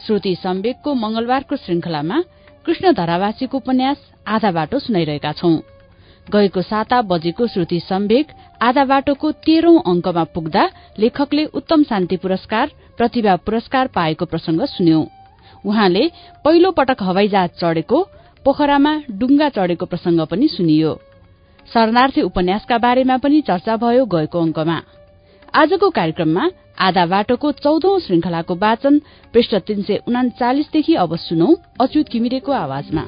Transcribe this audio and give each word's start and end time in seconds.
श्रुति 0.00 0.34
सम्वेकको 0.42 0.94
मंगलबारको 0.94 1.56
श्रृंखलामा 1.56 2.22
कृष्ण 2.66 2.92
धरावासीको 2.92 3.56
उपन्यास 3.56 3.96
आधा 4.26 4.50
बाटो 4.50 4.78
सुनाइरहेका 4.78 5.32
छौं। 5.32 5.56
गएको 6.26 6.62
साता 6.62 7.00
बजेको 7.02 7.46
श्रुति 7.46 7.80
सम्वेक 7.80 8.32
आधा 8.62 8.84
बाटोको 8.84 9.30
तेह्रौं 9.46 9.78
अंकमा 9.86 10.24
पुग्दा 10.24 10.68
लेखकले 10.98 11.44
उत्तम 11.54 11.82
शान्ति 11.82 12.16
पुरस्कार 12.16 12.70
प्रतिभा 12.96 13.36
पुरस्कार 13.36 13.86
पाएको 13.86 14.24
प्रसंग 14.24 14.60
सुन्यौं। 14.66 15.04
उहाँले 15.64 16.10
पहिलो 16.44 16.70
पटक 16.70 17.02
हवाईजहाज 17.02 17.50
चढ़ेको 17.60 18.02
पोखरामा 18.44 18.92
डुङ्गा 19.10 19.48
चढ़ेको 19.48 19.86
प्रसंग 19.86 20.20
पनि 20.26 20.48
सुनियो। 20.48 20.94
शरणार्थी 21.68 22.22
उपन्यासका 22.22 22.78
बारेमा 22.78 23.16
पनि 23.16 23.40
चर्चा 23.40 23.76
भयो 23.76 24.04
गएको 24.06 24.40
अंकमा 24.42 24.80
आजको 25.54 25.88
कार्यक्रममा 25.90 26.44
आधा 26.80 27.04
बाटोको 27.06 27.50
चौधौं 27.52 27.98
श्रृंखलाको 27.98 28.54
वाचन 28.54 28.98
पृष्ठ 29.34 29.54
तीन 29.66 29.82
सय 29.82 30.00
उनाचालिसदेखि 30.08 30.94
अब 30.94 31.16
सुनौ 31.16 31.54
अच्युत 31.80 32.10
घिमिरेको 32.10 32.52
आवाजमा। 32.52 33.04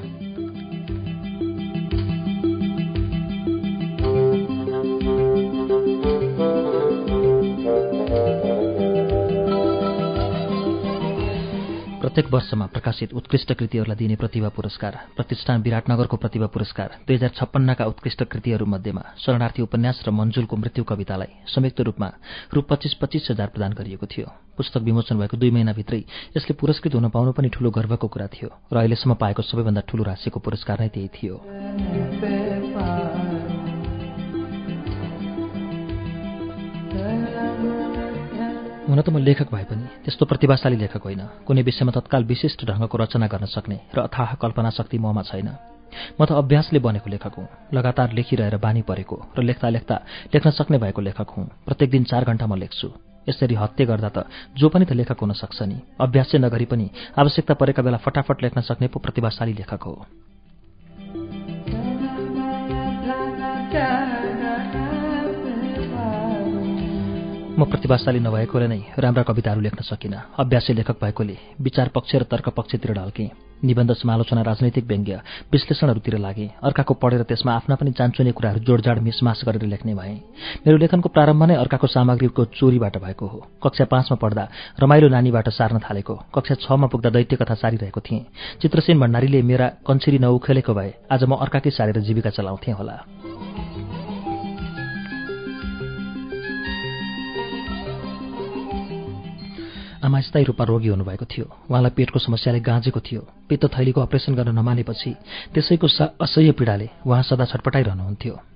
प्रत्येक 12.17 12.33
वर्षमा 12.33 12.67
प्रकाशित 12.67 13.13
उत्कृष्ट 13.13 13.53
कृतिहरूलाई 13.53 13.97
दिने 13.97 14.17
प्रतिभा 14.17 14.49
पुरस्कार 14.49 14.95
प्रतिष्ठान 15.17 15.61
विराटनगरको 15.63 16.17
प्रतिभा 16.17 16.47
पुरस्कार 16.49 16.89
दुई 17.05 17.17
हजार 17.17 17.31
छप्पन्नका 17.37 17.85
उत्कृष्ट 17.85 18.23
कृतिहरूमध्येमा 18.33 19.03
शरणार्थी 19.21 19.63
उपन्यास 19.63 20.01
र 20.09 20.11
मञ्जुलको 20.17 20.57
मृत्यु 20.57 20.85
कवितालाई 20.85 21.45
संयुक्त 21.45 21.81
रूपमा 21.81 22.09
रु. 22.55 22.61
पच्चिस 22.65 22.95
पच्चिस 22.97 23.31
हजार 23.31 23.49
प्रदान 23.53 23.73
गरिएको 23.77 24.07
थियो। 24.09 24.33
पुस्तक 24.57 24.81
विमोचन 24.89 25.19
भएको 25.21 25.37
दुई 25.37 25.51
महिनाभित्रै 25.51 26.01
यसले 26.37 26.57
पुरस्कृत 26.57 26.95
हुन 26.97 27.09
पाउनु 27.13 27.37
पनि 27.37 27.49
ठूलो 27.53 27.71
गर्वको 27.77 28.09
कुरा 28.09 28.27
थियो 28.33 28.49
र 28.73 28.77
अहिलेसम्म 28.81 29.21
पाएको 29.21 29.43
सबैभन्दा 29.45 29.85
ठूलो 29.85 30.03
राशिको 30.09 30.41
पुरस्कार 30.41 30.81
नै 30.81 30.89
त्यही 30.89 31.09
थियो। 31.13 32.46
हुन 38.87 39.01
त 39.03 39.09
म 39.11 39.19
लेखक 39.19 39.51
भए 39.51 39.65
पनि 39.67 39.85
त्यस्तो 40.05 40.25
प्रतिभाशाली 40.27 40.77
लेखक 40.79 41.03
होइन। 41.03 41.23
कुनै 41.43 41.63
विषयमा 41.63 41.91
तत्काल 41.91 42.23
विशिष्ट 42.25 42.61
ढङ्गको 42.65 42.97
रचना 42.97 43.27
गर्न 43.27 43.47
सक्ने 43.51 43.77
र 43.91 43.99
अथाह 44.07 44.39
कल्पना 44.39 44.71
शक्ति 44.71 44.99
ममा 44.99 45.23
छैन। 45.23 45.49
म 46.15 46.21
त 46.23 46.31
अभ्यासले 46.33 46.79
बनेको 46.79 47.11
लेखक 47.11 47.35
हुँ। 47.35 47.47
लगातार 47.75 48.15
लेखिरहेर 48.15 48.57
बानी 48.57 48.83
परेको 48.87 49.17
र 49.35 49.43
लेख्दा 49.43 49.69
लेख्दा 49.69 49.97
लेख्न 50.31 50.51
सक्ने 50.51 50.79
भएको 50.79 51.01
लेखक 51.03 51.29
हुँ। 51.35 51.51
प्रत्येक 51.67 51.91
दिन 51.91 52.05
चार 52.05 52.23
घण्टा 52.25 52.47
म 52.47 52.55
लेख्छु। 52.55 52.89
यसरी 53.27 53.55
हत्ते 53.59 53.85
गर्दा 53.91 54.11
त 54.15 54.19
जो 54.55 54.69
पनि 54.71 54.85
त 54.87 54.95
लेखक 54.95 55.19
हुन 55.19 55.35
सक्छ 55.35 55.59
नि 55.67 55.83
अभ्यास 55.99 56.39
नगरी 56.39 56.67
पनि 56.71 56.87
आवश्यकता 57.19 57.55
परेका 57.59 57.83
बेला 57.83 57.99
फटाफट 57.99 58.43
लेख्न 58.43 58.61
सक्ने 58.63 58.87
पो 58.87 59.03
प्रतिभाशाली 59.03 59.53
लेखक 59.53 59.83
हो। 59.83 59.95
म 67.59 67.65
प्रतिभाशाली 67.65 68.21
नभएकोले 68.21 68.67
नै 68.69 68.81
राम्रा 69.01 69.23
कविताहरू 69.23 69.61
लेख्न 69.61 69.81
सकिनँ 69.83 70.21
अभ्यासी 70.37 70.73
लेखक 70.77 70.97
भएकोले 71.01 71.37
विचार 71.59 71.89
पक्ष 71.89 72.15
र 72.15 72.23
तर्क 72.29 72.49
पक्षतिर 72.53 72.93
ढल्केँ 72.93 73.29
निबन्ध 73.65 73.93
समालोचना 73.97 74.43
राजनैतिक 74.43 74.85
व्यङ्ग्य 74.85 75.21
विश्लेषणहरूतिर 75.53 76.17
लागे 76.19 76.47
अर्काको 76.61 76.95
पढेर 77.01 77.23
त्यसमा 77.25 77.53
आफ्ना 77.55 77.75
पनि 77.81 77.93
चान्चुने 77.97 78.33
कुराहरू 78.37 78.61
जोडजाड 78.61 78.99
मिसमास 79.01 79.41
गरेर 79.47 79.65
लेख्ने 79.65 79.95
भए। 79.95 80.13
मेरो 80.67 80.77
लेखनको 80.77 81.09
प्रारम्भ 81.09 81.45
नै 81.49 81.55
अर्काको 81.57 81.87
सामग्रीको 81.87 82.45
चोरीबाट 82.53 82.97
भएको 83.01 83.27
हो। 83.27 83.39
कक्षा 83.65 83.85
पाँचमा 83.89 84.17
पढ्दा 84.21 84.45
रमाइलो 84.77 85.09
नानीबाट 85.09 85.49
सार्न 85.51 85.81
थालेको 85.81 86.15
कक्षा 86.37 86.55
छमा 86.61 86.87
पुग्दा 86.93 87.11
दैत्य 87.11 87.37
कथा 87.41 87.55
सारिरहेको 87.57 88.01
थिएँ। 88.01 88.21
चित्रसेन 88.61 89.01
भण्डारीले 89.01 89.41
मेरा 89.43 89.69
कन्छिरी 89.89 90.19
नउखेलेको 90.19 90.75
भए 90.75 90.93
आज 91.09 91.25
म 91.25 91.41
अर्काकै 91.41 91.71
सारेर 91.73 92.05
जीविका 92.05 92.31
चलाउँथेँ 92.37 92.75
होला। 92.75 92.97
आमा 100.07 100.21
स्थायी 100.21 100.45
रूपमा 100.45 100.65
रोगी 100.65 100.89
हुनुभएको 100.89 101.25
थियो। 101.25 101.47
उहाँलाई 101.71 101.91
पेटको 101.97 102.19
समस्याले 102.19 102.61
गाँजेको 102.61 103.01
थियो। 103.01 103.21
पित्त 103.49 103.65
थैलीको 103.67 104.01
अपरेसन 104.01 104.35
गर्न 104.35 104.55
नमानेपछि 104.55 105.11
त्यसैको 105.55 105.87
असह्य 106.23 106.53
पीडाले 106.53 106.89
उहाँ 107.07 107.23
सदा 107.23 107.45
छटपटाइरहनुहुन्थ्यो। 107.45 108.56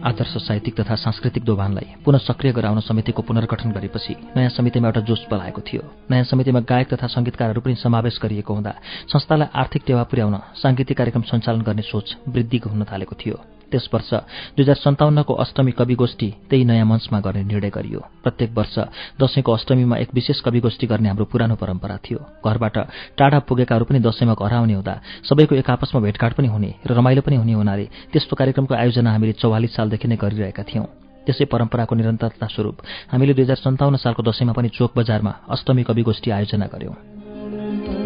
आदर्श 0.00 0.36
साहित्यिक 0.48 0.80
तथा 0.80 0.94
सांस्कृतिक 0.96 1.44
दोभानलाई 1.44 1.94
पुनः 2.04 2.18
सक्रिय 2.18 2.52
गराउन 2.52 2.80
समितिको 2.80 3.22
पुनर्गठन 3.22 3.70
गरेपछि 3.70 4.16
नयाँ 4.36 4.48
समितिमा 4.48 4.88
एउटा 4.88 5.00
जोस 5.00 5.26
पलाएको 5.30 5.60
थियो। 5.60 5.82
नयाँ 6.10 6.24
समितिमा 6.24 6.60
गायक 6.60 6.94
तथा 6.94 7.06
संगीतकारहरू 7.06 7.60
पनि 7.60 7.74
समावेश 7.74 8.18
गरिएको 8.22 8.54
हुँदा 8.54 8.72
संस्थालाई 9.12 9.48
आर्थिक 9.54 9.82
टेवा 9.86 10.02
पुर्याउन 10.02 10.36
सांगीतिक 10.56 10.96
कार्यक्रम 10.96 11.22
सञ्चालन 11.22 11.62
गर्ने 11.62 11.82
सोच 11.82 12.16
वृद्धि 12.28 12.58
हुन 12.66 12.84
थालेको 12.84 13.16
थियो। 13.20 13.59
त्यस 13.72 13.88
वर्ष 13.92 14.10
दुई 14.56 14.62
हजार 14.62 14.76
सन्ताउन्नको 14.76 15.34
अष्टमी 15.34 15.72
कवि 15.72 15.94
गोष्ठी 15.94 16.28
त्यही 16.50 16.64
नयाँ 16.64 16.86
मञ्चमा 16.86 17.20
गर्ने 17.20 17.42
निर्णय 17.44 17.70
गरियो। 17.70 18.00
प्रत्येक 18.22 18.50
वर्ष 18.54 18.78
दशैंको 19.20 19.52
अष्टमीमा 19.52 19.96
एक 19.96 20.10
विशेष 20.14 20.40
कवि 20.40 20.60
गोष्ठी 20.60 20.86
गर्ने 20.86 21.08
हाम्रो 21.08 21.24
पुरानो 21.24 21.54
परम्परा 21.54 21.96
थियो। 22.04 22.18
घरबाट 22.44 22.76
टाढा 23.18 23.38
पुगेकाहरू 23.48 23.84
पनि 23.84 23.98
दशैंमा 24.00 24.34
घर 24.34 24.52
आउने 24.54 24.74
हुँदा 24.74 24.94
सबैको 25.28 25.54
एक 25.54 25.70
आपसमा 25.70 26.00
भेटघाट 26.00 26.32
पनि 26.34 26.48
हुने 26.48 26.70
र 26.86 26.92
रमाइलो 26.92 27.22
पनि 27.22 27.36
हुने 27.36 27.52
हुनाले 27.52 27.84
त्यस्तो 28.12 28.36
कार्यक्रमको 28.36 28.74
आयोजना 28.74 29.10
हामीले 29.10 29.32
चौवालिस 29.38 29.74
सालदेखि 29.76 30.08
नै 30.08 30.16
गरिरहेका 30.16 30.62
थियौं। 30.64 30.86
त्यसै 31.26 31.44
परम्पराको 31.46 31.94
निरन्तरता 31.94 32.46
स्वरूप 32.48 32.76
हामीले 33.12 33.34
दुई 33.34 33.44
हजार 33.44 33.62
सन्ताउन्न 33.62 33.96
सालको 34.02 34.22
दशैंमा 34.24 34.52
पनि 34.52 34.68
चोक 34.74 34.92
बजारमा 34.96 35.32
अष्टमी 35.48 35.82
कवि 35.84 36.02
गोष्ठी 36.02 36.30
आयोजना 36.30 36.66
गर्यौं। 36.66 37.99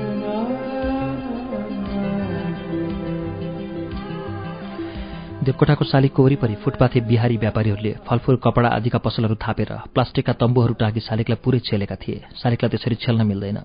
देवकोटाको 5.44 5.84
शालिगको 5.84 6.22
वरिपरि 6.24 6.54
फुटपाथे 6.64 7.00
बिहारी 7.04 7.36
व्यापारीहरूले 7.36 7.92
फलफूल 8.08 8.36
कपडा 8.44 8.68
आदिका 8.68 8.98
पसलहरू 8.98 9.36
थापेर 9.36 9.70
प्लास्टिकका 9.94 10.32
तम्बुहरू 10.40 10.74
टाँगी 10.80 11.00
शालिगलाई 11.00 11.38
पुरै 11.44 11.58
छेलेका 11.60 11.96
थिए। 12.00 12.18
शालिगलाई 12.40 12.70
त्यसरी 12.72 12.96
छेल्न 12.96 13.26
मिल्दैन। 13.26 13.58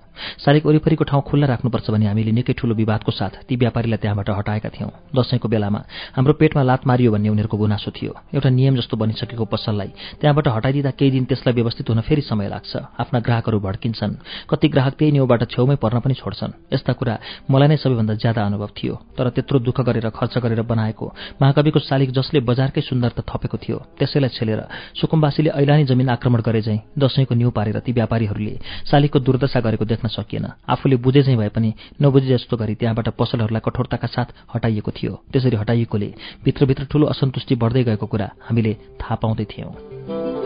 शालिग 0.44 0.66
वरिपरिको 0.66 1.04
ठाउँ 1.04 1.22
खुल्ला 1.24 1.46
राख्नुपर्छ 1.46 1.90
भने 1.90 2.06
हामीले 2.06 2.32
निकै 2.36 2.52
ठूलो 2.52 2.74
विवादको 2.74 3.10
साथ 3.10 3.48
ती 3.48 3.56
व्यापारीलाई 3.56 3.98
त्यहाँबाट 3.98 4.28
हटाएका 4.30 4.68
थियौं। 4.76 4.90
दशैंको 5.16 5.48
बेलामा 5.48 5.80
हाम्रो 6.16 6.32
पेटमा 6.36 6.62
लात 6.62 6.86
मारियो 6.86 7.12
भन्ने 7.12 7.28
उनीहरूको 7.32 7.56
गुनासो 7.56 7.90
थियो। 7.96 8.12
एउटा 8.36 8.50
नियम 8.50 8.76
जस्तो 8.76 8.96
बनिसकेको 9.00 9.44
पसललाई 9.48 9.90
त्यहाँबाट 10.20 10.48
हटाइदिँदा 10.48 10.90
केही 10.98 11.10
दिन 11.10 11.24
त्यसलाई 11.24 11.54
व्यवस्थित 11.54 11.88
हुन 11.88 12.00
फेरि 12.04 12.22
समय 12.22 12.48
लाग्छ। 12.48 12.76
आफ्ना 13.00 13.18
ग्राहकहरू 13.20 13.58
भड्किन्छन्। 13.60 14.14
कति 14.50 14.68
ग्राहक 14.68 14.94
त्यही 15.00 15.12
न्युबाट 15.12 15.42
छेउमै 15.48 15.76
पर्न 15.80 16.00
पनि 16.04 16.14
छोड्छन्। 16.14 16.52
यस्ता 16.74 16.92
कुरा 16.92 17.14
मलाई 17.50 17.68
नै 17.68 17.76
सबैभन्दा 17.80 18.14
ज्यादा 18.14 18.40
अनुभव 18.44 18.68
थियो। 18.76 18.94
तर 19.16 19.28
त्यत्रो 19.32 19.58
दुःख 19.64 19.80
गरेर 19.80 20.08
खर्च 20.10 20.38
गरेर 20.44 20.62
बनाएको 20.62 21.06
महाकवि 21.42 21.69
छेउको 21.70 21.86
शालिग 21.86 22.10
जसले 22.10 22.40
बजारकै 22.42 22.82
सुन्दरता 22.82 23.22
थपेको 23.22 23.56
थियो 23.56 23.78
त्यसैलाई 23.98 24.30
छेलेर 24.34 24.60
सुकुम्बासीले 24.98 25.50
ऐलानी 25.54 25.84
जमिन 25.86 26.08
आक्रमण 26.10 26.40
गरे 26.42 26.60
झैं 26.66 26.78
दशैंको 26.98 27.34
न्यू 27.34 27.50
पारेर 27.54 27.78
ती 27.86 27.92
व्यापारीहरूले 27.94 28.54
शालिगको 28.90 29.18
दुर्दशा 29.20 29.60
गरेको 29.62 29.84
देख्न 29.86 30.08
सकिएन। 30.10 30.46
आफूले 30.66 30.96
बुझे 30.98 31.22
झैं 31.22 31.36
भए 31.38 31.48
पनि 31.54 31.70
नबुझे 32.02 32.26
जस्तो 32.26 32.56
गरी 32.56 32.74
त्यहाँबाट 32.74 33.08
पसलहरूलाई 33.14 33.62
कठोरताका 33.62 34.08
साथ 34.10 34.28
हटाइएको 34.50 34.90
थियो। 34.90 35.12
त्यसरी 35.30 35.56
हटाइएकोले 35.62 36.10
भित्रभित्र 36.44 36.84
ठूलो 36.90 37.06
असन्तुष्टि 37.06 37.54
बढ्दै 37.54 37.82
गएको 37.86 38.06
कुरा 38.06 38.28
हामीले 38.42 38.72
थाहा 38.98 39.14
पाउँदै 39.22 39.46
थियौं। 39.46 40.39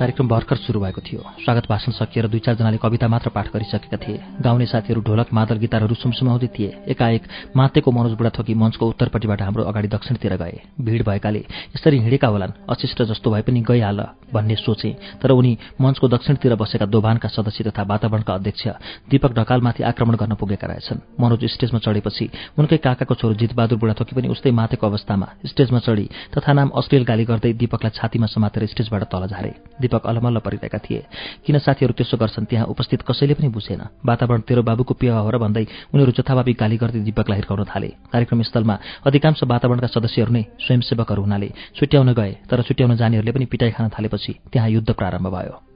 कार्यक्रम 0.00 0.28
भर्खर 0.28 0.56
सुरु 0.56 0.80
भएको 0.80 1.00
थियो। 1.02 1.22
स्वागत 1.44 1.66
भाषण 1.68 1.92
सकिएर 1.92 2.26
दुई 2.32 2.40
चारजनाले 2.40 2.76
कविता 2.80 3.08
मात्र 3.08 3.30
पाठ 3.30 3.46
गरिसकेका 3.52 3.96
थिए। 4.00 4.40
गाउने 4.40 4.66
साथीहरू 4.66 5.00
ढोलक 5.04 5.28
मादल 5.28 5.58
गिटारहरू 5.60 5.94
सुमसुमाउँदै 5.94 6.48
थिए। 6.56 6.88
एकाएक 6.88 7.22
मातेको 7.52 7.90
मनोज 7.92 8.12
बुढा 8.16 8.30
थोकी 8.32 8.54
मञ्चको 8.56 8.88
उत्तरपट्टिबाट 8.88 9.42
हाम्रो 9.42 9.62
अगाडि 9.62 9.88
दक्षिणतिर 9.92 10.36
गए। 10.40 10.56
भिड 10.80 11.04
भएकाले 11.04 11.44
यसरी 11.76 11.98
हिँडेका 12.00 12.28
होलान् 12.28 12.52
अशिष्ट 12.72 13.02
जस्तो 13.12 13.30
भए 13.30 13.42
पनि 13.44 13.60
गइहाल 13.60 14.00
भन्ने 14.32 14.56
सोचे 14.56 14.90
तर 15.20 15.30
उनी 15.30 15.52
मञ्चको 15.76 16.08
दक्षिणतिर 16.08 16.54
बसेका 16.56 16.86
दोभानका 16.88 17.28
सदस्य 17.28 17.68
तथा 17.68 17.82
वातावरणका 17.84 18.34
अध्यक्ष 18.34 18.66
दीपक 19.10 19.36
ढकालमाथि 19.36 19.82
आक्रमण 19.84 20.16
गर्न 20.16 20.34
पुगेका 20.40 20.66
रहेछन्। 20.66 21.04
मनोज 21.20 21.44
स्टेजमा 21.52 21.78
चढेपछि 21.78 22.30
उनकै 22.56 22.76
काकाको 22.80 23.14
छोरो 23.20 23.34
जितबहादुर 23.36 23.78
बुढाथोकी 23.78 24.16
पनि 24.16 24.32
उस्तै 24.32 24.50
मातेको 24.50 24.86
अवस्थामा 24.86 25.28
स्टेजमा 25.44 25.78
चढी 25.84 26.08
तथा 26.32 26.52
नाम 26.56 26.68
अश्लील 26.72 27.04
गाली 27.04 27.24
गर्दै 27.28 27.52
दीपकलाई 27.60 27.92
छातीमा 27.92 28.26
समातेर 28.32 28.66
स्टेजबाट 28.72 29.04
तल 29.12 29.26
झारे। 29.28 29.52
दीपक 29.90 30.06
अलमल्ल 30.06 30.38
परिरहेका 30.38 30.78
थिए। 30.78 31.02
किन 31.46 31.58
साथीहरू 31.58 31.92
त्यसो 31.98 32.16
गर्छन्? 32.16 32.44
त्यहाँ 32.46 32.66
उपस्थित 32.66 33.02
कसैले 33.02 33.34
पनि 33.34 33.48
बुझेन। 33.50 33.82
वातावरण 34.06 34.40
तेरो 34.46 34.62
बाबुको 34.62 34.94
पेवा 34.94 35.18
हो 35.18 35.30
र 35.30 35.38
भन्दै 35.42 35.66
उनीहरू 35.90 36.12
जथाभावी 36.14 36.52
गाली 36.54 36.76
गर्दै 36.78 37.00
दीपकलाई 37.02 37.38
हिर्काउन 37.38 37.64
थाले। 37.66 37.88
कार्यक्रम 38.12 38.42
स्थलमा 38.42 38.76
अधिकांश 39.06 39.42
वातावरणका 39.42 39.88
सदस्यहरू 39.90 40.32
नै 40.32 40.42
स्वयंसेवकहरू 40.62 41.22
हुनाले 41.22 41.48
छुट्याउन 41.74 42.08
गए 42.14 42.32
तर 42.46 42.62
छुट्याउन 42.62 42.96
जानेहरूले 42.96 43.32
पनि 43.34 43.46
पिटाइ 43.50 43.70
खान 43.74 43.90
थालेपछि 43.90 44.32
त्यहाँ 44.52 44.70
युद्ध 44.70 44.90
प्रारम्भ 44.94 45.26
भयो। 45.26 45.69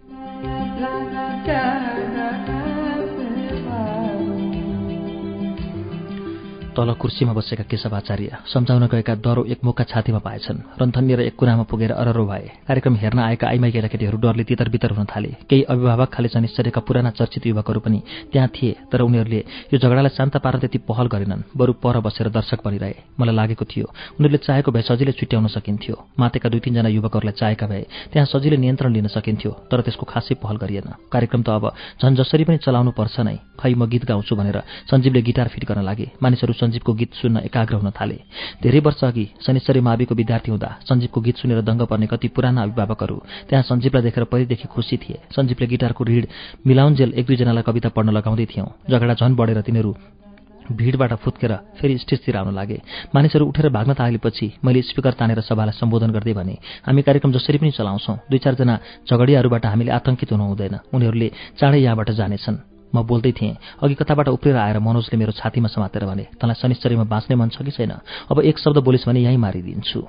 तल 6.75 6.93
कुर्सीमा 6.99 7.33
बसेका 7.33 7.65
केशवाचार्य 7.71 8.51
सम्झाउन 8.51 8.87
गएका 8.91 9.15
डरो 9.23 9.43
एक 9.47 9.63
मुखका 9.65 9.85
छातीमा 9.87 10.19
पाएछन्। 10.19 10.59
रन्थनिएर 10.81 11.21
एक 11.21 11.35
कुरामा 11.39 11.63
पुगेर 11.71 11.93
अररो 11.95 12.25
भए। 12.27 12.67
कार्यक्रम 12.67 12.95
हेर्न 12.99 13.19
आएका 13.21 13.47
आइमाई 13.47 13.71
केटाकेटीहरू 13.71 14.19
डरले 14.19 14.43
तितर 14.43 14.69
बितर 14.75 14.91
हुन 14.91 15.07
थाले। 15.07 15.31
केही 15.47 15.63
अभिभावक 15.71 16.09
खाले 16.11 16.29
चनिश्चर्यका 16.35 16.81
पुराना 16.83 17.11
चर्चित 17.15 17.47
युवकहरू 17.47 17.81
पनि 17.81 18.03
त्यहाँ 18.33 18.49
थिए 18.51 18.91
तर 18.91 19.01
उनीहरूले 19.07 19.41
यो 19.71 19.79
झगडालाई 19.79 20.15
शान्त 20.19 20.37
पार्न 20.43 20.59
त्यति 20.67 20.79
पहल 20.91 21.07
गरेनन्। 21.15 21.43
बरु 21.55 21.73
पर 21.79 22.01
बसेर 22.03 22.29
दर्शक 22.35 22.67
बनिरहे। 22.67 22.95
मलाई 23.23 23.35
लागेको 23.35 23.65
थियो 23.71 23.87
उनीहरूले 24.19 24.43
चाहेको 24.43 24.71
भए 24.75 24.83
सजिलै 24.83 25.13
छुट्याउन 25.15 25.47
सकिन्थ्यो। 25.55 25.95
मातेका 26.19 26.49
दुई 26.51 26.59
तिनजना 26.59 26.91
युवकहरूलाई 26.91 27.39
चाहेका 27.39 27.67
भए 27.71 27.83
त्यहाँ 28.11 28.27
सजिलै 28.27 28.59
नियन्त्रण 28.59 28.91
लिन 28.91 29.07
सकिन्थ्यो 29.15 29.51
तर 29.71 29.79
त्यसको 29.87 30.05
खासै 30.11 30.35
पहल 30.43 30.57
गरिएन। 30.59 30.91
कार्यक्रम 31.07 31.43
त 31.47 31.55
अब 31.55 31.71
झन् 32.03 32.19
जसरी 32.19 32.45
पनि 32.51 32.59
चलाउनु 32.67 32.91
पर्छ 32.99 33.23
नै। 33.23 33.39
खै 33.63 33.73
म 33.79 33.87
गीत 33.87 34.11
गाउँछु 34.11 34.35
भनेर 34.35 34.59
सञ्जीवले 34.91 35.23
गिटार 35.23 35.49
फिट 35.55 35.65
गर्न 35.71 35.87
लागे। 35.87 36.11
मानिसहरू 36.19 36.53
सञ्जीवको 36.65 36.93
गीत 36.95 37.13
सुन्न 37.21 37.45
एकाग्र 37.45 37.75
हुन 37.77 37.91
थाले। 37.93 38.19
धेरै 38.63 38.81
वर्ष 38.81 39.05
अघि 39.05 39.27
शनिश्चरी 39.45 39.81
माविको 39.81 40.15
विद्यार्थी 40.15 40.51
हुँदा 40.51 40.71
सञ्जीवको 40.89 41.21
गीत 41.21 41.37
सुनेर 41.37 41.61
दङ्ग 41.61 41.83
पर्ने 41.93 42.07
कति 42.09 42.29
पुराना 42.33 42.63
अभिभावकहरू 42.63 43.17
त्यहाँ 43.49 43.63
सञ्जीवलाई 43.69 44.03
देखेर 44.03 44.25
पहिलेदेखि 44.33 44.67
खुसी 44.73 44.97
थिए। 44.97 45.21
सञ्जीवले 45.37 45.67
गिटारको 45.67 46.05
ऋण 46.05 46.25
मिलाउन्जेल 46.67 47.13
एक 47.21 47.27
दुईजनालाई 47.27 47.63
कविता 47.63 47.89
पढ्न 47.93 48.11
लगाउँदै 48.17 48.47
थियौँ। 48.47 48.69
झगडा 48.91 49.15
झन 49.15 49.35
बढेर 49.37 49.61
तिनीहरू 49.61 49.95
भिडबाट 50.65 51.13
फुत्केर 51.21 51.53
फेरि 51.77 51.99
स्टेजतिर 51.99 52.37
आउन 52.37 52.55
लागे। 52.55 52.81
मानिसहरू 53.15 53.45
उठेर 53.47 53.69
भाग्न 53.69 53.95
थालेपछि 53.95 54.47
मैले 54.65 54.83
स्पिकर 54.83 55.13
तानेर 55.21 55.41
सभालाई 55.45 55.77
सम्बोधन 55.77 56.11
गर्दै 56.17 56.33
भने 56.33 56.57
हामी 56.89 57.03
कार्यक्रम 57.05 57.33
जसरी 57.37 57.59
पनि 57.61 57.71
चलाउँछौँ 57.77 58.17
दुई 58.31 58.39
चारजना 58.41 58.75
झगडियाहरूबाट 59.05 59.67
हामीले 59.67 59.93
आतंकित 59.93 60.33
हुनु 60.33 60.45
हुँदैन। 60.45 60.75
उनीहरूले 60.89 61.29
चाँडै 61.61 61.79
यहाँबाट 61.79 62.11
जानेछन्। 62.17 62.74
म 62.95 63.03
बोल्दै 63.03 63.33
थिएँ 63.33 63.57
अघि 63.83 63.95
कताबाट 63.95 64.29
उफ्रेर 64.29 64.57
आएर 64.57 64.79
मनोजले 64.79 65.17
मेरो 65.19 65.33
छातीमा 65.35 65.69
समातेर 65.69 66.05
भने 66.07 66.25
तँलाई 66.39 66.55
शनिश्चरीमा 66.55 67.05
बाँच्ने 67.05 67.35
मन 67.37 67.49
छ 67.51 67.63
कि 67.63 67.71
छैन? 67.71 67.93
अब 68.31 68.41
एक 68.41 68.59
शब्द 68.59 68.79
बोलिस् 68.79 69.09
भने 69.09 69.21
यहीँ 69.21 69.37
मारिदिन्छु। 69.37 70.01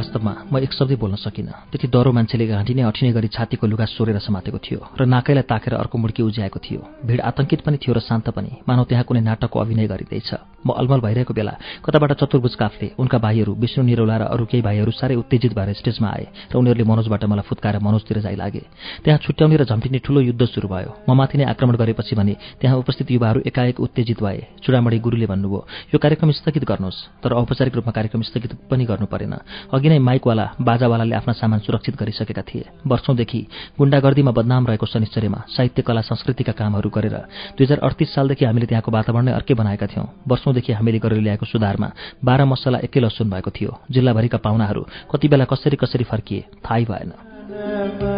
वास्तवमा 0.00 0.34
म 0.48 0.58
एक 0.58 0.72
शब्दै 0.72 0.96
बोल्न 0.96 1.16
सकिनँ। 1.20 1.52
त्यति 1.70 1.86
डह्रो 1.92 2.10
मान्छेले 2.16 2.46
घाँटिने 2.48 2.82
अठिने 2.88 3.12
गरी 3.12 3.28
छातीको 3.28 3.66
लुगा 3.68 3.84
सोरेर 3.84 4.18
समातेको 4.18 4.58
थियो 4.58 4.80
र 4.96 5.04
नाकैलाई 5.04 5.44
ताकेर 5.44 5.74
अर्को 5.76 5.96
मुड्की 6.00 6.22
उज्याएको 6.24 6.58
थियो। 6.58 6.80
भिड 7.04 7.20
आतंकित 7.20 7.60
पनि 7.60 7.76
थियो 7.76 7.92
र 7.92 8.00
शान्त 8.00 8.32
पनि। 8.32 8.64
मानव 8.64 8.84
त्यहाँ 8.88 9.04
कुनै 9.04 9.20
नाटकको 9.20 9.56
अभिनय 9.60 9.86
गरिँदैछ। 9.92 10.30
म 10.64 10.72
अलमल 10.72 11.00
भइरहेको 11.00 11.32
बेला 11.32 11.54
कताबाट 11.84 12.12
चतुर्भुज 12.20 12.54
काफले 12.54 12.86
उनका 12.96 13.18
भाइहरू 13.18 13.52
विष्णु 13.60 13.84
निरौला 13.84 14.16
र 14.16 14.24
अरू 14.32 14.44
केही 14.44 14.62
भाइहरू 14.62 14.92
साह्रै 14.92 15.16
उत्तेजित 15.16 15.52
भएर 15.56 15.72
स्टेजमा 15.72 16.08
आए 16.08 16.26
र 16.52 16.54
उनीहरूले 16.56 16.84
मनोजबाट 16.84 17.24
मलाई 17.24 17.44
फुत्काएर 17.48 17.78
मनोजतिर 17.80 18.18
जाइ 18.24 18.36
लागे। 18.36 18.62
त्यहाँ 19.04 19.18
छुट्याउने 19.24 19.56
र 19.56 19.64
झम्टिने 19.64 19.98
ठूलो 20.04 20.20
युद्ध 20.20 20.44
सुरु 20.44 20.68
भयो। 20.68 20.90
म 21.08 21.16
माथि 21.16 21.36
नै 21.40 21.44
आक्रमण 21.52 21.76
गरेपछि 21.80 22.16
भने 22.16 22.34
त्यहाँ 22.60 22.76
उपस्थित 22.76 23.08
युवाहरू 23.10 23.40
एकाएक 23.48 23.80
उत्तेजित 23.80 24.20
भए। 24.20 24.40
चुडामणी 24.60 24.98
गुरुले 25.00 25.26
भन्नुभयो 25.32 25.60
यो 25.92 25.98
कार्यक्रम 25.98 26.30
स्थगित 26.30 26.64
गर्नुहोस् 26.64 27.00
तर 27.24 27.32
औपचारिक 27.40 27.74
रूपमा 27.80 27.92
कार्यक्रम 27.96 28.22
स्थगित 28.22 28.52
पनि 28.68 28.84
गर्नु 28.84 29.06
परेन। 29.08 29.32
अघि 29.72 29.88
नै 29.90 29.98
माइकवाला 29.98 30.46
बाजावालाले 30.62 31.14
आफ्ना 31.14 31.32
सामान 31.34 31.58
सुरक्षित 31.66 31.94
गरिसकेका 32.00 32.42
थिए। 32.46 32.64
वर्षौंदेखि 32.86 33.40
गुण्डागर्दीमा 33.78 34.32
बदनाम 34.38 34.66
रहेको 34.66 34.86
शनिश्चर्यमा 34.86 35.40
साहित्य 35.50 35.82
कला 35.82 36.02
संस्कृतिका 36.06 36.52
कामहरू 36.54 36.88
गरेर 36.88 37.16
दुई 37.58 37.64
हजार 37.66 37.78
अडतिस 37.82 38.14
सालदेखि 38.14 38.44
हामीले 38.44 38.66
त्यहाँको 38.70 38.90
वातावरण 38.90 39.24
नै 39.26 39.32
अर्कै 39.34 39.54
बनाएका 39.54 39.86
थियौँ। 39.90 40.06
वर्षौंदेखि 40.30 40.72
हामीले 40.72 40.98
गरेर 40.98 41.20
ल्याएको 41.20 41.46
सुधारमा 41.46 41.88
बाह्र 42.24 42.44
मसला 42.46 42.78
एकै 42.86 43.00
लसुन 43.00 43.30
भएको 43.30 43.50
थियो। 43.50 43.70
जिल्लाभरिका 43.90 44.38
पाहुनाहरू 44.38 44.82
कति 45.10 45.26
बेला 45.28 45.44
कसरी 45.50 45.76
कसरी 45.82 46.04
फर्किए 46.06 46.40
थाहै 46.62 46.84
भएन। 46.90 48.09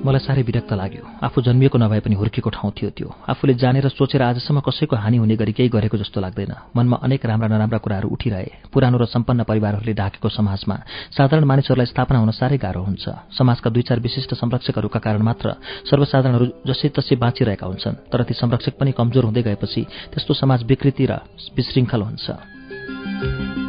मलाई 0.00 0.24
साह्रै 0.24 0.42
विरक्त 0.48 0.72
लाग्यो। 0.72 1.04
आफू 1.20 1.38
जन्मिएको 1.44 1.76
नभए 1.76 2.00
पनि 2.00 2.16
हुर्केको 2.16 2.50
ठाउँ 2.50 2.72
थियो 2.72 2.90
त्यो। 2.96 3.08
आफूले 3.28 3.54
जानेर 3.60 3.88
सोचेर 3.92 4.22
आजसम्म 4.22 4.64
कसैको 4.64 4.96
हानि 4.96 5.16
हुने 5.20 5.36
गरी 5.36 5.52
केही 5.52 5.68
गरेको 5.68 5.96
जस्तो 6.00 6.20
लाग्दैन। 6.24 6.72
मनमा 6.72 6.96
अनेक 7.04 7.20
राम्रा 7.20 7.48
नराम्रा 7.52 7.78
कुराहरू 7.84 8.08
उठिरहे। 8.08 8.72
पुरानो 8.72 8.96
र 8.96 9.04
सम्पन्न 9.04 9.44
परिवारहरूले 9.44 9.92
ढाकेको 9.92 10.28
समाजमा 10.32 10.76
साधारण 11.12 11.44
मानिसहरूलाई 11.44 11.92
स्थापना 11.92 12.18
हुन 12.18 12.32
साह्रै 12.32 12.56
गाह्रो 12.56 12.80
हुन्छ। 12.80 13.04
समाजका 13.36 13.68
दुई 13.70 13.84
चार 13.84 14.00
विशिष्ट 14.00 14.40
संरक्षकहरूका 14.40 15.00
कारण 15.04 15.20
मात्र 15.20 15.60
सर्वसाधारणहरू 15.84 16.46
जसै 16.64 16.88
तसै 16.96 17.20
बाँचिरहेका 17.20 17.66
हुन्छन्। 17.68 18.08
तर 18.08 18.24
ती 18.24 18.34
संरक्षक 18.40 18.80
पनि 18.80 18.96
कमजोर 18.96 19.24
हुँदै 19.28 19.42
गएपछि 19.44 19.82
त्यस्तो 20.16 20.32
समाज 20.32 20.64
विकृति 20.64 21.04
र 21.12 21.20
विशृङ्खल 21.52 22.00
हुन्छ। 22.00 23.59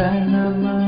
शरणम् 0.00 0.79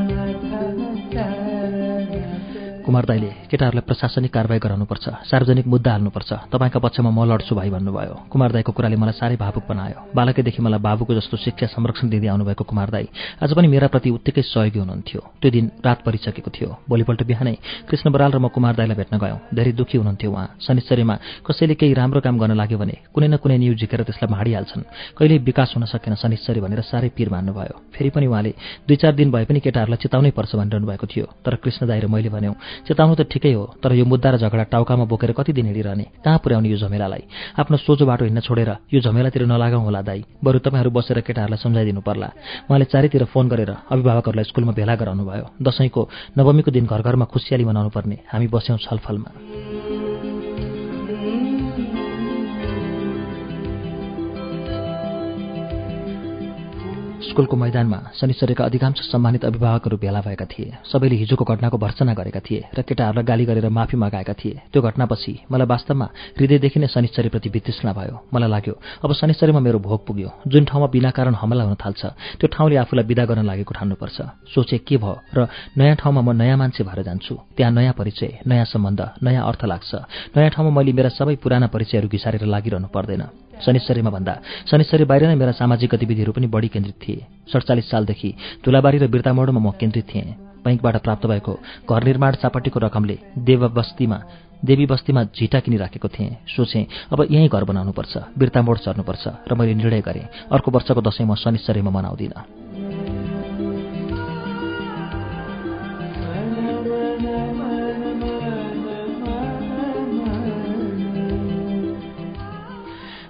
कुमार 2.93 3.05
दाईले 3.09 3.29
केटाहरूलाई 3.49 3.85
प्रशासनिक 3.89 4.29
कारवाही 4.29 4.61
गराउनुपर्छ 4.61 5.25
सार्वजनिक 5.25 5.65
मुद्दा 5.65 5.91
हाल्नुपर्छ। 5.97 6.31
तपाईँका 6.53 6.77
पक्षमा 6.77 7.09
म 7.09 7.25
लड्छु 7.25 7.57
भाइ 7.57 7.69
भन्नुभयो। 7.73 8.29
कुमार 8.29 8.51
दाईको 8.53 8.69
कुराले 8.69 8.95
मलाई 9.01 9.17
साह्रै 9.17 9.37
भावुक 9.41 9.65
बनायो। 9.65 10.13
बालकैदेखि 10.13 10.61
मलाई 10.61 10.77
बाबुको 10.77 11.13
जस्तो 11.17 11.37
शिक्षा 11.41 11.73
संरक्षण 11.73 12.13
दिँदै 12.13 12.29
आउनुभएको 12.29 12.63
कुमार 12.69 12.89
दाई 12.93 13.09
आज 13.41 13.49
पनि 13.57 13.67
मेरा 13.73 13.89
प्रति 13.89 14.09
उत्तिकै 14.13 14.45
सहयोगी 14.45 14.77
हुनुहुन्थ्यो। 14.77 15.21
त्यो 15.41 15.49
दिन 15.49 15.65
रात 15.81 16.05
परिसकेको 16.05 16.49
थियो। 16.53 16.69
भोलिपल्ट 16.85 17.21
बिहानै 17.25 17.55
कृष्ण 17.89 18.13
बराल 18.13 18.31
र 18.31 18.37
म 18.37 18.53
कुमार 18.53 18.77
दाईलाई 18.77 18.97
भेट्न 19.01 19.17
गयौँ। 19.17 19.39
धेरै 19.57 19.73
दुःखी 19.73 19.97
हुनुहुन्थ्यो 19.97 20.29
उहाँ। 20.29 20.61
शनिश्चर्यमा 20.61 21.15
कसैले 21.49 21.73
केही 21.73 21.93
राम्रो 21.97 22.21
काम 22.21 22.37
गर्न 22.37 22.53
लाग्यो 22.53 22.77
भने 22.77 23.09
कुनै 23.09 23.27
न 23.33 23.41
कुनै 23.41 23.57
न्युज 23.57 23.89
झिकेर 23.89 24.05
त्यसलाई 24.05 24.29
भाँडिहाल्छन् 24.29 25.17
कहिल्यै 25.17 25.41
विकास 25.41 25.73
हुन 25.81 25.89
सकेन 25.89 26.13
शनिश्चर्य 26.13 26.61
भनेर 26.61 26.81
साह्रै 26.85 27.09
पिर 27.17 27.33
मान्नुभयो। 27.33 27.75
फेरि 27.89 28.09
पनि 28.13 28.25
उहाँले 28.29 28.53
दुई 28.85 28.95
चार 29.01 29.13
दिन 29.17 29.33
भए 29.33 29.45
पनि 29.49 29.59
केटाहरूलाई 29.65 29.97
चेताउनै 29.97 30.31
पर्छ 30.37 30.51
भनिरहनु 30.61 30.85
भएको 30.85 31.05
थियो। 31.09 31.25
तर 31.41 31.57
कृष्ण 31.57 31.89
दाई 31.89 31.99
र 31.99 32.07
मैले 32.13 32.29
भन्यौँ 32.29 32.53
चेताउनु 32.87 33.15
त 33.15 33.21
ठिकै 33.31 33.53
हो 33.53 33.63
तर 33.83 33.93
यो 33.95 34.05
मुद्दा 34.05 34.29
र 34.33 34.35
झगडा 34.43 34.63
टाउकामा 34.73 35.05
बोकेर 35.07 35.31
कति 35.31 35.51
दिन 35.53 35.65
हिँडिरहने? 35.71 36.05
कहाँ 36.25 36.39
पुर्याउने 36.43 36.69
यो 36.69 36.77
झमेलालाई? 36.83 37.23
आफ्नो 37.59 37.77
सोझो 37.77 38.05
बाटो 38.05 38.25
हिँड्न 38.25 38.41
छोडेर 38.43 38.69
यो 38.93 38.99
झमेलातिर 38.99 39.45
नलागौँ 39.47 39.83
होला 39.83 40.01
दाई। 40.01 40.23
बरु 40.43 40.59
तपाईँहरू 40.59 40.91
बसेर 40.91 41.19
केटाहरूलाई 41.23 41.63
सम्झाइदिनु 41.63 42.01
पर्ला। 42.01 42.27
उहाँले 42.67 42.85
चारैतिर 42.91 43.23
फोन 43.31 43.47
गरेर 43.47 43.71
अभिभावकहरूलाई 43.91 44.45
स्कुलमा 44.51 44.71
भेला 44.75 44.95
गराउनु 44.95 45.23
भयो 45.23 45.45
दसैँको 45.63 46.01
नवमीको 46.37 46.71
दिन 46.71 46.85
घर 46.85 47.01
घरमा 47.01 47.25
खुसियाली 47.31 47.65
मनाउनु 47.65 47.89
पर्ने 47.95 48.17
हामी 48.31 48.47
बस्यौँ 48.47 48.77
छलफलमा। 48.83 49.82
स्कुलको 57.23 57.55
मैदानमा 57.55 57.99
शनिश्चर्यका 58.19 58.63
अधिकांश 58.65 58.99
सम्मानित 59.11 59.45
अभिभावकहरू 59.45 59.97
भेला 59.97 60.21
भएका 60.21 60.45
थिए। 60.45 60.71
सबैले 60.91 61.15
हिजोको 61.15 61.43
घटनाको 61.45 61.77
भर्सना 61.77 62.13
गरेका 62.13 62.39
थिए 62.39 62.61
र 62.75 62.81
केटाहरूलाई 62.83 63.23
गाली 63.23 63.45
गरेर 63.45 63.69
माफी 63.69 63.97
मगाएका 63.97 64.33
थिए। 64.33 64.59
त्यो 64.71 64.81
घटनापछि 64.81 65.33
मलाई 65.51 65.67
वास्तवमा 65.67 66.07
हृदयदेखि 66.37 66.79
नै 66.79 66.87
शनिश्चर्यप्रति 66.91 67.49
वितृष्णा 67.49 67.91
भयो। 67.93 68.15
मलाई 68.33 68.49
लाग्यो 68.49 68.73
अब 69.03 69.13
शनिश्चर्यमा 69.13 69.59
मेरो 69.59 69.79
भोग 69.79 70.05
पुग्यो। 70.07 70.29
जुन 70.51 70.63
ठाउँमा 70.67 70.87
बिना 70.91 71.09
कारण 71.15 71.33
हमला 71.39 71.63
हुन 71.63 71.75
थाल्छ 71.79 72.01
त्यो 72.39 72.47
ठाउँले 72.51 72.75
आफूलाई 72.83 73.05
विदा 73.07 73.23
गर्न 73.25 73.45
लागेको 73.47 73.71
ठान्नुपर्छ। 73.71 74.17
सोचे 74.51 74.77
के 74.83 74.97
भयो 74.99 75.15
र 75.37 75.47
नयाँ 75.79 75.95
ठाउँमा 75.95 76.21
म 76.21 76.35
नयाँ 76.35 76.57
मान्छे 76.59 76.83
भएर 76.83 77.07
जान्छु। 77.07 77.33
त्यहाँ 77.55 77.71
नयाँ 77.71 77.93
परिचय 77.95 78.43
नयाँ 78.47 78.67
सम्बन्ध 78.67 79.01
नयाँ 79.23 79.47
अर्थ 79.47 79.63
लाग्छ। 79.63 79.91
नयाँ 80.35 80.51
ठाउँमा 80.51 80.71
मैले 80.75 80.91
मेरा 80.91 81.09
सबै 81.15 81.35
पुराना 81.39 81.67
परिचयहरू 81.71 82.07
घिसारेर 82.11 82.43
लागिरहनु 82.45 82.87
पर्दैन। 82.91 83.42
शनिश्चरीमा 83.61 84.09
भन्दा 84.09 84.33
शनिश्चरी 84.69 85.05
बाहिर 85.05 85.27
नै 85.27 85.35
मेरा 85.35 85.51
सामाजिक 85.53 85.89
गतिविधिहरू 85.93 86.31
पनि 86.31 86.47
बढी 86.47 86.67
केन्द्रित 86.67 86.97
थिए। 86.97 87.25
सडचालिस 87.53 87.89
सालदेखि 87.89 88.29
धुलाबारी 88.65 88.97
र 88.97 89.07
बिर्तामोडमा 89.07 89.59
म 89.59 89.71
केन्द्रित 89.77 90.07
थिएँ। 90.09 90.35
बैङ्कबाट 90.65 90.95
प्राप्त 91.03 91.25
भएको 91.27 91.53
घर 91.85 92.03
निर्माण 92.03 92.33
चापटीको 92.41 92.79
रकमले 92.79 93.17
देव 93.37 93.67
बस्तीमा 93.69 94.17
देवी 94.63 94.85
बस्तीमा 94.85 95.23
झिटा 95.35 95.59
किनिराखेको 95.59 96.07
थिएँ। 96.07 96.37
सोचेँ 96.47 96.87
अब 97.11 97.27
यहीँ 97.29 97.49
घर 97.49 97.63
बनाउनुपर्छ 97.63 98.13
बिर्ता 98.39 98.61
मोड 98.61 98.77
चर्नुपर्छ 98.79 99.23
र 99.43 99.53
मैले 99.53 99.73
निर्णय 99.75 100.01
गरेँ 100.01 100.27
अर्को 100.51 100.71
वर्षको 100.71 101.01
दसैँ 101.03 101.27
म 101.27 101.35
शनिश्चरीमा 101.35 101.91
मनाउँदिनँ। 101.91 102.62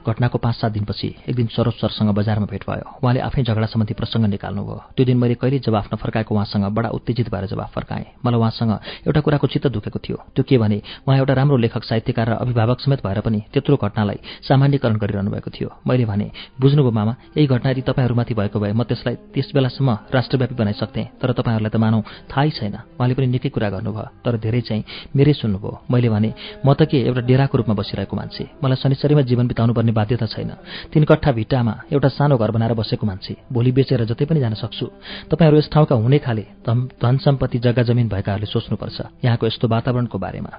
घटनाको 0.03 0.38
पाँच 0.38 0.55
सात 0.55 0.72
दिनपछि 0.72 1.07
एक 1.29 1.36
दिन 1.36 1.48
सरोज 1.48 1.74
सरसँग 1.74 2.10
बजारमा 2.13 2.45
भेट 2.45 2.63
भयो। 2.69 3.00
उहाँले 3.03 3.19
आफै 3.19 3.43
झगडा 3.43 3.65
सम्बन्धी 3.65 3.93
प्रसङ्ग 3.93 4.25
निकाल्नुभयो। 4.36 4.77
त्यो 4.95 5.05
दिन 5.05 5.17
मैले 5.17 5.36
कहिले 5.36 5.60
जवाफ 5.60 5.93
नफर्काएको 5.93 6.36
उहाँसँग 6.36 6.65
बडा 6.75 6.89
उत्तेजित 6.89 7.29
भएर 7.31 7.45
जवाफ 7.48 7.74
फर्काएँ। 7.74 8.05
मलाई 8.25 8.39
उहाँसँग 8.39 8.72
एउटा 9.07 9.22
कुराको 9.22 9.48
चित्त 9.48 9.67
दुखेको 9.67 10.00
थियो। 10.00 10.17
त्यो 10.36 10.43
के 10.43 10.57
भने 10.57 10.81
उहाँ 11.07 11.17
एउटा 11.17 11.33
राम्रो 11.33 11.57
लेखक 11.57 11.83
साहित्यकार 11.83 12.29
र 12.29 12.33
अभिभावक 12.43 12.79
समेत 12.79 13.00
भएर 13.05 13.19
पनि 13.22 13.39
त्यत्रो 13.53 13.75
घटनालाई 13.77 14.19
सामान्यकरण 14.43 14.98
गरिरहनु 14.98 15.31
भएको 15.31 15.50
थियो। 15.50 15.69
मैले 15.88 16.05
भने 16.05 16.27
बुझ्नुभयो 16.60 16.91
मामा 16.91 17.13
यही 17.38 17.48
घटना 17.48 17.69
यदि 17.72 17.81
तपाईँहरूमाथि 17.81 18.33
भएको 18.33 18.60
भए 18.60 18.74
म 18.74 18.83
त्यसलाई 18.83 19.15
त्यस 19.33 19.51
बेलासम्म 19.55 19.89
राष्ट्रव्यापी 20.12 20.55
बनाइसक्थेँ। 20.55 21.05
तर 21.22 21.31
तपाईँहरूलाई 21.31 21.72
त 21.72 21.77
मानौ 21.79 22.00
थाहै 22.27 22.50
छैन। 22.50 22.75
उहाँले 23.00 23.13
पनि 23.15 23.27
निकै 23.27 23.50
कुरा 23.50 23.69
गर्नुभयो 23.69 24.25
तर 24.25 24.38
धेरै 24.38 24.62
चाहिँ 24.67 24.83
मेरै 25.15 25.33
सुन्नुभयो। 25.33 25.72
मैले 25.88 26.10
भने 26.10 26.29
म 26.65 26.74
त 26.74 26.89
के 26.89 26.98
एउटा 27.07 27.22
डेराको 27.24 27.55
रूपमा 27.57 27.75
बसिरहेको 27.79 28.15
मान्छे। 28.15 28.43
मलाई 28.63 28.77
शनिश्चरीमा 28.83 29.22
जीवन 29.29 29.48
बिताउनु 29.48 29.74
पर्ने 29.74 29.91
बाध्यता 29.93 30.25
छैन। 30.25 30.51
तिन 30.93 31.03
कट्ठा 31.03 31.31
भिट्टामा 31.31 31.73
एउटा 31.93 32.07
सानो 32.07 32.38
घर 32.38 32.51
बनाएर 32.51 32.73
बसेको 32.73 33.05
मान्छे। 33.07 33.35
भोलि 33.51 33.71
बेचेर 33.71 34.05
जतै 34.05 34.25
पनि 34.25 34.39
जान 34.39 34.53
सक्छु। 34.53 34.85
तपाईँहरू 35.31 35.57
यस 35.57 35.69
ठाउँका 35.73 35.95
हुने 35.95 36.19
खाले 36.19 36.45
धन 36.67 37.17
सम्पत्ति 37.17 37.59
जग्गा 37.59 37.83
जमिन 37.83 38.07
भएकाहरूले 38.09 38.45
सोच्नुपर्छ। 38.45 39.01
यहाँको 39.25 39.47
यस्तो 39.47 39.67
वातावरणको 39.67 40.17
बारेमा। 40.17 40.53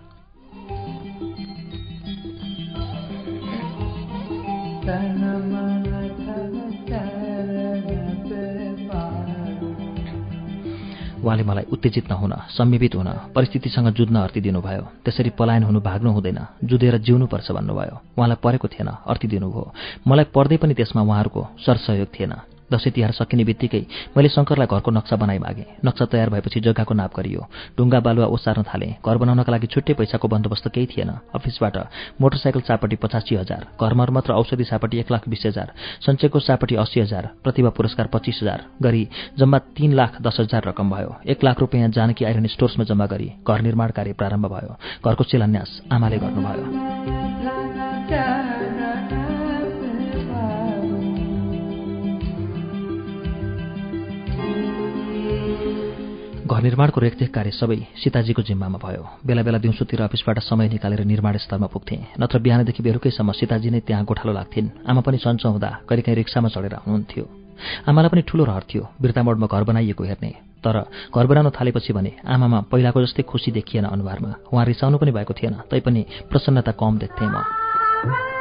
उहाँले 11.25 11.45
मलाई 11.45 11.65
उत्तेजित 11.73 12.11
नहुन 12.11 12.33
संयमित 12.53 12.95
हुन 12.95 13.09
परिस्थितिसँग 13.35 13.89
जुझ्न 13.97 14.17
अर्ती 14.17 14.41
दिनुभयो 14.41 14.85
त्यसरी 15.05 15.31
पलायन 15.39 15.63
हुनु 15.65 15.81
भाग्नु 15.81 16.11
हुँदैन 16.13 16.39
जुधेर 16.65 16.97
जिउनुपर्छ 17.01 17.51
भन्नुभयो। 17.51 17.97
उहाँलाई 18.19 18.39
परेको 18.45 18.69
थिएन 18.69 18.89
अर्ती 19.09 19.27
दिनुभयो 19.29 19.65
मलाई 20.09 20.27
पर्दै 20.35 20.57
पनि 20.57 20.75
त्यसमा 20.75 21.03
उहाँहरूको 21.03 21.43
सरसहयोग 21.67 22.09
थिएन। 22.15 22.33
दसैँ 22.75 22.93
तिहार 22.93 23.13
सकिने 23.15 23.45
बित्तिकै 23.47 23.83
मैले 24.17 24.29
शङ्करलाई 24.29 24.67
घरको 24.67 24.91
नक्सा 24.91 25.17
बनाइ 25.17 25.39
मागेँ। 25.39 25.67
नक्सा 25.87 26.05
तयार 26.11 26.31
भएपछि 26.31 26.61
जग्गाको 26.61 26.95
नाप 26.95 27.13
गरियो। 27.17 27.43
ढुङ्गा 27.79 28.01
बालुवा 28.03 28.27
ओसार्न 28.35 28.63
थालेँ। 28.67 28.99
घर 28.99 29.17
बनाउनका 29.23 29.53
लागि 29.53 29.67
छुट्टै 29.71 29.95
पैसाको 29.95 30.27
बन्दोबस्त 30.29 30.69
केही 30.75 30.87
थिएन। 30.91 31.11
अफिसबाट 31.35 31.77
मोटरसाइकल 32.21 32.61
चापटी 32.67 32.97
पचासी 32.97 33.35
हजार 33.37 33.63
घर 33.79 33.93
मर्मत 33.95 34.25
र 34.29 34.33
औषधि 34.35 34.65
चापटी 34.65 34.99
एक 34.99 35.11
लाख 35.13 35.29
बिस 35.29 35.47
हजार 35.47 35.73
सञ्चयको 36.03 36.41
चापटी 36.41 36.75
अस्सी 36.77 37.01
हजार 37.01 37.31
प्रतिभा 37.45 37.71
पुरस्कार 37.77 38.07
पच्चिस 38.13 38.39
हजार 38.43 38.65
गरी 38.83 39.09
जम्मा 39.39 39.59
तीन 39.77 39.93
लाख 39.93 40.21
दस 40.23 40.37
हजार 40.41 40.63
रकम 40.67 40.91
भयो। 40.91 41.15
एक 41.27 41.45
लाख 41.45 41.61
रुपियाँ 41.61 41.89
जानकी 41.91 42.25
आइरन 42.25 42.47
स्टोर्समा 42.49 42.85
जम्मा 42.85 43.07
गरी 43.07 43.29
घर 43.47 43.61
निर्माण 43.61 43.91
कार्य 43.91 44.13
प्रारम्भ 44.13 44.47
भयो। 44.47 44.77
घरको 45.05 45.25
शिलान्यास 45.25 45.71
आमाले 45.93 46.19
गर्नुभयो। 46.19 47.24
घर 56.55 56.63
निर्माणको 56.63 57.01
रेखदेख 57.01 57.31
कार्य 57.35 57.51
सबै 57.51 57.77
सीताजीको 57.99 58.43
जिम्मामा 58.47 58.79
भयो। 58.79 59.03
बेला 59.27 59.43
बेला 59.43 59.59
दिउँसोतिर 59.59 60.07
अफिसबाट 60.07 60.39
समय 60.47 60.69
निकालेर 60.71 61.03
निर्माण 61.03 61.37
स्थलमा 61.43 61.67
पुग्थेँ। 61.67 62.15
नत्र 62.15 62.39
बिहानदेखि 62.39 62.79
बेलुकैसम्म 62.79 63.33
सीताजी 63.35 63.71
नै 63.75 63.81
त्यहाँ 63.83 64.05
गोठालो 64.07 64.33
लाग्थिन्। 64.33 64.87
आमा 64.87 65.01
पनि 65.03 65.19
सन्चो 65.19 65.51
हुँदा 65.51 65.71
कहिलेकाहीँ 65.83 66.17
रिक्सामा 66.17 66.49
चढेर 66.55 66.75
आउनुहुन्थ्यो 66.79 67.25
आमालाई 67.91 68.11
पनि 68.15 68.23
ठूलो 68.23 68.45
रहर 68.47 68.63
थियो। 68.71 68.83
बिर्तामोडमा 69.03 69.47
घर 69.51 69.63
बनाइएको 69.67 70.05
हेर्ने। 70.05 70.31
तर 70.63 70.77
घर 71.11 71.27
बनाउन 71.27 71.51
थालेपछि 71.51 71.93
भने 71.93 72.13
आमामा 72.23 72.61
पहिलाको 72.71 73.03
जस्तै 73.03 73.23
खुसी 73.27 73.51
देखिएन 73.51 73.91
अनुहारमा। 73.91 74.31
उहाँ 74.55 74.65
रिसाउनु 74.65 74.99
पनि 75.03 75.11
भएको 75.11 75.35
थिएन 75.35 75.55
तैपनि 75.67 76.03
प्रसन्नता 76.31 76.73
कम 76.79 77.03
देख्थेँ 77.03 77.31
म। 77.35 78.34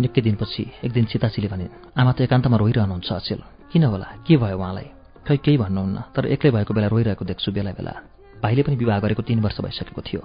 निकै 0.00 0.20
दिनपछि 0.22 0.64
एक 0.84 0.92
दिन 0.92 1.04
सीताजीले 1.04 1.48
भने 1.48 1.66
आमा 1.96 2.12
त 2.12 2.20
एकान्तमा 2.26 2.56
रोइरहनुहुन्छ 2.56 3.12
अचेल। 3.12 3.40
किन 3.72 3.84
होला? 3.84 4.08
के 4.26 4.36
भयो 4.36 4.56
उहाँलाई? 4.58 4.88
खै 5.26 5.36
केही 5.36 5.56
भन्नुहुन्न 5.62 5.96
तर 6.16 6.26
एक्लै 6.34 6.50
भएको 6.50 6.74
बेला 6.74 6.88
रोइरहेको 6.88 7.24
देख्छु 7.24 7.52
बेला 7.52 7.72
बेला। 7.76 7.94
भाइले 8.42 8.62
पनि 8.62 8.76
विवाह 8.76 8.98
गरेको 9.04 9.22
तीन 9.22 9.40
वर्ष 9.40 9.60
भइसकेको 9.60 10.02
थियो। 10.02 10.20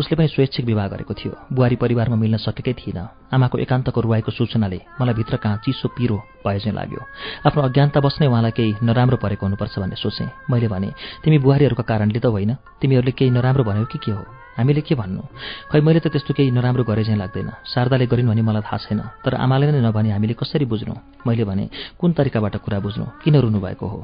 उसले 0.00 0.14
पनि 0.16 0.28
स्वैच्छिक 0.28 0.64
विवाह 0.66 0.86
गरेको 0.88 1.14
थियो। 1.14 1.32
बुहारी 1.52 1.76
परिवारमा 1.76 2.16
मिल्न 2.16 2.36
सकेकै 2.36 2.72
थिएन। 2.72 2.98
आमाको 3.32 3.58
एकान्तको 3.58 4.00
रुवाईको 4.00 4.30
सूचनाले 4.30 4.80
मलाई 5.00 5.14
भित्र 5.14 5.36
कहाँ 5.36 5.56
चिसो 5.64 5.88
पिरो 5.88 6.16
भए 6.44 6.58
चाहिँ 6.60 6.76
लाग्यो। 6.76 7.00
आफ्नो 7.48 7.62
अज्ञानता 7.62 8.00
बस्ने 8.00 8.26
उहाँलाई 8.28 8.52
केही 8.52 8.72
नराम्रो 8.84 9.16
परेको 9.16 9.46
हुनुपर्छ 9.46 9.78
भन्ने 9.78 9.96
सोचेँ। 9.96 10.28
मैले 10.50 10.68
भने 10.68 10.92
तिमी 11.24 11.38
बुहारीहरूको 11.40 11.82
कारणले 11.82 12.20
त 12.20 12.26
होइन। 12.28 12.54
तिमीहरूले 12.80 13.12
केही 13.16 13.30
नराम्रो 13.32 13.64
भन्यौ 13.64 13.84
कि 13.84 13.98
के 13.98 14.12
हो? 14.12 14.37
हामीले 14.58 14.80
के 14.82 14.94
भन्नु? 14.98 15.22
खै 15.70 15.80
मैले 15.80 16.00
त 16.02 16.10
त्यस्तो 16.10 16.34
केही 16.34 16.50
नराम्रो 16.50 16.82
गरे 16.82 17.04
चाहिँ 17.06 17.18
लाग्दैन। 17.18 17.50
शारदाले 17.70 18.06
गरिन् 18.10 18.28
भने 18.28 18.42
मलाई 18.42 18.62
थाहा 18.66 18.78
छैन 18.82 19.00
तर 19.22 19.38
आमाले 19.38 19.70
नै 19.70 19.80
नभने 19.86 20.10
हामीले 20.10 20.34
कसरी 20.34 20.66
बुझ्नु? 20.66 20.94
मैले 21.26 21.44
भने 21.46 21.70
कुन 21.94 22.12
तरिकाबाट 22.18 22.56
कुरा 22.66 22.78
बुझ्नु? 22.82 23.04
किन 23.22 23.34
रुनुभएको 23.38 23.86
हो? 23.86 24.00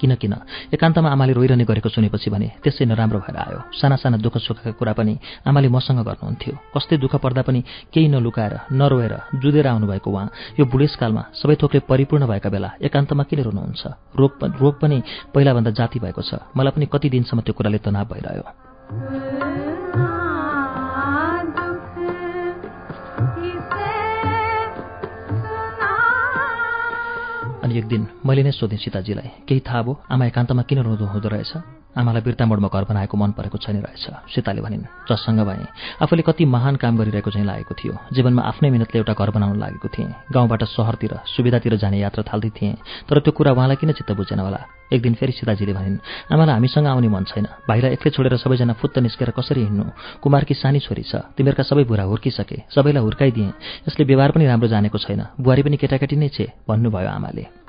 किन 0.00 0.14
किन? 0.16 0.34
एकान्तमा 0.74 1.08
आमाले 1.12 1.32
रोइरहने 1.32 1.64
गरेको 1.64 1.88
सुनेपछि 1.88 2.30
भने 2.30 2.48
त्यसै 2.62 2.84
नराम्रो 2.84 3.18
भएर 3.20 3.36
आयो। 3.36 3.60
साना 3.76 3.96
साना 3.96 4.16
दुःख 4.16 4.36
सुखका 4.38 4.70
कुरा 4.74 4.92
पनि 4.92 5.14
आमाले 5.46 5.68
मसँग 5.68 6.00
गर्नुहुन्थ्यो। 6.02 6.54
कस्तै 6.74 6.96
दुःख 6.96 7.14
पर्दा 7.22 7.42
पनि 7.42 7.60
केही 7.92 8.08
नलुकाएर 8.08 8.72
नरोएर 8.72 9.14
जुधेर 9.38 9.66
आउनुभएको 9.66 10.10
उहाँ। 10.10 10.30
यो 10.58 10.64
बुढेसकालमा 10.66 11.22
सबै 11.38 11.54
थोकले 11.62 11.80
परिपूर्ण 11.86 12.26
भएका 12.26 12.50
बेला 12.50 12.70
एकान्तमा 12.82 13.22
किन 13.30 13.40
रुनुहुन्छ? 13.46 13.82
रोग 14.16 14.32
रोग 14.60 14.74
पनि 14.80 15.02
पहिलाभन्दा 15.34 15.70
जाति 15.70 15.98
भएको 16.00 16.22
छ। 16.22 16.34
मलाई 16.56 16.72
पनि 16.74 16.86
कति 16.92 17.08
दिनसम्म 17.10 17.40
त्यो 17.46 17.54
कुराले 17.54 17.78
तनाव 17.78 18.04
भइरह्यो। 18.10 19.65
एक 27.76 27.86
दिन 27.86 28.06
मैले 28.24 28.42
नै 28.42 28.52
सोधेँ 28.56 28.78
सीताजीलाई 28.80 29.44
केही 29.44 29.60
थाहा 29.60 29.82
भयो? 29.82 30.00
आमा 30.08 30.24
एकान्तमा 30.26 30.62
किन 30.64 30.78
रुँदो 30.80 31.04
हुँदो 31.12 31.28
रहेछ? 31.28 31.52
आमालाई 31.96 32.22
बिर्तामोडमा 32.22 32.68
घर 32.68 32.84
बनाएको 32.84 33.16
मन 33.16 33.30
परेको 33.36 33.56
छैन 33.56 33.80
रहेछ। 33.80 34.32
सीताले 34.32 34.60
भनिन् 34.60 35.08
जससँग 35.08 35.40
भएँ। 35.48 35.64
आफूले 36.00 36.22
कति 36.28 36.44
महान 36.44 36.76
काम 36.76 36.96
गरिरहेको 36.96 37.30
चाहिँ 37.30 37.46
लागेको 37.46 37.72
थियो। 37.72 37.92
जीवनमा 38.12 38.42
आफ्नै 38.42 38.68
मिहिनेतले 38.68 38.98
एउटा 39.00 39.12
घर 39.12 39.30
बनाउन 39.32 39.56
लागेको 39.56 39.88
थिएँ। 39.88 40.12
गाउँबाट 40.28 40.62
सहरतिर 40.76 41.12
सुविधातिर 41.24 41.76
जाने 41.76 42.00
यात्रा 42.00 42.24
थाल्दै 42.28 42.50
थिएँ। 42.52 42.76
तर 43.08 43.20
त्यो 43.24 43.32
कुरा 43.32 43.52
उहाँलाई 43.52 43.76
किन 43.80 43.92
चित्त 43.92 44.12
बुझेन 44.12 44.40
होला? 44.40 44.60
एक 44.92 45.00
दिन 45.02 45.14
फेरि 45.16 45.32
सीताजीले 45.32 45.72
भनिन् 45.72 45.98
आमालाई 46.32 46.54
हामीसँग 46.54 46.86
आउने 46.86 47.08
मन 47.08 47.24
छैन। 47.32 47.46
भाइलाई 47.64 47.92
एक्लै 47.96 48.10
छोडेर 48.12 48.36
सबैजना 48.44 48.72
फुत्त 48.76 48.98
निस्केर 49.00 49.32
कसरी 49.32 49.64
हिँड्नु? 49.64 49.84
कुमारकी 50.20 50.54
सानी 50.54 50.80
छोरी 50.84 51.02
छ? 51.02 51.32
तिमीहरूका 51.32 51.64
सबै 51.64 51.84
बुढा 51.88 52.04
हुर्किसके। 52.12 52.68
सबैलाई 52.76 53.02
हुर्काइदिए। 53.02 53.48
यसले 53.88 54.04
व्यवहार 54.04 54.30
पनि 54.36 54.44
राम्रो 54.46 54.68
जानेको 54.68 54.98
छैन। 55.00 55.20
बुहारी 55.40 55.62
पनि 55.64 55.76
केटाकेटी 55.80 56.16
नै 56.16 56.28
छे 56.28 56.52
भन्नुभयो 56.68 57.08
आमाले। 57.08 57.65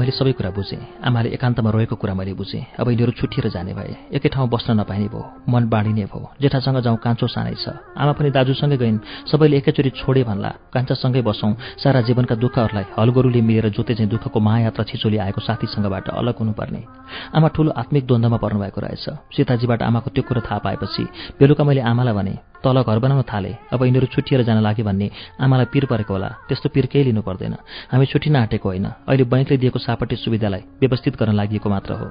मैले 0.00 0.12
सबै 0.16 0.32
कुरा 0.32 0.50
बुझेँ। 0.56 0.80
आमाले 1.04 1.28
एकान्तमा 1.36 1.70
रहेको 1.70 1.96
कुरा 2.00 2.14
मैले 2.16 2.32
बुझेँ। 2.32 2.80
अब 2.80 2.88
यिनीहरू 2.88 3.12
छुट्टिएर 3.12 3.52
जाने 3.52 3.72
भए 3.76 4.16
एकै 4.16 4.28
ठाउँ 4.32 4.48
बस्न 4.48 4.80
नपाइने 4.80 5.08
भयो 5.12 5.20
मन 5.44 5.68
बाँडिने 5.68 6.04
भयो 6.08 6.40
जेठासँग 6.40 6.80
जाउँ 6.80 6.96
कान्छो 6.96 7.26
सानै 7.28 7.54
छ। 7.54 7.76
आमा 7.92 8.12
पनि 8.16 8.30
दाजुसँगै 8.32 8.76
गइन् 8.80 8.98
सबैले 9.28 9.56
एकैचोटि 9.60 9.90
छोडे 10.00 10.22
भन्ला 10.24 10.50
कान्छासँगै 10.72 11.20
बसौँ। 11.20 11.52
सारा 11.76 12.00
जीवनका 12.08 12.34
दुःखहरूलाई 12.40 12.86
हलगोरुले 12.96 13.40
मिलेर 13.44 13.68
जोते 13.76 13.94
चाहिँ 13.94 14.08
दुःखको 14.08 14.40
महायात्रा 14.40 14.84
छिचोली 14.88 15.18
आएको 15.20 15.40
साथीसँगबाट 15.40 16.08
अलग 16.10 16.36
हुनुपर्ने। 16.40 16.80
आमा 17.36 17.48
ठूलो 17.52 17.70
आत्मिक 17.76 18.06
द्वन्द्वमा 18.06 18.38
पर्नुभएको 18.40 18.80
रहेछ। 18.80 19.04
सीताजीबाट 19.36 19.82
आमाको 19.82 20.08
त्यो 20.16 20.22
कुरा 20.24 20.40
थाहा 20.40 20.58
पाएपछि 20.64 21.04
बेलुका 21.36 21.64
मैले 21.64 21.80
आमालाई 21.84 22.14
भने 22.14 22.34
तल 22.64 22.82
घर 22.82 22.98
बनाउन 22.98 23.22
थाले। 23.24 23.52
अब 23.72 23.84
यिनीहरू 23.84 24.06
छुट्टिएर 24.12 24.42
जान 24.44 24.58
लाग्यो 24.60 24.84
भन्ने 24.84 25.10
आमालाई 25.40 25.66
पिर 25.72 25.84
परेको 25.90 26.12
होला। 26.14 26.28
त्यस्तो 26.48 26.68
पिर 26.68 26.86
केही 26.92 27.04
लिनु 27.04 27.22
पर्दैन। 27.22 27.54
हामी 27.90 28.06
छुट्टिन 28.06 28.36
आँटेको 28.36 28.68
होइन। 28.68 28.86
अहिले 29.08 29.24
बैङ्कले 29.24 29.56
दिएको 29.56 29.78
सापट्टि 29.78 30.16
सुविधालाई 30.16 30.62
व्यवस्थित 30.80 31.16
गर्न 31.16 31.32
लागि 31.32 31.58
मात्र 31.66 31.92
हो। 31.96 32.06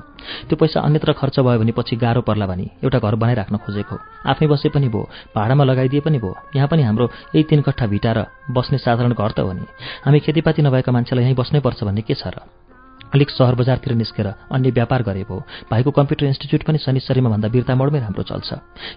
त्यो 0.49 0.55
पैसा 0.57 0.79
अन्यत्र 0.81 1.13
खर्च 1.13 1.39
भयो 1.39 1.59
भने 1.59 1.71
पछि 1.71 1.95
गाह्रो 1.95 2.21
पर्ला 2.21 2.45
भने 2.47 2.65
एउटा 2.83 2.99
घर 2.99 3.15
बनाइराख्न 3.15 3.55
खोजेको। 3.57 3.95
आफै 4.25 4.47
बसे 4.47 4.69
पनि 4.69 4.87
भयो 4.89 5.09
भाडामा 5.35 5.63
लगाइदिए 5.63 6.01
पनि 6.01 6.17
भयो 6.17 6.33
यहाँ 6.55 6.67
पनि 6.67 6.81
हाम्रो 6.83 7.05
यही 7.35 7.43
तिन 7.43 7.61
कट्ठा 7.61 7.85
भिटा 7.87 8.11
र 8.11 8.25
बस्ने 8.49 8.77
साधारण 8.77 9.13
घर 9.13 9.31
त 9.31 9.39
हो 9.39 9.53
नि। 9.53 9.65
हामी 10.05 10.19
खेतीपाती 10.19 10.61
नभएका 10.61 10.91
मान्छेलाई 10.91 11.23
यहीँ 11.25 11.35
बस्नै 11.35 11.59
पर्छ 11.59 11.83
भन्ने 11.83 12.01
के 12.01 12.13
छ 12.15 12.27
र? 12.27 12.68
अलिक 13.13 13.29
सहर 13.29 13.55
बजारतिर 13.55 13.93
निस्केर 13.93 14.27
अन्य 14.51 14.69
व्यापार 14.71 15.01
गरे 15.03 15.23
भयो 15.23 15.39
भाइको 15.71 15.91
कम्प्युटर 15.91 16.25
इन्स्टिच्युट 16.25 16.63
पनि 16.63 16.77
शनिश्चरीमा 16.77 17.29
भन्दा 17.29 17.47
बिर्ता 17.49 17.75
मोडमै 17.75 17.99
राम्रो 17.99 18.23
चल्छ। 18.23 18.49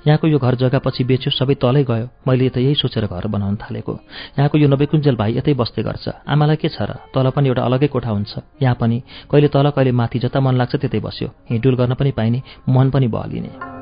यहाँको 0.07 0.27
यो 0.29 0.39
घर 0.39 0.55
जग्गा 0.61 0.79
पछि 0.85 1.05
बेच्यो 1.05 1.31
सबै 1.33 1.55
तलै 1.57 1.85
गयो। 1.85 2.07
मैले 2.29 2.49
त 2.49 2.59
यही 2.59 2.75
सोचेर 2.75 3.07
घर 3.07 3.27
बनाउन 3.27 3.57
थालेको। 3.57 3.93
यहाँको 4.39 4.59
यो 4.59 4.69
नबेकुन्जेल 4.69 5.17
भाइ 5.17 5.39
यतै 5.39 5.55
बस्दै 5.55 5.83
गर्छ। 5.83 6.07
आमालाई 6.29 6.57
के 6.57 6.69
छ 6.69 6.83
र? 6.83 6.91
तल 7.15 7.31
पनि 7.33 7.49
एउटा 7.49 7.63
अलगै 7.65 7.89
कोठा 7.89 8.11
हुन्छ। 8.11 8.33
यहाँ 8.63 8.77
पनि। 8.81 9.03
कहिले 9.31 9.49
तल 9.49 9.71
कहिले 9.71 9.93
माथि 9.93 10.19
जता 10.19 10.41
मन 10.41 10.55
लाग्छ 10.61 10.77
त्यतै 10.77 11.01
बस्यो। 11.01 11.29
हिँडुल 11.51 11.75
गर्न 11.81 11.95
पनि 11.95 12.11
पाइने 12.13 12.43
मन 12.69 12.91
पनि 12.91 13.09
बहलिने 13.09 13.82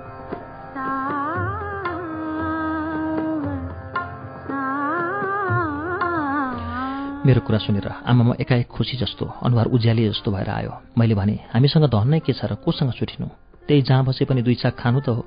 मेरो 7.21 7.41
कुरा 7.45 7.59
सुनेर 7.61 7.87
आमामा 8.09 8.35
एकाएक 8.41 8.69
खुसी 8.73 8.97
जस्तो 8.97 9.25
अनुहार 9.45 9.67
उज्याले 9.77 10.09
जस्तो 10.09 10.31
भएर 10.33 10.49
आयो। 10.49 10.73
मैले 10.97 11.15
भने 11.15 11.37
हामीसँग 11.53 11.85
धन 11.93 12.09
नै 12.09 12.21
के 12.25 12.33
छ 12.33 12.49
र 12.49 12.57
कोसँग 12.65 12.97
छुटिनु? 12.97 13.29
त्यही 13.69 13.83
जहाँ 13.85 14.05
बसे 14.09 14.25
पनि 14.25 14.41
दुई 14.41 14.57
चाक 14.57 14.75
खानु 14.81 15.01
त 15.05 15.13
हो। 15.13 15.21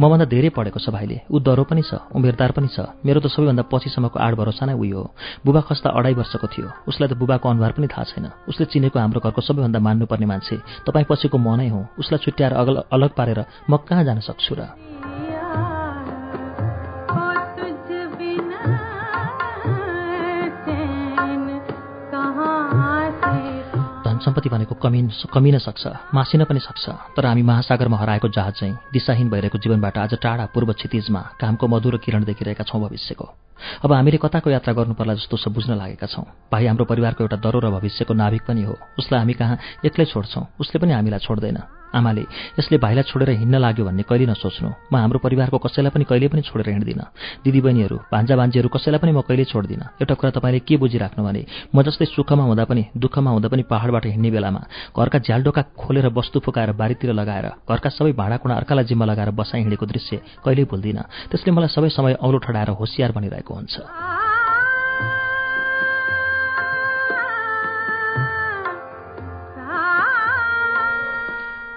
मभन्दा 0.00 0.24
धेरै 0.32 0.48
पढेको 0.56 0.80
छ 0.80 0.88
भाइले। 0.96 1.28
ऊ 1.28 1.36
पनि 1.68 1.82
छ 1.84 2.08
उमेरदार 2.16 2.50
पनि 2.56 2.68
छ। 2.72 2.88
मेरो 3.04 3.20
त 3.20 3.28
सबैभन्दा 3.28 3.68
पछिसम्मको 3.68 4.16
आठ 4.16 4.32
भरोसा 4.32 4.64
नै 4.64 4.80
उयो 4.80 4.96
हो। 4.96 5.12
बुबा 5.44 5.60
खस्दा 5.68 5.92
अढाई 5.92 6.14
वर्षको 6.16 6.46
थियो। 6.48 6.68
उसलाई 6.88 7.08
त 7.08 7.20
बुबाको 7.20 7.46
अनुहार 7.52 7.72
पनि 7.76 7.86
थाहा 7.92 8.04
छैन। 8.16 8.26
उसले 8.48 8.64
चिनेको 8.72 8.96
हाम्रो 8.96 9.20
घरको 9.20 9.40
सबैभन्दा 9.44 9.78
मान्नुपर्ने 9.84 10.26
मान्छे। 10.32 10.56
तपाईँ 10.88 11.04
पछिको 11.04 11.36
म 11.36 11.52
नै 11.60 11.68
हो। 11.68 12.00
उसलाई 12.00 12.20
छुट्याएर 12.24 12.52
अलग 12.88 13.10
पारेर 13.12 13.44
म 13.68 13.76
कहाँ 13.84 14.04
जान 14.08 14.24
सक्छु 14.24 14.56
र? 14.56 14.95
सम्पत्ति 24.26 24.48
भनेको 24.48 24.74
कमिन 24.74 25.10
कमिन 25.34 25.58
सक्छ 25.58 25.86
मासिन 26.14 26.44
पनि 26.44 26.60
सक्छ। 26.60 26.84
तर 27.14 27.26
हामी 27.26 27.42
महासागरमा 27.42 27.98
हराएको 27.98 28.28
जहाज 28.28 28.54
चाहिँ 28.54 28.74
दिशाहीन 28.92 29.30
भइरहेको 29.30 29.58
जीवनबाट 29.58 29.98
आज 29.98 30.14
टाढा 30.18 30.46
पूर्व 30.54 30.72
क्षितिजमा 30.72 31.20
कामको 31.40 31.66
मधुरो 31.68 31.98
किरण 31.98 32.24
देखिरहेका 32.24 32.64
छौँ 32.64 32.80
भविष्यको। 32.82 33.26
अब 33.84 33.92
हामीले 33.92 34.18
कताको 34.18 34.50
यात्रा 34.50 34.72
गर्नुपर्ला 34.74 35.14
जस्तो 35.14 35.36
सब 35.36 35.52
बुझ्न 35.54 35.74
लागेका 35.76 36.06
छौँ। 36.06 36.24
भाइ 36.52 36.66
हाम्रो 36.66 36.84
परिवारको 36.84 37.24
एउटा 37.24 37.36
दरो 37.36 37.58
र 37.60 37.70
भविष्यको 37.70 38.14
नाभिक 38.14 38.42
पनि 38.48 38.62
हो। 38.62 38.74
उसलाई 38.98 39.20
हामी 39.20 39.34
कहाँ 39.34 39.58
एक्लै 39.84 40.04
छोड्छौँ? 40.04 40.44
उसले 40.60 40.78
पनि 40.80 40.92
हामीलाई 40.92 41.20
छोड्दैन। 41.20 41.58
आमाले 41.94 42.22
यसले 42.58 42.76
भाइलाई 42.78 43.02
छोडेर 43.08 43.30
हिँड्न 43.40 43.56
लाग्यो 43.56 43.84
भन्ने 43.86 44.02
कहिले 44.04 44.26
नसोच्नु। 44.26 44.68
म 44.92 44.94
हाम्रो 44.96 45.18
परिवारको 45.22 45.58
कसैलाई 45.58 45.90
पनि 45.94 46.04
कहिले 46.04 46.28
पनि 46.28 46.42
छोडेर 46.42 46.68
हिँड्दिनँ। 46.68 47.04
दिदीबहिनीहरू 47.44 47.96
भान्जा 48.12 48.36
भान्जीहरू 48.36 48.68
कसैलाई 48.68 49.00
पनि 49.00 49.12
म 49.16 49.20
कहिले 49.24 49.44
छोड्दिनँ। 49.48 49.86
एउटा 50.02 50.14
कुरा 50.14 50.30
तपाईँले 50.36 50.60
के 50.66 50.76
बुझिराख्नु 50.76 51.24
भने 51.24 51.42
म 51.72 51.82
जस्तै 51.86 52.04
सुखमा 52.12 52.42
हुँदा 52.42 52.64
पनि 52.68 52.82
दुःखमा 52.92 53.30
हुँदा 53.30 53.48
पनि 53.48 53.62
पहाडबाट 53.70 54.06
हिँड्ने 54.12 54.30
बेलामा 54.30 54.60
घरका 54.92 55.18
झ्यालडोका 55.24 55.62
खोलेर 55.78 56.06
वस्तु 56.12 56.40
फुकाएर 56.44 56.72
बारीतिर 56.76 57.12
लगाएर 57.16 57.46
घरका 57.64 57.88
सबै 57.88 58.12
भाँडाकुँडा 58.12 58.54
अर्कालाई 58.56 58.84
जिम्मा 58.84 59.06
लगाएर 59.06 59.30
बसाइ 59.32 59.60
हिँडेको 59.64 59.86
दृश्य 59.86 60.44
कहिल्यै 60.44 60.66
भुल्दिनँ। 60.68 61.06
त्यसले 61.30 61.50
मलाई 61.54 61.70
सबै 61.70 61.88
समय 61.96 62.12
औलो 62.20 62.38
ठडाएर 62.44 62.76
होसियार 62.76 63.12
बनिरहेको 63.46 63.54
हुन्छ। 63.54 63.76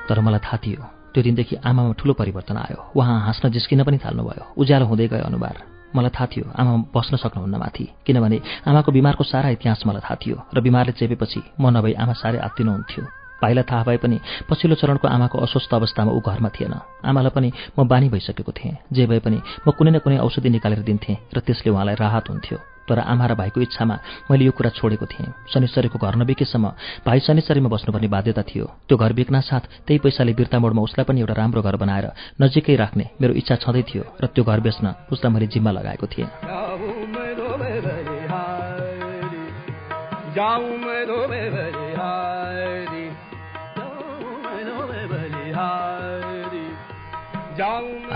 तर 0.10 0.20
मलाई 0.20 0.40
थाहा 0.42 0.58
थियो 0.58 0.82
त्यो 1.14 1.22
दिनदेखि 1.24 1.56
आमामा 1.62 1.94
ठुलो 1.94 2.14
परिवर्तन 2.14 2.58
आयो। 2.58 2.98
उहाँ 2.98 3.18
हाँस्न 3.30 3.50
जिस्किन 3.54 3.84
पनि 3.84 3.98
थाल्नुभयो। 4.02 4.58
उज्यालो 4.58 4.86
हुँदै 4.86 5.08
गयो 5.08 5.26
अनुहार। 5.30 5.58
मलाई 5.96 6.10
थाहा 6.10 6.26
थियो 6.34 6.46
आमा 6.50 6.90
बस्न 6.90 7.18
सक्नुहुन्न 7.18 7.56
माथि। 7.58 7.86
किनभने 8.06 8.38
आमाको 8.66 8.92
बिमारको 8.92 9.24
सारा 9.24 9.50
इतिहास 9.50 9.86
मलाई 9.86 10.02
थाहा 10.02 10.18
थियो 10.18 10.38
र 10.54 10.62
बिमारले 10.62 10.98
चेपेपछि 10.98 11.42
म 11.62 11.70
नभई 11.70 11.94
आमा 11.94 12.14
साह्रै 12.14 12.40
आत्तिनुहुन्थ्यो। 12.42 13.19
भाइलाई 13.41 13.63
थाहा 13.63 13.84
भए 13.84 13.98
पनि 13.98 14.19
पछिल्लो 14.50 14.75
चरणको 14.75 15.08
आमाको 15.08 15.38
अस्वस्थ 15.39 15.74
अवस्थामा 15.74 16.12
ऊ 16.12 16.19
घरमा 16.19 16.50
थिएन। 16.50 16.74
आमालाई 17.05 17.31
पनि 17.36 17.50
म 17.79 17.87
बानी 17.87 18.09
भइसकेको 18.09 18.51
थिएँ। 18.51 18.77
जे 18.94 19.05
भए 19.05 19.20
पनि 19.20 19.40
म 19.68 19.72
कुनै 19.72 19.92
न 19.92 20.00
कुनै 20.00 20.18
औषधि 20.20 20.50
निकालेर 20.50 20.81
दिन्थेँ 20.83 21.18
र 21.35 21.40
त्यसले 21.40 21.72
उहाँलाई 21.72 21.96
राहत 21.96 22.29
हुन्थ्यो। 22.29 22.57
तर 22.90 23.00
आमा 23.05 23.25
र 23.29 23.33
भाइको 23.37 23.61
इच्छामा 23.61 23.96
मैले 24.31 24.46
यो 24.46 24.51
कुरा 24.51 24.70
छोडेको 24.74 25.05
थिएँ। 25.05 25.29
शनिश्चरीको 25.53 25.98
घर 26.01 26.16
नबिकेसम्म 26.25 26.66
भाइ 27.05 27.20
शनिश्चरीमा 27.22 27.70
बस्नुपर्ने 27.70 28.09
बाध्यता 28.09 28.42
थियो। 28.50 28.66
त्यो 28.90 28.98
घर 28.98 29.14
बिक्न 29.14 29.46
साथ 29.46 29.85
त्यही 29.85 30.00
पैसाले 30.01 30.33
बिर्ता 30.33 30.57
मोडमा 30.57 30.81
उसलाई 30.81 31.05
पनि 31.05 31.22
एउटा 31.22 31.33
राम्रो 31.37 31.61
घर 31.61 31.75
बनाएर 31.77 32.05
नजिकै 32.42 32.75
राख्ने 32.81 33.05
मेरो 33.22 33.33
इच्छा 33.37 33.55
छँदै 33.61 33.83
थियो 33.94 34.03
र 34.18 34.25
त्यो 34.33 34.44
घर 34.44 34.59
बेच्न 34.66 35.05
उसलाई 35.14 35.33
मैले 35.33 35.48
जिम्मा 35.53 35.72
लगाएको 35.72 36.05
थिएँ। 36.09 36.27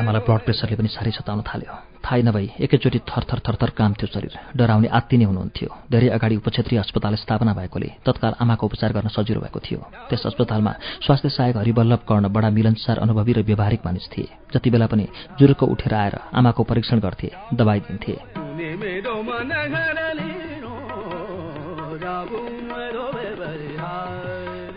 आमालाई 0.03 0.23
ब्लड 0.27 0.41
प्रेसरले 0.43 0.75
पनि 0.75 0.89
साह्रै 0.91 1.11
सताउन 1.15 1.41
थाल्यो। 1.47 1.73
थाहै 2.03 2.21
नभई 2.27 2.47
एकैचोटि 2.59 2.99
थरथर 3.07 3.39
थरथर 3.39 3.69
कामथ्यो 3.79 4.07
शरीर। 4.11 4.35
डराउने 4.51 4.87
आत्तिने 4.91 5.25
हुनुहुन्थ्यो। 5.31 5.69
धेरै 5.87 6.07
अगाडि 6.11 6.35
उपक्षेत्रीय 6.43 6.79
अस्पताल 6.83 7.15
स्थापना 7.15 7.51
भएकोले 7.55 7.89
तत्काल 8.03 8.33
आमाको 8.43 8.63
उपचार 8.67 8.91
गर्न 8.91 9.07
सजिलो 9.07 9.39
भएको 9.39 9.59
थियो। 9.63 9.79
त्यस 10.11 10.23
अस्पतालमा 10.27 10.71
स्वास्थ्य 11.07 11.29
सहायक 11.29 11.55
हरिवल्लभ 11.57 12.01
कर्ण 12.03 12.27
बडा 12.35 12.49
मिलनसार 12.51 12.97
अनुभवी 12.99 13.31
र 13.33 13.39
व्यवहारिक 13.47 13.81
मानिस 13.87 14.05
थिए। 14.11 14.27
जति 14.51 14.69
बेला 14.69 14.87
पनि 14.91 15.05
जुरुको 15.39 15.65
उठेर 15.65 15.93
आएर 15.95 16.15
आमाको 16.35 16.61
परीक्षण 16.67 16.99
गर्थे 16.99 17.31
दबाई 17.55 17.79
दिन्थे। 17.87 18.15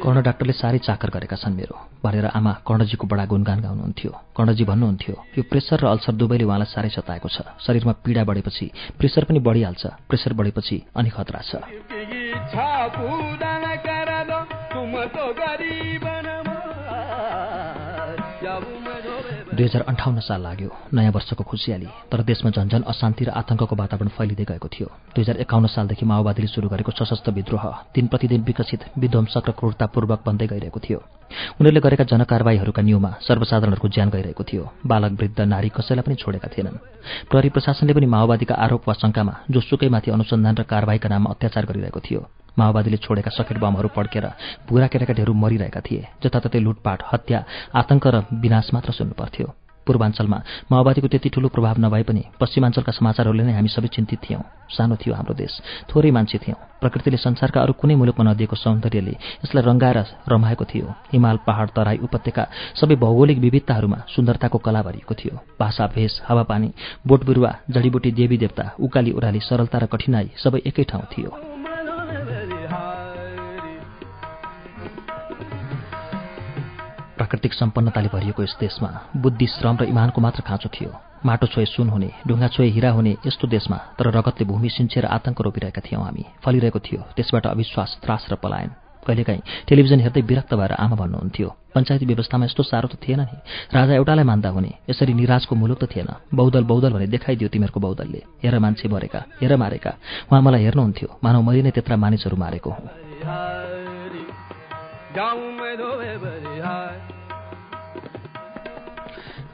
कर्ण 0.07 0.23
डाक्टरले 0.23 0.55
साह्रै 0.55 0.79
चाकर 0.87 1.11
गरेका 1.11 1.35
छन् 1.35 1.59
मेरो 1.59 1.75
भनेर 1.99 2.31
आमा 2.31 2.53
कर्णजीको 2.63 3.07
बडा 3.11 3.25
गुणगान 3.27 3.59
गाउनुहुन्थ्यो। 3.59 4.11
कर्णजी 4.39 4.65
भन्नुहुन्थ्यो 4.71 5.15
यो 5.35 5.43
प्रेसर 5.51 5.83
र 5.83 5.85
अल्सर 5.91 6.15
दुवैले 6.15 6.47
उहाँलाई 6.47 6.71
साह्रै 6.71 6.91
सताएको 6.95 7.27
छ। 7.27 7.43
शरीरमा 7.67 8.07
पीडा 8.07 8.23
बढेपछि 8.23 8.67
प्रेसर 9.03 9.27
पनि 9.27 9.43
बढिहाल्छ। 9.43 9.83
प्रेसर 10.07 10.33
बढेपछि 10.39 10.77
अनि 10.95 11.11
खतरा 11.11 11.43
छ। 11.43 11.59
दुई 19.57 19.65
हजार 19.65 19.83
अन्ठाउन्न 19.89 20.21
साल 20.21 20.41
लाग्यो। 20.43 20.71
नयाँ 20.93 21.13
वर्षको 21.13 21.45
खुसियाली। 21.45 21.89
तर 22.13 22.21
देशमा 22.23 22.51
झन्झन 22.53 22.83
अशान्ति 22.93 23.25
र 23.25 23.31
आतंकको 23.33 23.77
वातावरण 23.77 24.09
फैलिँदै 24.13 24.45
गएको 24.45 24.69
थियो। 24.69 24.89
दुई 25.17 25.23
हजार 25.25 25.37
एकाउन्न 25.41 25.67
सालदेखि 25.73 26.05
माओवादीले 26.05 26.49
सुरु 26.53 26.69
गरेको 26.69 26.93
सशस्त्र 26.93 27.33
विद्रोह 27.33 27.65
दिन 27.95 28.07
प्रतिदिन 28.13 28.41
विकसित 28.45 28.81
विध्वंसक 29.01 29.49
र 29.49 29.53
क्रूरतापूर्वक 29.57 30.21
बन्दै 30.27 30.47
गइरहेको 30.53 30.81
थियो। 30.85 30.99
उनीहरूले 31.57 31.81
गरेका 31.81 32.05
जनकारवाहीहरूका 32.05 32.83
न्युमा 32.83 33.11
सर्वसाधारणहरूको 33.25 33.89
ज्यान 33.89 34.09
गइरहेको 34.13 34.45
थियो। 34.45 34.65
बालक 34.87 35.13
वृद्ध 35.17 35.41
नारी 35.41 35.69
कसैलाई 35.73 36.05
पनि 36.05 36.15
छोडेका 36.21 36.49
थिएनन्। 36.53 36.77
प्रहरी 37.33 37.49
प्रशासनले 37.49 37.93
पनि 37.97 38.07
माओवादीका 38.13 38.55
आरोप 38.55 38.83
वा 38.89 38.95
शङ्कामा 39.01 39.35
जोसुकैमाथि 39.51 40.11
अनुसन्धान 40.11 40.55
र 40.57 40.63
कारवाहीका 40.69 41.09
नाममा 41.09 41.33
अत्याचार 41.33 41.65
गरिरहेको 41.65 42.01
थियो। 42.05 42.21
माओवादीले 42.59 42.97
छोडेका 43.05 43.31
सकेट 43.31 43.59
बमहरू 43.59 43.89
पड्केर 43.97 44.27
बुढा 44.69 44.87
केटाकेटीहरू 44.87 45.33
मरिरहेका 45.35 45.81
थिए। 45.81 46.03
जताततै 46.23 46.61
लुटपाट 46.61 46.99
हत्या 47.13 47.39
आतंक 47.75 48.07
र 48.07 48.17
विनाश 48.35 48.71
मात्र 48.75 48.93
सुन्नु 48.93 49.15
पर्थ्यो 49.15 49.47
पूर्वाञ्चलमा 49.87 50.39
माओवादीको 50.67 51.09
त्यति 51.09 51.29
ठूलो 51.31 51.49
प्रभाव 51.55 51.79
नभए 51.79 52.03
पनि 52.03 52.23
पश्चिमाञ्चलका 52.43 52.93
समाचारहरूले 52.93 53.45
नै 53.47 53.55
हामी 53.55 53.71
सबै 53.71 53.89
चिन्तित 53.95 54.19
थियौँ। 54.19 54.43
सानो 54.67 54.99
थियो 54.99 55.15
हाम्रो 55.15 55.35
देश 55.39 55.53
थोरै 55.87 56.11
मान्छे 56.11 56.39
थियौँ। 56.43 56.59
प्रकृतिले 56.83 57.17
संसारका 57.17 57.63
अरू 57.63 57.73
कुनै 57.79 57.95
मुलुकमा 57.95 58.25
नदिएको 58.27 58.57
सौन्दर्यले 58.59 59.15
यसलाई 59.47 59.63
रङ्गाएर 59.63 59.99
रमाएको 60.27 60.65
थियो। 60.67 60.87
हिमाल 61.15 61.37
पहाड 61.47 61.69
तराई 61.71 62.03
उपत्यका 62.03 62.45
सबै 62.75 62.99
भौगोलिक 62.99 63.39
विविधताहरूमा 63.39 63.99
सुन्दरताको 64.11 64.59
कला 64.59 64.83
भरिएको 64.83 65.15
थियो। 65.15 65.35
भाषा 65.55 65.87
भेष 65.95 66.13
हावापानी 66.27 66.69
बोट 67.07 67.21
बिरुवा 67.23 67.51
जडीबुटी 67.71 68.11
देवी 68.11 68.37
देवता 68.43 68.75
उकाली 68.83 69.11
उराली 69.15 69.41
सरलता 69.41 69.79
र 69.79 69.87
कठिनाई 69.87 70.35
सबै 70.35 70.67
एकै 70.67 70.83
ठाउँ 70.83 71.07
थियो। 71.15 71.46
प्राकृतिक 77.27 77.55
सम्पन्नताले 77.55 78.09
भरिएको 78.09 78.43
यस 78.43 78.55
देशमा 78.61 78.89
बुद्धि 79.19 79.47
श्रम 79.49 79.77
र 79.77 79.85
इमानको 79.91 80.21
मात्र 80.23 80.43
खाँचो 80.47 80.69
थियो। 80.71 80.91
माटो 81.27 81.47
छोए 81.51 81.65
सुन 81.67 81.89
हुने 81.91 82.11
ढुङ्गा 82.23 82.49
छोए 82.55 82.69
हिरा 82.71 82.91
हुने 82.95 83.17
यस्तो 83.27 83.49
देशमा 83.51 83.77
तर 83.99 84.15
रगतले 84.15 84.47
भूमि 84.47 84.69
सिन्चेर 84.71 85.05
आतंक 85.07 85.41
रोपिरहेका 85.43 85.83
थियौँ 85.83 86.03
हामी। 86.07 86.25
फलिरहेको 86.39 86.79
थियो। 86.79 87.01
त्यसबाट 87.19 87.47
अविश्वास 87.49 87.99
त्रास 87.99 88.27
र 88.31 88.35
पलायन। 88.39 88.71
कहिलेकाहीँ 89.03 89.43
टेलिभिजन 89.67 90.01
हेर्दै 90.01 90.23
विरक्त 90.23 90.55
भएर 90.55 90.73
आमा 90.79 90.95
भन्नुहुन्थ्यो 90.95 91.49
पञ्चायती 91.75 92.07
व्यवस्थामा 92.07 92.45
यस्तो 92.47 92.63
साह्रो 92.63 92.89
त 92.95 93.03
थिएन 93.03 93.21
नि। 93.21 93.37
राजा 93.75 93.95
एउटालाई 93.99 94.25
मान्दा 94.25 94.49
हुने 94.55 94.71
यसरी 94.87 95.13
निराजको 95.19 95.55
मुलुक 95.59 95.83
त 95.83 95.91
थिएन। 95.91 96.31
बौदल 96.31 96.63
बौदल 96.63 96.93
भने 96.95 97.07
देखाइदियो 97.11 97.49
तिमीहरूको 97.51 97.81
बौदलले 97.83 98.23
हेर 98.39 98.55
मान्छे 98.63 98.87
मरेका 98.87 99.21
हेर 99.43 99.57
मारेका। 99.59 99.93
उहाँ 100.31 100.43
मलाई 100.47 100.63
हेर्नुहुन्थ्यो 100.63 101.09
मानव 101.27 101.43
मैले 101.43 101.63
नै 101.67 101.71
त्यत्रा 101.75 101.97
मानिसहरू 101.99 102.37
मारेको 102.39 102.71
हुँ। 102.71 104.36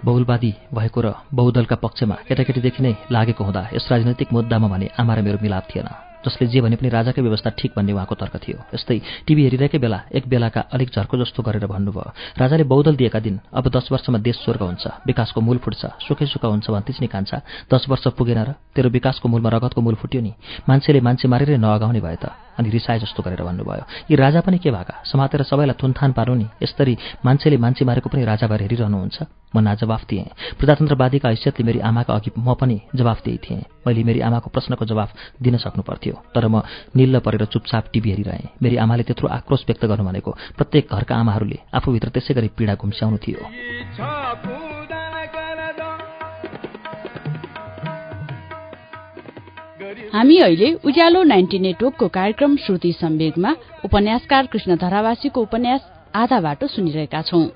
बहुलवादी 0.04 0.52
भएको 0.74 1.00
र 1.00 1.14
बहुदलका 1.34 1.76
पक्षमा 1.76 2.14
केटाकेटीदेखि 2.28 2.82
नै 2.82 2.94
लागेको 3.10 3.44
हुँदा 3.44 3.62
यस 3.74 3.86
राजनैतिक 3.90 4.32
मुद्दामा 4.32 4.68
भने 4.68 4.86
आमा 4.98 5.14
र 5.14 5.22
मेरो 5.22 5.38
मिलाप 5.42 5.64
थिएन 5.70 5.88
जसले 6.26 6.46
जे 6.46 6.60
भने 6.60 6.76
पनि 6.76 6.88
राजाकै 6.88 7.22
व्यवस्था 7.22 7.50
ठिक 7.50 7.72
भन्ने 7.76 7.92
उहाँको 7.92 8.14
तर्क 8.14 8.34
थियो। 8.42 8.58
यस्तै 8.74 8.98
टिभी 9.26 9.42
हेरिरहेकै 9.42 9.78
बेला 9.78 9.98
एक 10.12 10.26
बेलाका 10.28 10.60
अलिक 10.72 10.88
झर्को 10.90 11.18
जस्तो 11.18 11.42
गरेर 11.42 11.66
भन्नुभयो 11.66 12.10
राजाले 12.38 12.64
बौदल 12.64 12.94
दिएका 12.96 13.20
दिन 13.20 13.40
अब 13.54 13.64
दस 13.70 13.88
वर्षमा 13.92 14.18
देश 14.18 14.36
स्वर्ग 14.42 14.62
हुन्छ 14.62 14.86
विकासको 15.06 15.40
मूल 15.40 15.58
फुट्छ 15.58 15.82
सुखै 16.06 16.26
सुख 16.26 16.44
हुन्छ 16.44 16.70
भन्थिस् 16.70 17.00
नि 17.00 17.06
कान्छा 17.06 17.38
दस 17.70 17.86
वर्ष 17.88 18.06
पुगेन 18.18 18.38
र 18.38 18.50
तेरो 18.74 18.90
विकासको 18.90 19.26
मूलमा 19.28 19.50
रगतको 19.50 19.80
मूल 19.80 19.94
फुट्यो 19.94 20.20
नि। 20.22 20.32
मान्छेले 20.68 21.00
मान्छे 21.00 21.26
मारेरै 21.28 21.56
नअगाउने 21.58 22.00
भए 22.00 22.16
त 22.18 22.30
अनि 22.58 22.70
रिसाए 22.70 22.98
जस्तो 22.98 23.22
गरेर 23.22 23.42
भन्नुभयो। 23.42 23.84
यी 24.10 24.16
राजा 24.16 24.40
पनि 24.40 24.58
के 24.58 24.70
भएका? 24.70 25.02
समातेर 25.04 25.42
सबैलाई 25.42 25.76
थुनथान 25.82 26.12
पार्नु 26.12 26.34
नि 26.34 26.46
यसरी 26.62 26.96
मान्छेले 27.24 27.56
मान्छे 27.56 27.84
मारेको 27.84 28.08
पनि 28.08 28.24
राजा 28.24 28.46
भएर 28.46 28.62
हेरिरहनुहुन्छ? 28.62 29.16
म 29.54 29.58
नाजवाफ 29.60 30.02
दिएँ 30.08 30.24
प्रजातन्त्रवादीका 30.58 31.28
हैसियतले 31.28 31.64
मेरी 31.64 31.80
आमाका 31.80 32.14
अघि 32.14 32.30
म 32.38 32.54
पनि 32.54 32.80
जवाफ 32.96 33.24
दिए 33.24 33.36
थिएँ। 33.44 33.62
मैले 33.86 34.02
मेरी 34.04 34.20
आमाको 34.20 34.50
प्रश्नको 34.50 34.84
जवाफ 34.84 35.10
दिन 35.42 35.56
सक्नु 35.56 35.82
पर्थ्यो 35.82 36.14
तर 36.34 36.48
म 36.48 36.62
निल्ल 36.96 37.18
परेर 37.20 37.44
चुपचाप 37.52 37.84
टिभी 37.92 38.10
हेरिरहेँ। 38.10 38.48
मेरी 38.62 38.76
आमाले 38.76 39.02
त्यत्रो 39.02 39.28
आक्रोश 39.28 39.64
व्यक्त 39.68 39.84
गर्नु 39.84 40.04
भनेको 40.04 40.30
प्रत्येक 40.56 40.88
घरका 40.92 41.14
आमाहरूले 41.16 41.58
आफूभित्र 41.74 42.08
त्यसै 42.08 42.34
गरी 42.34 42.48
पीडा 42.56 42.74
घुम्स्याउनु 42.74 43.18
थियो। 43.20 44.71
हामी 50.12 50.38
अहिले 50.38 50.72
उज्यालो 50.84 51.22
नाइन्टी 51.22 51.58
नेटवर्कको 51.58 52.08
कार्यक्रम 52.08 52.56
श्रुति 52.56 52.92
सम्वेगमा 52.92 53.54
उपन्यासकार 53.84 54.46
कृष्ण 54.46 54.76
धरावासीको 54.76 55.40
उपन्यास 55.40 55.80
आधा 56.14 56.40
बाटो 56.40 56.66
सुनिरहेका 56.66 57.22
छौं। 57.22 57.46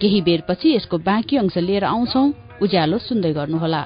केही 0.00 0.20
बेरपछि 0.20 0.74
यसको 0.76 0.98
बाँकी 0.98 1.36
अंश 1.36 1.58
लिएर 1.58 1.84
आउँछौ। 1.84 2.22
उज्यालो 2.62 2.98
सुन्दै 2.98 3.32
गर्नुहोला। 3.32 3.82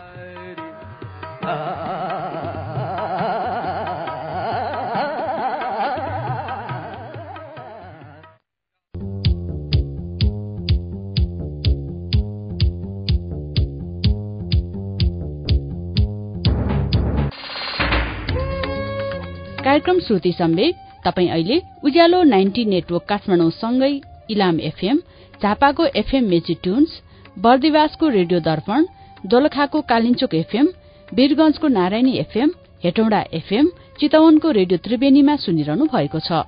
कार्यक्रम 19.77 19.99
श्रुति 20.01 20.31
सम्वेक। 20.33 20.75
तपाई 21.05 21.27
अहिले 21.29 21.57
उज्यालो 21.85 22.23
नाइन्टी 22.25 22.65
नेटवर्क 22.65 23.03
काठमाडौँसँगै 23.09 23.91
इलाम 24.33 24.61
एफएम 24.69 24.99
झापाको 25.43 25.85
एफएम 26.01 26.25
मेची 26.25 26.55
ट्युन्स 26.65 26.91
बर्दिवासको 27.37 28.09
रेडियो 28.09 28.41
दर्पण 28.41 28.87
दोलखाको 29.29 29.81
कालिन्चोक 29.91 30.35
एफएम 30.35 30.67
वीरगंजको 31.13 31.69
नारायणी 31.69 32.17
एफएम 32.19 32.51
हेटौँडा 32.85 33.21
एफएम 33.35 33.69
चितवनको 34.01 34.51
रेडियो 34.59 34.79
त्रिवेणीमा 34.85 35.37
सुनिरहनु 35.45 35.85
भएको 35.93 36.21
छ। 36.25 36.41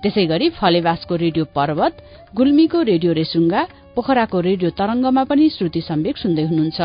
त्यसै 0.00 0.24
गरी 0.32 0.48
फलेवासको 0.56 1.16
रेडियो 1.24 1.44
पर्वत 1.52 2.02
गुल्मीको 2.32 2.82
रेडियो 2.90 3.12
रेसुङ्गा 3.20 3.62
पोखराको 3.94 4.40
रेडियो 4.48 4.70
तरंगमा 4.80 5.24
पनि 5.28 5.48
श्रुति 5.52 5.80
सम्वेक 5.84 6.16
सुन्दै 6.16 6.48
हुनुहुन्छ। 6.48 6.80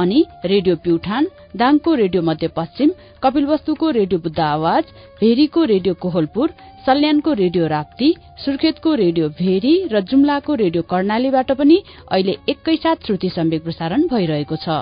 अनि 0.00 0.24
रेडियो 0.44 0.76
प्युठान 0.76 1.26
दाङको 1.56 1.94
रेडियो 1.94 2.22
मध्यपश्चिम 2.22 2.90
कपिलवस्तुको 3.22 3.90
रेडियो 3.90 4.20
बुद्ध 4.20 4.38
आवाज 4.40 4.84
भेरीको 5.20 5.64
रेडियो 5.64 5.94
कोहलपुर 6.02 6.50
सल्यानको 6.86 7.32
रेडियो 7.32 7.66
राप्ती 7.66 8.14
सुर्खेतको 8.44 8.94
रेडियो 8.94 9.28
भेरी 9.40 9.74
र 9.92 10.00
जुम्लाको 10.10 10.54
रेडियो 10.54 10.82
कर्णालीबाट 10.92 11.52
पनि 11.52 11.82
अहिले 12.10 12.36
एकैसाथ 12.48 13.06
श्रुति 13.06 13.28
सम्वेक 13.30 13.64
प्रसारण 13.64 14.06
भइरहेको 14.08 14.56
छ। 14.56 14.80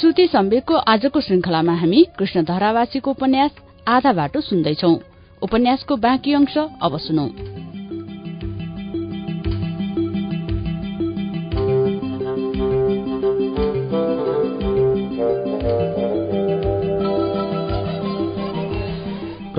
श्रुति 0.00 0.26
सम्वेकको 0.26 0.74
आजको 0.88 1.20
श्रृंखलामा 1.20 1.74
हामी 1.74 2.04
कृष्ण 2.18 2.44
धरावासीको 2.44 3.10
उपन्यास 3.10 3.50
आधा 3.88 4.12
बाटो 4.12 4.40
सुन्दैछौ। 4.40 4.94
उपन्यासको 5.42 5.96
बाँकी 5.96 6.32
अंश 6.34 6.56
अब 6.58 6.98
सुनौ। 6.98 7.28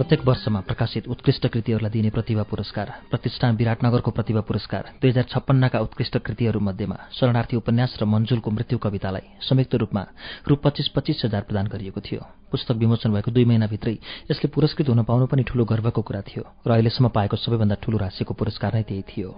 प्रत्येक 0.04 0.28
वर्षमा 0.28 0.60
प्रकाशित 0.60 1.08
उत्कृष्ट 1.08 1.48
कृतिहरूलाई 1.48 1.92
दिने 1.92 2.10
प्रतिभा 2.10 2.44
पुरस्कार 2.44 2.88
प्रतिष्ठान 3.10 3.56
विराटनगरको 3.56 4.12
प्रतिभा 4.12 4.42
पुरस्कार 4.44 4.84
दुई 5.00 5.10
हजार 5.10 5.26
छप्पन्नका 5.32 5.80
उत्कृष्ट 5.80 6.18
कृतिहरूमध्येमा 6.18 6.98
शरणार्थी 7.16 7.56
उपन्यास 7.58 7.96
र 8.02 8.06
मन्जुलको 8.06 8.52
मृत्यु 8.52 8.78
कवितालाई 8.84 9.26
संयुक्त 9.48 9.76
रूपमा 9.76 10.04
रु. 10.48 10.56
पच्चिस 10.60 10.88
पच्चिस 10.92 11.24
हजार 11.26 11.42
प्रदान 11.48 11.68
गरिएको 11.68 12.00
थियो। 12.04 12.20
पुस्तक 12.52 12.76
विमोचन 12.84 13.16
भएको 13.16 13.32
दुई 13.32 13.46
महिनाभित्रै 13.46 13.96
यसले 14.32 14.48
पुरस्कृत 14.52 14.92
हुन 14.92 15.04
पाउनु 15.08 15.26
पनि 15.32 15.44
ठूलो 15.48 15.64
गर्वको 15.72 16.02
कुरा 16.04 16.22
थियो 16.28 16.44
र 16.68 16.70
अहिलेसम्म 16.76 17.08
पाएको 17.16 17.36
सबैभन्दा 17.40 17.76
ठूलो 17.80 17.98
राशिको 18.04 18.34
पुरस्कार 18.36 18.76
नै 18.76 18.84
त्यही 18.84 19.04
थियो। 19.08 19.30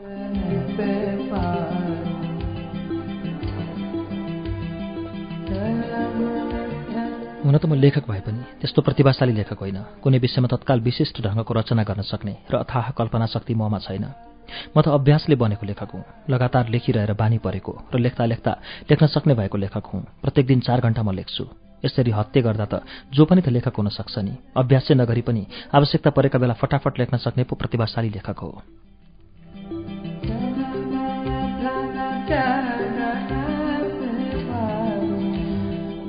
हुन 7.46 7.58
त 7.58 7.66
म 7.70 7.78
लेखक 7.78 8.10
भए 8.10 8.22
पनि 8.26 8.42
त्यस्तो 8.58 8.82
प्रतिभाशाली 8.82 9.34
लेखक 9.38 9.60
होइन। 9.62 9.78
कुनै 10.02 10.18
विषयमा 10.18 10.50
तत्काल 10.50 10.80
विशिष्ट 10.82 11.22
ढङ्गको 11.22 11.54
रचना 11.54 11.84
गर्न 11.86 12.02
सक्ने 12.02 12.34
र 12.50 12.56
अथाह 12.58 12.98
कल्पना 12.98 13.26
शक्ति 13.30 13.54
ममा 13.54 13.78
छैन। 13.86 14.06
म 14.74 14.82
त 14.82 14.90
अभ्यासले 14.90 15.36
बनेको 15.38 15.62
लेखक 15.62 15.90
हुँ। 15.94 16.04
लगातार 16.26 16.74
लेखिरहेर 16.74 17.14
बानी 17.14 17.38
परेको 17.38 17.72
र 17.94 18.02
लेख्दा 18.02 18.26
लेख्दा 18.26 18.52
लेख्न 18.90 19.06
सक्ने 19.06 19.34
भएको 19.38 19.58
लेखक 19.62 19.86
हुँ। 19.86 20.02
प्रत्येक 20.26 20.46
दिन 20.48 20.60
चार 20.66 20.82
घण्टा 20.82 21.02
म 21.06 21.14
लेख्छु। 21.14 21.46
यसरी 21.86 22.12
हत्ते 22.12 22.42
गर्दा 22.42 22.66
त 22.66 22.82
जो 23.14 23.26
पनि 23.30 23.42
त 23.46 23.54
लेखक 23.54 23.78
हुन 23.78 23.94
सक्छ 23.94 24.16
नि। 24.26 24.34
अभ्यासै 24.58 24.98
नगरी 24.98 25.22
पनि 25.22 25.46
आवश्यकता 25.70 26.10
परेका 26.18 26.42
बेला 26.42 26.58
फटाफट 26.58 26.98
लेख्न 26.98 27.22
सक्ने 27.22 27.44
पो 27.46 27.54
प्रतिभाशाली 27.56 28.10
लेखक 28.10 28.40
हो। 28.42 28.52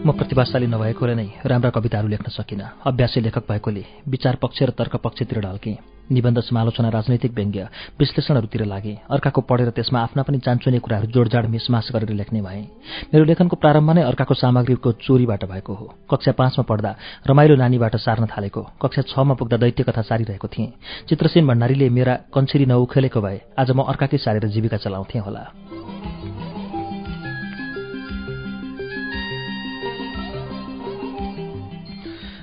म 0.06 0.12
प्रतिभाशाली 0.12 0.66
नभएकोले 0.70 1.14
नै 1.18 1.26
राम्रा 1.42 1.70
कविताहरू 1.74 2.08
लेख्न 2.08 2.30
सकिनँ। 2.30 2.86
अभ्यासी 2.86 3.20
लेखक 3.20 3.42
भएकोले 3.50 3.82
विचार 4.06 4.34
पक्ष 4.38 4.62
र 4.62 4.70
तर्क 4.78 5.02
पक्षतिर 5.02 5.38
ढल्केँ। 5.42 5.74
निबन्ध 6.06 6.38
समालोचना 6.46 6.88
राजनैतिक 6.88 7.32
व्यङ्ग्य 7.34 7.62
विश्लेषणहरूतिर 7.98 8.64
लागे। 8.70 8.94
अर्काको 9.10 9.40
पढेर 9.42 9.70
त्यसमा 9.74 9.98
आफ्ना 9.98 10.22
पनि 10.22 10.38
चान्चुने 10.38 10.78
कुराहरू 10.78 11.10
जोडजाड 11.10 11.46
मिसमास 11.50 11.90
गरेर 11.90 12.14
लेख्ने 12.14 12.38
भए। 12.38 12.62
मेरो 13.10 13.24
लेखनको 13.26 13.56
प्रारम्भ 13.58 13.90
नै 13.90 14.02
अर्काको 14.06 14.34
सामग्रीको 14.36 14.92
चोरीबाट 15.02 15.42
भएको 15.50 15.74
हो। 15.74 15.86
कक्षा 16.06 16.32
पाँचमा 16.38 16.62
पढ्दा 16.62 16.90
रमाइलो 17.26 17.56
नानीबाट 17.58 17.96
सार्न 17.98 18.30
थालेको। 18.30 18.62
कक्षा 18.78 19.02
छमा 19.10 19.34
पुग्दा 19.34 19.56
दैत्य 19.58 19.82
कथा 19.82 20.02
सारिरहेको 20.06 20.48
थिएँ। 20.48 20.70
चित्रसेन 21.08 21.46
भण्डारीले 21.50 21.90
मेरा 21.90 22.14
कन्छेरी 22.30 22.66
नउखेलेको 22.70 23.20
भए 23.20 23.40
आज 23.58 23.74
म 23.74 23.82
अर्काकै 23.82 24.18
सारेर 24.22 24.46
जीविका 24.54 24.76
चलाउँथेँ 24.78 25.20
होला। 25.20 25.75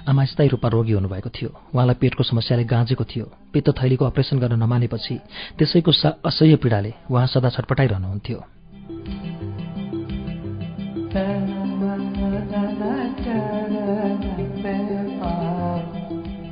आमा 0.09 0.25
स्थायी 0.25 0.49
रूपमा 0.49 0.69
रोगी 0.69 0.91
हुनुभएको 0.91 1.29
थियो। 1.29 1.49
उहाँलाई 1.75 1.95
पेटको 1.95 2.23
समस्याले 2.23 2.63
गाँजेको 2.63 3.03
थियो। 3.03 3.25
पित्त 3.53 3.69
थैलीको 3.69 4.05
अपरेसन 4.05 4.39
गर्न 4.39 4.59
नमानेपछि 4.59 5.15
त्यसैको 5.59 5.91
असह्य 6.25 6.55
पीडाले 6.55 6.93
उहाँ 7.11 7.27
सदा 7.27 7.49
छटपटाइरहनुहुन्थ्यो। 7.49 8.39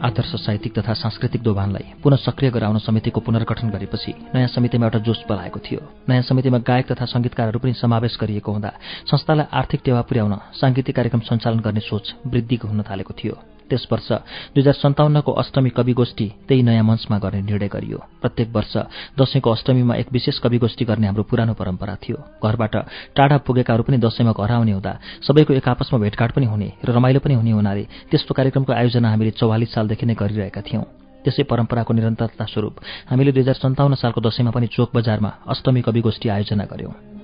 आदर्श 0.02 0.32
साहित्यिक 0.36 0.74
तथा 0.78 0.94
सांस्कृतिक 0.94 1.42
दोभानलाई 1.44 1.94
पुनः 2.04 2.18
सक्रिय 2.18 2.52
गराउन 2.52 2.78
समितिको 2.80 3.20
पुनर्गठन 3.22 3.70
गरेपछि 3.70 4.14
नयाँ 4.36 4.48
समितिमा 4.48 4.86
एउटा 4.86 5.00
जोस 5.00 5.24
पलाएको 5.30 5.60
थियो। 5.60 5.82
नयाँ 6.10 6.22
समितिमा 6.22 6.58
गायक 6.58 6.92
तथा 6.92 7.06
संगीतकारहरू 7.06 7.60
पनि 7.60 7.74
समावेश 7.74 8.18
गरिएको 8.22 8.52
हुँदा 8.52 8.72
संस्थालाई 9.06 9.46
आर्थिक 9.54 9.82
टेवा 9.86 10.02
पुर्याउन 10.02 10.34
सांगीतिक 10.58 10.96
कार्यक्रम 10.96 11.22
सञ्चालन 11.30 11.60
गर्ने 11.60 11.80
सोच 11.80 12.14
वृद्धि 12.28 12.56
हुन 12.66 12.82
थालेको 12.82 13.14
थियो। 13.14 13.38
त्यस 13.72 13.88
वर्ष 13.92 14.12
दुई 14.54 14.62
हजार 14.62 14.74
सन्ताउन्नको 14.76 15.32
अष्टमी 15.32 15.70
कवि 15.72 15.94
गोष्ठी 15.94 16.28
त्यही 16.48 16.62
नयाँ 16.62 16.84
मञ्चमा 16.84 17.18
गर्ने 17.24 17.42
निर्णय 17.42 17.68
गरियो। 17.72 17.98
प्रत्येक 18.22 18.50
वर्ष 18.52 18.74
दशैंको 19.16 19.50
अष्टमीमा 19.50 19.96
एक 19.96 20.12
विशेष 20.12 20.40
कवि 20.44 20.58
गोष्ठी 20.60 20.86
गर्ने 20.86 21.08
हाम्रो 21.08 21.24
पुरानो 21.24 21.54
परम्परा 21.56 21.96
थियो। 22.04 22.18
घरबाट 22.44 22.76
टाढा 23.16 23.38
पुगेकाहरू 23.48 23.84
पनि 23.84 23.98
दशैंमा 23.98 24.34
घर 24.34 24.52
आउने 24.52 24.72
हुँदा 24.72 24.94
सबैको 25.24 25.54
एक 25.54 25.68
आपसमा 25.70 26.00
भेटघाट 26.04 26.32
पनि 26.36 26.46
हुने 26.46 26.72
र 26.84 26.92
रमाइलो 26.92 27.20
पनि 27.24 27.34
हुने 27.34 27.52
हुनाले 27.52 27.84
त्यस्तो 28.12 28.34
कार्यक्रमको 28.36 28.74
आयोजना 28.74 29.10
हामीले 29.10 29.32
चौवालिस 29.40 29.74
सालदेखि 29.74 30.06
नै 30.06 30.16
गरिरहेका 30.20 30.62
थियौं। 30.68 30.84
त्यसै 31.24 31.44
परम्पराको 31.46 31.94
निरन्तरता 31.94 32.46
स्वरूप 32.52 32.76
हामीले 33.08 33.32
दुई 33.32 33.42
हजार 33.42 33.56
सन्ताउन्न 33.56 33.96
सालको 33.96 34.22
दशैंमा 34.22 34.52
पनि 34.52 34.68
चोक 34.68 34.90
बजारमा 34.96 35.32
अष्टमी 35.48 35.82
कवि 35.82 36.02
गोष्ठी 36.02 36.30
आयोजना 36.30 36.66
गर्यौं। 36.66 37.21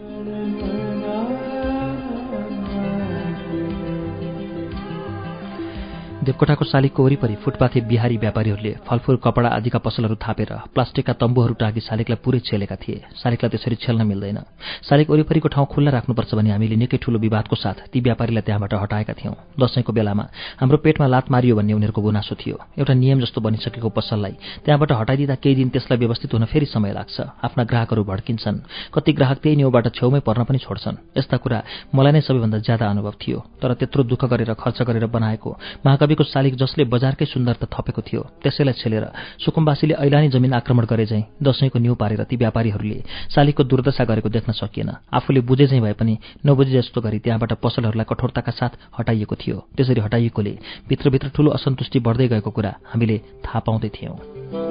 देवकोटाको 6.28 6.66
शालिगको 6.66 7.04
वरिपरि 7.04 7.36
फुटपाथे 7.40 7.80
बिहारी 7.88 8.18
व्यापारीहरूले 8.20 8.72
फलफूल 8.84 9.16
कपडा 9.24 9.50
आदिका 9.58 9.80
पसलहरू 9.80 10.16
थापेर 10.20 10.52
प्लास्टिकका 10.76 11.14
तम्बुहरू 11.24 11.54
टाँगी 11.56 11.80
शालिगलाई 11.80 12.20
पुरै 12.20 12.40
छेलेका 12.44 12.76
थिए। 12.76 13.16
शालिगलाई 13.16 13.50
त्यसरी 13.50 13.76
छेल्न 13.80 14.04
मिल्दैन। 14.04 14.40
शालिग 14.84 15.08
वरिपरिको 15.08 15.48
ठाउँ 15.48 15.68
खुल्ला 15.72 15.92
राख्नुपर्छ 15.96 16.32
भने 16.36 16.52
हामीले 16.52 16.76
निकै 16.84 16.98
ठूलो 17.00 17.20
विवादको 17.24 17.56
साथ 17.56 17.78
ती 17.92 18.00
व्यापारीलाई 18.04 18.44
त्यहाँबाट 18.44 18.74
हटाएका 18.76 19.14
थियौं। 19.16 19.36
दशैंको 19.56 19.92
बेलामा 19.96 20.26
हाम्रो 20.60 20.78
पेटमा 20.84 21.08
लात 21.08 21.32
मारियो 21.32 21.56
भन्ने 21.56 21.74
उनीहरूको 21.80 22.02
गुनासो 22.02 22.36
थियो। 22.36 22.58
एउटा 22.76 22.94
नियम 22.94 23.24
जस्तो 23.24 23.40
बनिसकेको 23.48 23.90
पसललाई 23.90 24.36
त्यहाँबाट 24.68 24.92
हटाइदिँदा 24.92 25.36
केही 25.40 25.56
दिन 25.56 25.70
त्यसलाई 25.72 25.98
व्यवस्थित 26.04 26.34
हुन 26.36 26.44
फेरि 26.52 26.68
समय 26.68 26.92
लाग्छ। 26.92 27.16
आफ्ना 27.40 27.64
ग्राहकहरू 27.64 28.04
भड्किन्छन्। 28.04 28.58
कति 28.92 29.12
ग्राहक 29.16 29.38
त्यही 29.40 29.56
न्युबाट 29.56 29.96
छेउमै 29.96 30.20
पर्न 30.28 30.44
पनि 30.44 30.60
छोड्छन्। 30.60 31.00
यस्ता 31.16 31.38
कुरा 31.40 31.64
मलाई 31.96 32.12
नै 32.12 32.22
सबैभन्दा 32.28 32.60
ज्यादा 32.68 32.86
अनुभव 32.92 33.16
थियो। 33.16 33.40
तर 33.64 33.80
त्यत्रो 33.80 34.04
दुःख 34.12 34.26
गरेर 34.28 34.52
खर्च 34.60 34.82
गरेर 34.84 35.06
बनाएको 35.08 35.50
महाकवि 35.88 36.16
तपाईँको 36.18 36.24
शालिग 36.26 36.56
जसले 36.58 36.84
बजारकै 36.86 37.26
सुन्दरता 37.28 37.68
थपेको 37.70 38.02
थियो 38.02 38.22
त्यसैलाई 38.42 38.74
छेलेर 38.74 39.06
सुकुम्बासीले 39.38 39.94
ऐलानी 39.96 40.30
जमिन 40.30 40.54
आक्रमण 40.56 40.86
गरे 40.86 41.06
चाहिँ 41.06 41.26
दशैंको 41.38 41.80
न्यू 41.80 41.94
पारेर 41.94 42.24
ती 42.26 42.36
व्यापारीहरूले 42.36 42.98
शालिगको 43.30 43.64
दुर्दशा 43.64 44.04
गरेको 44.04 44.30
देख्न 44.30 44.52
सकिएन। 44.52 44.90
आफूले 45.14 45.42
बुझे 45.42 45.68
चाहिँ 45.68 45.82
भए 45.82 45.94
पनि 45.94 46.18
नबुझे 46.46 46.72
जस्तो 46.72 47.02
गरी 47.02 47.20
त्यहाँबाट 47.20 47.54
पसलहरूलाई 47.62 48.06
कठोरताका 48.10 48.52
साथ 48.52 48.74
हटाइएको 48.98 49.36
थियो। 49.38 49.58
त्यसरी 49.78 50.02
हटाइएकोले 50.02 50.54
भित्रभित्र 50.90 51.30
ठूलो 51.36 51.50
असन्तुष्टि 51.52 52.00
बढ्दै 52.02 52.28
गएको 52.28 52.52
कुरा 52.52 52.72
हामीले 52.90 53.18
थाहा 53.46 53.60
पाउँदै 53.62 53.90
थियौं। 53.94 54.67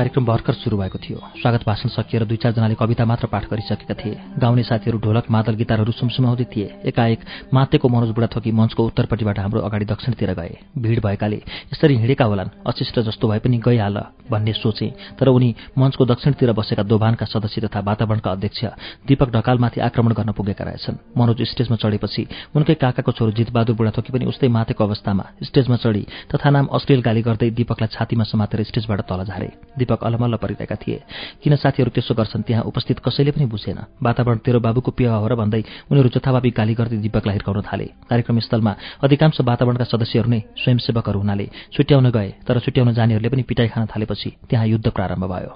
कार्यक्रम 0.00 0.24
भर्खर 0.24 0.52
सुरु 0.54 0.76
भएको 0.76 0.98
थियो। 0.98 1.18
स्वागत 1.36 1.64
भाषण 1.66 1.88
सकिएर 1.92 2.24
दुई 2.24 2.36
चारजनाले 2.40 2.74
कविता 2.74 3.04
मात्र 3.04 3.26
पाठ 3.28 3.44
गरिसकेका 3.52 3.94
थिए। 3.94 4.16
गाउने 4.40 4.62
साथीहरू 4.64 4.98
ढोलक 4.98 5.28
मादल 5.28 5.54
गिटारहरू 5.60 5.92
सुमसुमाउँदै 5.92 6.44
थिए। 6.48 6.88
एकाएक 6.88 7.20
मातेको 7.52 7.84
मनोज 7.84 8.10
बुढाथोकी 8.16 8.50
मञ्चको 8.50 8.80
उत्तरपट्टिबाट 8.80 9.38
हाम्रो 9.38 9.60
अगाडि 9.60 9.84
दक्षिणतिर 9.84 10.32
गए। 10.32 10.56
भिड 10.80 11.00
भएकाले 11.04 11.36
यसरी 11.36 11.94
हिँडेका 12.00 12.24
होलान् 12.24 12.48
अशिष्ट 12.64 12.98
जस्तो 13.12 13.28
भए 13.28 13.38
पनि 13.44 13.58
गइहाल 13.60 13.96
भन्ने 14.30 14.52
सोचे 14.54 14.88
तर 15.20 15.28
उनी 15.28 15.54
मञ्चको 15.76 16.04
दक्षिणतिर 16.06 16.52
बसेका 16.56 16.82
दोभानका 16.88 17.26
सदस्य 17.26 17.60
तथा 17.60 17.80
वातावरणका 17.84 18.30
अध्यक्ष 18.32 18.64
दीपक 19.04 19.28
ढकालमाथि 19.36 19.80
आक्रमण 19.84 20.12
गर्न 20.16 20.32
पुगेका 20.32 20.64
रहेछन्। 20.64 20.96
मनोज 21.12 21.42
स्टेजमा 21.44 21.76
चढेपछि 21.76 22.26
उनकै 22.56 22.74
काकाको 22.80 23.12
छोरो 23.12 23.36
जितबहादुर 23.36 23.76
बुढाथोकी 23.76 24.16
पनि 24.16 24.24
उस्तै 24.24 24.48
मातेको 24.48 24.80
अवस्थामा 24.80 25.24
स्टेजमा 25.44 25.76
चढी 25.76 26.02
तथा 26.32 26.48
नाम 26.48 26.72
अश्लील 26.72 27.00
गाली 27.04 27.22
गर्दै 27.22 27.50
दीपकलाई 27.52 27.92
छातीमा 27.92 28.24
समातेर 28.24 28.64
स्टेजबाट 28.64 29.00
तल 29.04 29.24
झारे। 29.28 29.50
दीपक 29.90 30.04
अलमल्ल 30.04 30.36
परिरहेका 30.36 30.76
थिए। 30.76 31.02
किन 31.42 31.56
साथीहरू 31.56 31.90
त्यसो 31.90 32.14
गर्छन्? 32.14 32.42
त्यहाँ 32.42 32.62
उपस्थित 32.64 32.98
कसैले 33.02 33.30
पनि 33.34 33.46
बुझेन। 33.46 33.78
वातावरण 33.98 34.38
तेरो 34.38 34.60
बाबुको 34.60 34.90
पिवा 34.94 35.16
हो 35.16 35.26
र 35.26 35.34
भन्दै 35.34 35.62
उनीहरू 35.90 36.08
जथाभावी 36.14 36.50
गाली 36.50 36.74
गर्दै 36.74 36.98
दीपकलाई 37.02 37.34
हिर्काउन 37.34 37.60
थाले। 37.66 37.86
कार्यक्रम 38.06 38.38
स्थलमा 38.38 38.72
अधिकांश 39.02 39.40
वातावरणका 39.42 39.84
सदस्यहरू 39.84 40.30
नै 40.30 40.40
स्वयंसेवकहरू 40.62 41.18
हुनाले 41.18 41.46
छुट्याउन 41.74 42.06
गए 42.10 42.30
तर 42.46 42.58
छुट्याउन 42.62 42.94
जानेहरूले 42.94 43.30
पनि 43.34 43.42
पिटाई 43.42 43.68
खान 43.74 43.86
थालेपछि 43.90 44.30
त्यहाँ 44.46 44.66
युद्ध 44.66 44.86
प्रारम्भ 44.88 45.24
भयो। 45.26 45.50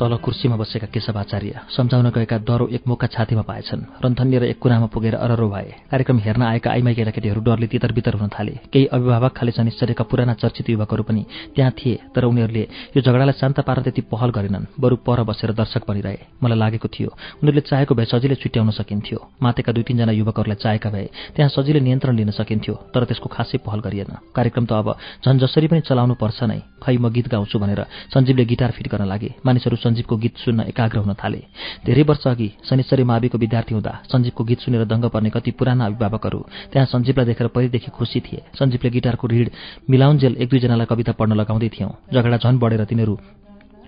तल 0.00 0.16
कुर्सीमा 0.16 0.56
बसेका 0.56 0.86
केशवाचार्य 0.88 1.60
सम्झाउन 1.76 2.08
गएका 2.08 2.36
डरो 2.48 2.66
एक 2.72 2.82
मुखका 2.88 3.06
छातीमा 3.12 3.42
पाएछन्। 3.44 3.80
रन्थनिएर 4.00 4.44
एक 4.44 4.58
कुनामा 4.58 4.86
पुगेर 4.88 5.14
अररो 5.14 5.48
भए। 5.48 5.92
कार्यक्रम 5.92 6.18
हेर्न 6.24 6.42
आएका 6.42 6.70
आइमाई 6.72 6.94
केटाकेटीहरू 6.96 7.40
डरले 7.44 7.66
तितर 7.68 7.92
बितर 7.92 8.14
हुन 8.16 8.28
थाले। 8.32 8.54
केही 8.72 8.86
अभिभावक 8.96 9.32
खाले 9.36 9.52
शनिश्चर्यका 9.52 10.04
पुराना 10.08 10.34
चर्चित 10.40 10.70
युवकहरू 10.70 11.02
पनि 11.04 11.24
त्यहाँ 11.52 11.72
थिए 11.76 12.16
तर 12.16 12.24
उनीहरूले 12.24 12.64
यो 12.96 13.00
झगडालाई 13.04 13.36
शान्त 13.36 13.60
पार्न 13.60 13.82
त्यति 13.84 14.00
पहल 14.08 14.30
गरेनन्। 14.32 14.64
बरु 14.80 14.96
पर 15.04 15.20
बसेर 15.28 15.52
दर्शक 15.52 15.84
बनिरहे। 15.84 16.16
मलाई 16.40 16.58
लागेको 16.58 16.88
थियो 16.88 17.10
उनीहरूले 17.44 17.60
चाहेको 17.68 17.92
भए 17.92 18.04
सजिलै 18.08 18.40
छुट्याउन 18.40 18.70
सकिन्थ्यो। 18.80 19.18
मातेका 19.36 19.72
दुई 19.76 19.84
तिनजना 19.84 20.12
युवकहरूलाई 20.16 20.56
चाहेका 20.64 20.88
भए 20.90 21.06
त्यहाँ 21.36 21.52
सजिलै 21.52 21.80
नियन्त्रण 21.84 22.16
लिन 22.16 22.30
सकिन्थ्यो 22.40 22.74
तर 22.88 23.04
त्यसको 23.04 23.28
खासै 23.28 23.58
पहल 23.68 23.80
गरिएन। 23.84 24.32
कार्यक्रम 24.32 24.64
त 24.64 24.72
अब 24.80 24.96
झन् 25.28 25.44
जसरी 25.44 25.68
पनि 25.68 25.84
चलाउनु 25.84 26.16
पर्छ 26.16 26.48
नै। 26.48 26.60
खै 26.80 26.96
म 26.96 27.12
गीत 27.12 27.28
गाउँछु 27.28 27.58
भनेर 27.60 27.84
सञ्जीवले 28.16 28.44
गिटार 28.48 28.70
फिट 28.72 28.88
गर्न 28.88 29.04
लागे। 29.04 29.30
मानिसहरू 29.44 29.76
सञ्जीवको 29.90 30.16
गीत 30.16 30.36
सुन्न 30.38 30.60
एकाग्र 30.70 30.98
हुन 31.02 31.14
थाले। 31.18 31.42
धेरै 31.84 32.02
वर्ष 32.06 32.26
अघि 32.26 32.48
शनिश्चरी 32.62 33.04
माविको 33.04 33.38
विद्यार्थी 33.38 33.74
हुँदा 33.74 33.92
सञ्जीवको 34.06 34.42
गीत 34.44 34.60
सुनेर 34.60 34.84
दङ्ग 34.86 35.04
पर्ने 35.10 35.30
कति 35.34 35.50
पुराना 35.58 35.86
अभिभावकहरू 35.86 36.40
त्यहाँ 36.70 36.86
सञ्जीवलाई 36.86 37.26
देखेर 37.26 37.46
पहिलेदेखि 37.50 37.90
खुसी 37.90 38.20
थिए। 38.22 38.40
सञ्जीवले 38.54 38.90
गिटारको 38.90 39.26
ऋण 39.26 39.48
मिलाउन्जेल 39.90 40.36
एक 40.38 40.48
दुईजनालाई 40.50 40.86
कविता 40.86 41.12
पढ्न 41.18 41.32
लगाउँदै 41.34 41.68
थियौँ। 41.74 41.90
झगडा 42.14 42.36
झन 42.38 42.58
बढेर 42.62 42.84
तिनीहरू 42.86 43.18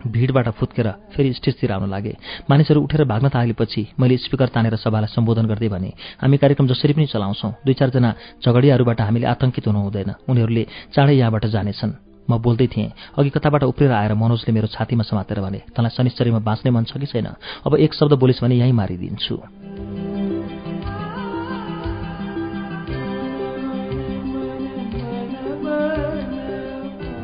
भिडबाट 0.02 0.48
फुत्केर 0.58 0.88
फेरि 1.14 1.32
स्टेजतिर 1.32 1.72
आउन 1.72 1.90
लागे। 1.90 2.14
मानिसहरू 2.50 2.80
उठेर 2.82 3.04
भाग्न 3.06 3.28
थालेपछि 3.30 3.82
मैले 3.94 4.16
स्पिकर 4.18 4.48
तानेर 4.50 4.74
सभालाई 4.74 5.14
सम्बोधन 5.14 5.46
गर्दै 5.46 5.68
भने 5.70 5.90
हामी 6.18 6.36
कार्यक्रम 6.42 6.66
जसरी 6.66 6.92
पनि 6.98 7.06
चलाउँछौँ 7.06 7.52
दुई 7.62 7.74
चारजना 7.78 8.10
झगडियाहरूबाट 8.42 9.00
हामीले 9.00 9.26
आतंकित 9.30 9.66
हुनु 9.70 9.78
हुँदैन 9.78 10.10
उनीहरूले 10.26 10.66
चाँडै 10.90 11.14
यहाँबाट 11.14 11.46
जानेछन्। 11.46 12.11
म 12.30 12.38
बोल्दै 12.38 12.66
थिएँ 12.66 12.92
अघि 13.18 13.30
कताबाट 13.30 13.62
उफ्रेर 13.64 13.92
आएर 13.92 14.14
मनोजले 14.14 14.52
मेरो 14.52 14.66
छातीमा 14.68 15.02
समातेर 15.02 15.40
भने 15.40 15.60
तँलाई 15.74 15.90
शनिश्चरीमा 15.96 16.38
बाँच्ने 16.38 16.70
मन 16.70 16.84
छ 16.84 16.98
कि 16.98 17.06
छैन? 17.06 17.26
अब 17.66 17.76
एक 17.76 17.94
शब्द 17.94 18.12
बोलिस् 18.18 18.42
भने 18.42 18.54
यहीँ 18.56 18.72
मारिदिन्छु। 18.72 19.36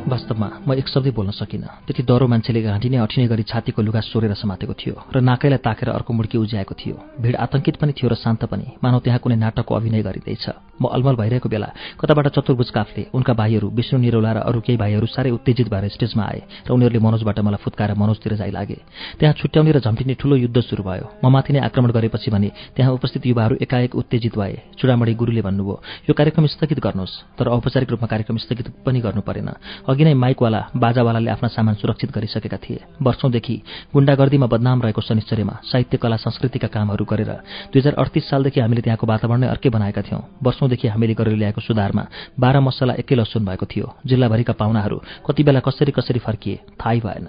वास्तवमा 0.09 0.49
म 0.67 0.73
एक 0.75 0.89
शब्दै 0.89 1.11
बोल्न 1.13 1.31
सकिनँ। 1.31 1.85
त्यति 1.87 2.03
डह्रो 2.03 2.27
मान्छेले 2.27 2.63
घाँटी 2.63 2.89
नै 2.89 2.99
अठिने 2.99 3.27
गरी 3.29 3.43
छातीको 3.45 3.81
लुगा 3.83 4.01
सोरेर 4.01 4.35
समातेको 4.35 4.75
थियो 4.75 4.95
र 5.15 5.21
नाकैलाई 5.21 5.61
ताकेर 5.61 5.89
अर्को 5.93 6.13
मुड्की 6.13 6.39
उज्याएको 6.39 6.75
थियो। 6.75 6.97
भिड 7.21 7.37
आतंकित 7.37 7.77
पनि 7.77 7.93
थियो 7.93 8.09
र 8.09 8.15
शान्त 8.17 8.45
पनि। 8.49 8.81
मानव 8.83 8.99
त्यहाँ 9.05 9.21
कुनै 9.21 9.37
नाटकको 9.37 9.75
अभिनय 9.75 10.03
गरिँदैछ। 10.03 10.47
म 10.81 10.87
अलमल 10.89 11.15
भइरहेको 11.17 11.49
बेला 11.49 11.69
कताबाट 12.01 12.27
चतुर्भुज 12.39 12.71
काफले 12.71 13.03
उनका 13.11 13.33
भाइहरू 13.35 13.69
विष्णु 13.69 13.99
निरौला 14.01 14.33
र 14.33 14.39
अरू 14.49 14.61
केही 14.63 14.79
भाइहरू 14.79 15.07
साह्रै 15.07 15.31
उत्तेजित 15.35 15.69
भएर 15.69 15.89
स्टेजमा 15.91 16.25
आए 16.25 16.41
र 16.67 16.71
उनीहरूले 16.71 17.01
मनोजबाट 17.03 17.39
मलाई 17.43 17.61
फुत्काएर 17.61 17.93
मनोजतिर 17.99 18.35
जाइ 18.39 18.51
लागे। 18.55 18.79
त्यहाँ 19.19 19.35
छुट्याउने 19.35 19.73
र 19.75 19.79
झम्टिने 19.83 20.15
ठूलो 20.15 20.37
युद्ध 20.39 20.59
सुरु 20.63 20.83
भयो। 20.83 21.07
म 21.19 21.27
माथि 21.29 21.53
नै 21.53 21.61
आक्रमण 21.67 21.91
गरेपछि 21.91 22.31
भने 22.31 22.49
त्यहाँ 22.79 22.93
उपस्थित 22.95 23.27
युवाहरू 23.27 23.55
एकाएक 23.59 23.95
उत्तेजित 23.95 24.39
भए। 24.39 24.55
चुडामणी 24.79 25.15
गुरुले 25.19 25.43
भन्नुभयो 25.43 25.77
यो 26.07 26.13
कार्यक्रम 26.15 26.47
स्थगित 26.47 26.79
गर्नुहोस् 26.79 27.15
तर 27.39 27.47
औपचारिक 27.51 27.91
रूपमा 27.91 28.07
कार्यक्रम 28.07 28.37
स्थगित 28.39 28.67
पनि 28.87 29.01
गर्नु 29.03 29.23
परेन। 29.27 29.51
अघि 29.99 30.05
नै 30.05 30.15
माइकवाला 30.15 30.61
बाजावालाले 30.79 31.31
आफ्ना 31.31 31.49
सामान 31.51 31.75
सुरक्षित 31.83 32.11
गरिसकेका 32.15 32.59
थिए। 32.63 32.79
वर्षौंदेखि 33.03 33.57
गुण्डागर्दीमा 33.91 34.47
बदनाम 34.47 34.79
रहेको 34.83 35.03
शनिश्चर्यमा 35.03 35.55
साहित्य 35.67 35.99
कला 35.99 36.17
संस्कृतिका 36.23 36.69
कामहरू 36.71 37.03
गरेर 37.03 37.31
दुई 37.75 37.81
हजार 37.83 37.95
अडतिस 37.99 38.25
सालदेखि 38.31 38.61
हामीले 38.63 38.83
त्यहाँको 38.87 39.07
वातावरण 39.11 39.41
नै 39.43 39.49
अर्कै 39.51 39.71
बनाएका 39.75 40.03
थियौं। 40.07 40.23
वर्षौंदेखि 40.39 40.87
हामीले 40.87 41.15
गरेर 41.19 41.35
ल्याएको 41.35 41.61
सुधारमा 41.67 42.05
बाह्र 42.39 42.61
मसला 42.63 42.95
एकै 43.03 43.15
लसुन 43.19 43.43
भएको 43.43 43.67
थियो। 43.67 43.87
जिल्लाभरिका 44.07 44.53
पाहुनाहरू 44.55 45.03
कति 45.27 45.43
बेला 45.43 45.61
कसरी 45.67 45.91
कसरी 45.91 46.21
फर्किए 46.23 46.79
थाहै 46.79 46.99
भएन। 47.03 47.27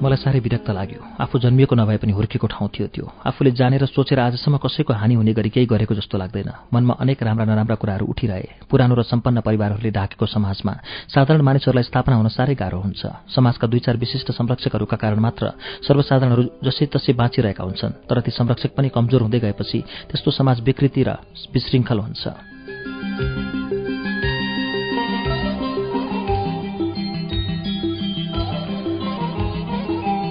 मलाई 0.00 0.16
साह्रै 0.16 0.40
विरक्त 0.40 0.70
लाग्यो। 0.72 1.00
आफू 1.20 1.38
जन्मिएको 1.38 1.74
नभए 1.76 1.96
पनि 2.00 2.12
हुर्केको 2.16 2.46
ठाउँ 2.48 2.68
थियो 2.72 2.86
त्यो। 2.88 3.04
आफूले 3.20 3.50
जानेर 3.52 3.84
सोचेर 3.84 4.18
आजसम्म 4.18 4.56
कसैको 4.56 4.92
हानि 4.96 5.14
हुने 5.14 5.32
गरी 5.36 5.50
केही 5.52 5.66
गरेको 5.68 5.94
जस्तो 5.94 6.16
लाग्दैन। 6.16 6.72
मनमा 6.72 6.94
अनेक 6.96 7.20
राम्रा 7.20 7.44
नराम्रा 7.44 7.76
कुराहरू 7.76 8.06
उठिरहे। 8.08 8.64
पुरानो 8.64 8.94
र 8.96 9.02
सम्पन्न 9.04 9.44
परिवारहरूले 9.44 9.90
ढाकेको 9.92 10.26
समाजमा 10.26 10.72
साधारण 11.12 11.42
मानिसहरूलाई 11.44 11.84
स्थापना 11.84 12.16
हुन 12.16 12.28
साह्रै 12.32 12.56
गाह्रो 12.56 12.80
हुन्छ। 12.80 13.02
समाजका 13.28 13.66
दुई 13.68 13.80
चार 13.84 13.96
विशिष्ट 14.00 14.32
संरक्षकहरूका 14.32 14.96
कारण 14.96 15.20
मात्र 15.20 15.52
सर्वसाधारणहरू 15.84 16.42
जसै 16.64 16.88
तसै 16.88 17.12
बाँचिरहेका 17.12 17.60
हुन्छन् 17.60 18.08
तर 18.08 18.20
ती 18.24 18.30
संरक्षक 18.32 18.72
पनि 18.72 18.88
कमजोर 18.88 19.20
हुँदै 19.20 19.40
गएपछि 19.44 19.78
त्यस्तो 20.08 20.30
समाज 20.32 20.64
विकृति 20.64 21.02
र 21.04 21.20
विशृङ्खल 21.52 21.98
हुन्छ। 22.00 23.59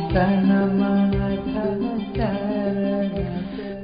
tanamah 0.09 1.08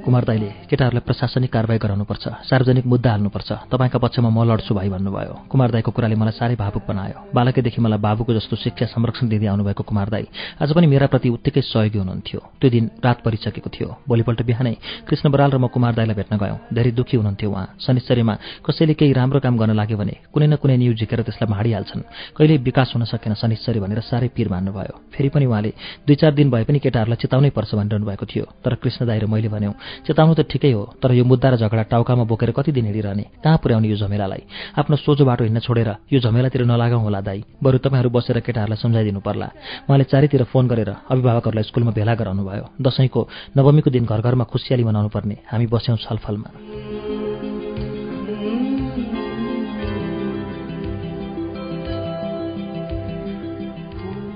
कुमार 0.06 0.24
दाईले 0.24 0.50
केटाहरूलाई 0.70 1.02
प्रशासनिक 1.02 1.50
कारवाही 1.50 1.80
गराउनुपर्छ 1.82 2.26
सार्वजनिक 2.46 2.86
मुद्दा 2.86 3.10
हाल्नुपर्छ। 3.10 3.50
तपाईँका 3.74 3.98
पक्षमा 3.98 4.30
म 4.30 4.46
लड्छु 4.46 4.74
भाइ 4.78 4.89
भन्नुभयो। 4.94 5.50
कुमार 5.50 5.70
दाईको 5.74 5.89
कुराले 5.98 6.13
मलाई 6.13 6.38
साह्रै 6.38 6.56
भावुक 6.62 6.86
बनायो। 6.86 7.34
बालकैदेखि 7.34 7.82
मलाई 7.82 7.98
बाबुको 8.06 8.34
जस्तो 8.38 8.56
शिक्षा 8.56 8.86
संरक्षण 8.94 9.26
दिँदै 9.34 9.50
आउनुभएको 9.50 9.82
कुमार 9.82 10.10
दाई 10.13 10.26
आज 10.62 10.70
पनि 10.78 10.86
मेरा 10.94 11.10
प्रति 11.10 11.30
उत्तिकै 11.34 11.62
सहयोगी 11.65 11.98
हुनुहुन्थ्यो। 11.98 12.39
त्यो 12.62 12.70
दिन 12.70 12.86
रात 13.02 13.18
परिसकेको 13.26 13.70
थियो। 13.74 13.89
भोलिपल्ट 14.06 14.41
बिहानै 14.46 14.74
कृष्ण 15.10 15.26
बराल 15.34 15.50
र 15.52 15.58
म 15.58 15.74
कुमार 15.74 15.98
दाईलाई 15.98 16.15
भेट्न 16.22 16.38
गयौँ। 16.38 16.58
धेरै 16.70 16.91
दुःखी 16.94 17.18
हुनुहुन्थ्यो 17.18 17.50
उहाँ। 17.50 17.65
शनिश्चर्यमा 17.82 18.34
कसैले 18.62 18.94
केही 18.94 19.13
राम्रो 19.18 19.41
काम 19.41 19.58
गर्न 19.58 19.74
लाग्यो 19.74 19.98
भने 19.98 20.30
कुनै 20.30 20.48
न 20.54 20.56
कुनै 20.62 20.78
न्युज 20.86 21.02
झिकेर 21.02 21.26
त्यसलाई 21.26 21.50
माडिहाल्छन्। 21.50 22.38
कहिले 22.38 22.56
विकास 22.62 22.94
हुन 22.94 23.10
सकेन 23.10 23.34
शनिश्चर्य 23.41 23.82
भनेर 23.82 24.06
साह्रै 24.06 24.30
पिर 24.38 24.54
मान्नुभयो। 24.54 24.94
फेरि 25.18 25.30
पनि 25.34 25.46
उहाँले 25.50 25.72
दुई 26.06 26.15
चार 26.22 26.38
दिन 26.38 26.54
भए 26.54 26.63
पनि 26.70 26.78
केटाहरूलाई 26.78 27.18
चेताउनै 27.18 27.50
पर्छ 27.58 27.74
भनिरहनु 27.74 28.06
भएको 28.06 28.26
थियो। 28.30 28.46
तर 28.62 28.78
कृष्ण 28.78 29.10
दाई 29.10 29.20
र 29.20 29.26
मैले 29.26 29.50
भन्यौँ 29.50 29.74
चेताउनु 30.04 30.34
त 30.36 30.42
ठिकै 30.52 30.72
हो 30.72 30.84
तर 31.02 31.12
यो 31.16 31.24
मुद्दा 31.24 31.50
र 31.50 31.56
झगडा 31.56 31.84
टाउकामा 31.92 32.24
बोकेर 32.28 32.52
कति 32.52 32.72
दिन 32.72 32.86
हिँडिरहने? 32.86 33.26
कहाँ 33.44 33.58
पुर्याउने 33.64 33.88
यो 33.88 33.98
झमेलालाई? 33.98 34.42
आफ्नो 34.80 34.96
सोझो 34.96 35.26
बाटो 35.26 35.44
हिँड्न 35.44 35.60
छोडेर 35.64 35.90
यो 36.14 36.20
झमेलातिर 36.20 36.66
नलागौँ 36.66 37.02
होला 37.02 37.22
दाई। 37.22 37.44
बरु 37.64 37.78
तपाईँहरू 37.84 38.10
बसेर 38.10 38.40
केटाहरूलाई 38.40 38.80
सम्झाइदिनु 38.82 39.20
पर्ला। 39.20 39.48
उहाँले 39.88 40.04
चारैतिर 40.12 40.44
फोन 40.52 40.68
गरेर 40.68 40.90
अभिभावकहरूलाई 41.12 41.64
स्कुलमा 41.70 41.92
भेला 41.92 42.14
गराउनु 42.16 42.44
भयो 42.44 42.66
दसैँको 42.82 43.22
नवमीको 43.58 43.90
दिन 43.92 44.06
घर 44.06 44.22
घरमा 44.22 44.44
खुसियाली 44.48 44.84
मनाउनु 44.84 45.10
पर्ने। 45.10 45.36
हामी 45.52 45.66
बस्यौँ 45.68 45.98
छलफलमा। 45.98 46.95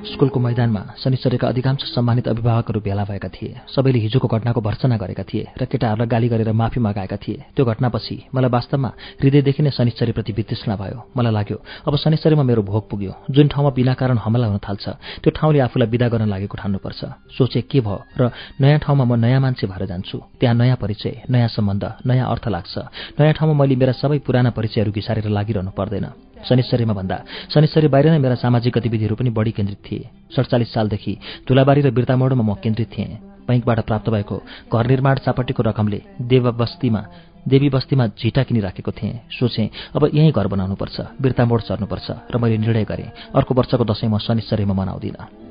स्कुलको 0.10 0.40
मैदानमा 0.40 0.82
शनिश्चर्यका 0.98 1.48
अधिकांश 1.48 1.84
सम्मानित 1.94 2.28
अभिभावकहरू 2.28 2.80
भेला 2.82 3.04
भएका 3.06 3.30
थिए। 3.30 3.56
सबैले 3.70 4.00
हिजोको 4.00 4.28
घटनाको 4.28 4.62
भर्सना 4.62 4.98
गरेका 4.98 5.24
थिए 5.24 5.46
र 5.54 5.66
केटाहरूलाई 5.70 6.08
गाली 6.08 6.28
गरेर 6.30 6.52
माफी 6.52 6.80
मगाएका 6.80 7.18
थिए। 7.18 7.46
त्यो 7.56 7.66
घटनापछि 7.66 8.16
मलाई 8.34 8.50
वास्तवमा 8.50 8.90
हृदयदेखि 9.22 9.62
नै 9.64 9.72
शनिश्चर्यप्रति 9.72 10.32
वितृष्णा 10.34 10.76
भयो। 10.76 10.98
मलाई 11.14 11.34
लाग्यो 11.34 11.58
अब 11.88 11.96
शनिश्चर्यमा 11.96 12.44
मेरो 12.44 12.62
भोग 12.66 12.90
पुग्यो। 12.90 13.14
जुन 13.30 13.48
ठाउँमा 13.54 13.72
बिना 13.78 13.94
कारण 13.94 14.18
हमला 14.18 14.48
हुन 14.50 14.58
थाल्छ 14.66 14.86
त्यो 15.22 15.30
ठाउँले 15.30 15.60
आफूलाई 15.70 15.88
विदा 15.94 16.08
गर्न 16.10 16.26
लागेको 16.26 16.56
ठान्नुपर्छ। 16.58 17.02
सोचे 17.38 17.62
के 17.70 17.80
भयो 17.80 17.98
र 18.18 18.32
नयाँ 18.62 18.80
ठाउँमा 18.82 19.06
म 19.06 19.14
नयाँ 19.14 19.40
मान्छे 19.40 19.68
भएर 19.70 19.86
जान्छु। 19.86 20.18
त्यहाँ 20.42 20.56
नयाँ 20.58 20.78
परिचय 20.82 21.30
नयाँ 21.30 21.54
सम्बन्ध 21.54 21.84
नयाँ 22.10 22.26
अर्थ 22.26 22.48
लाग्छ। 22.50 22.74
नयाँ 23.14 23.34
ठाउँमा 23.38 23.54
मैले 23.62 23.76
मेरा 23.78 23.94
सबै 23.94 24.18
पुराना 24.26 24.50
परिचयहरू 24.58 24.92
घिसारेर 24.92 25.30
लागिरहनु 25.30 25.72
पर्दैन। 25.78 26.06
शनिश्चरीमा 26.48 26.94
भन्दा 26.94 27.18
शनिश्चरी 27.54 27.88
बाहिर 27.88 28.06
नै 28.12 28.20
मेरा 28.20 28.36
सामाजिक 28.40 28.74
गतिविधिहरू 28.78 29.16
पनि 29.16 29.30
बढी 29.30 29.52
केन्द्रित 29.52 29.80
थिए। 29.86 30.04
सडचालिस 30.36 30.70
सालदेखि 30.74 31.14
धुलाबारी 31.48 31.82
र 31.82 31.90
बिर्तामोडमा 31.92 32.44
म 32.44 32.54
केन्द्रित 32.64 32.90
थिएँ। 32.96 33.12
बैङ्कबाट 33.48 33.80
प्राप्त 33.90 34.08
भएको 34.10 34.38
घर 34.70 34.86
निर्माण 34.88 35.16
चापटीको 35.26 35.62
रकमले 35.64 36.00
देवबस्तीमा 36.22 37.02
देवी 37.48 37.70
बस्तीमा 37.70 38.06
झिटा 38.14 38.44
किनिराखेको 38.44 38.92
थिएँ। 38.92 39.20
सोचेँ 39.32 39.70
अब 39.96 40.10
यहीँ 40.14 40.32
घर 40.32 40.48
बनाउनुपर्छ 40.48 40.98
बिर्तामोड 41.22 41.62
चर्नुपर्छ 41.62 42.08
र 42.30 42.38
मैले 42.38 42.58
निर्णय 42.58 42.84
गरेँ 42.86 43.12
अर्को 43.36 43.52
वर्षको 43.56 43.84
दसैँ 43.84 44.10
म 44.10 44.18
शनिश्चरीमा 44.20 44.74
मनाउँदिनँ। 44.74 45.49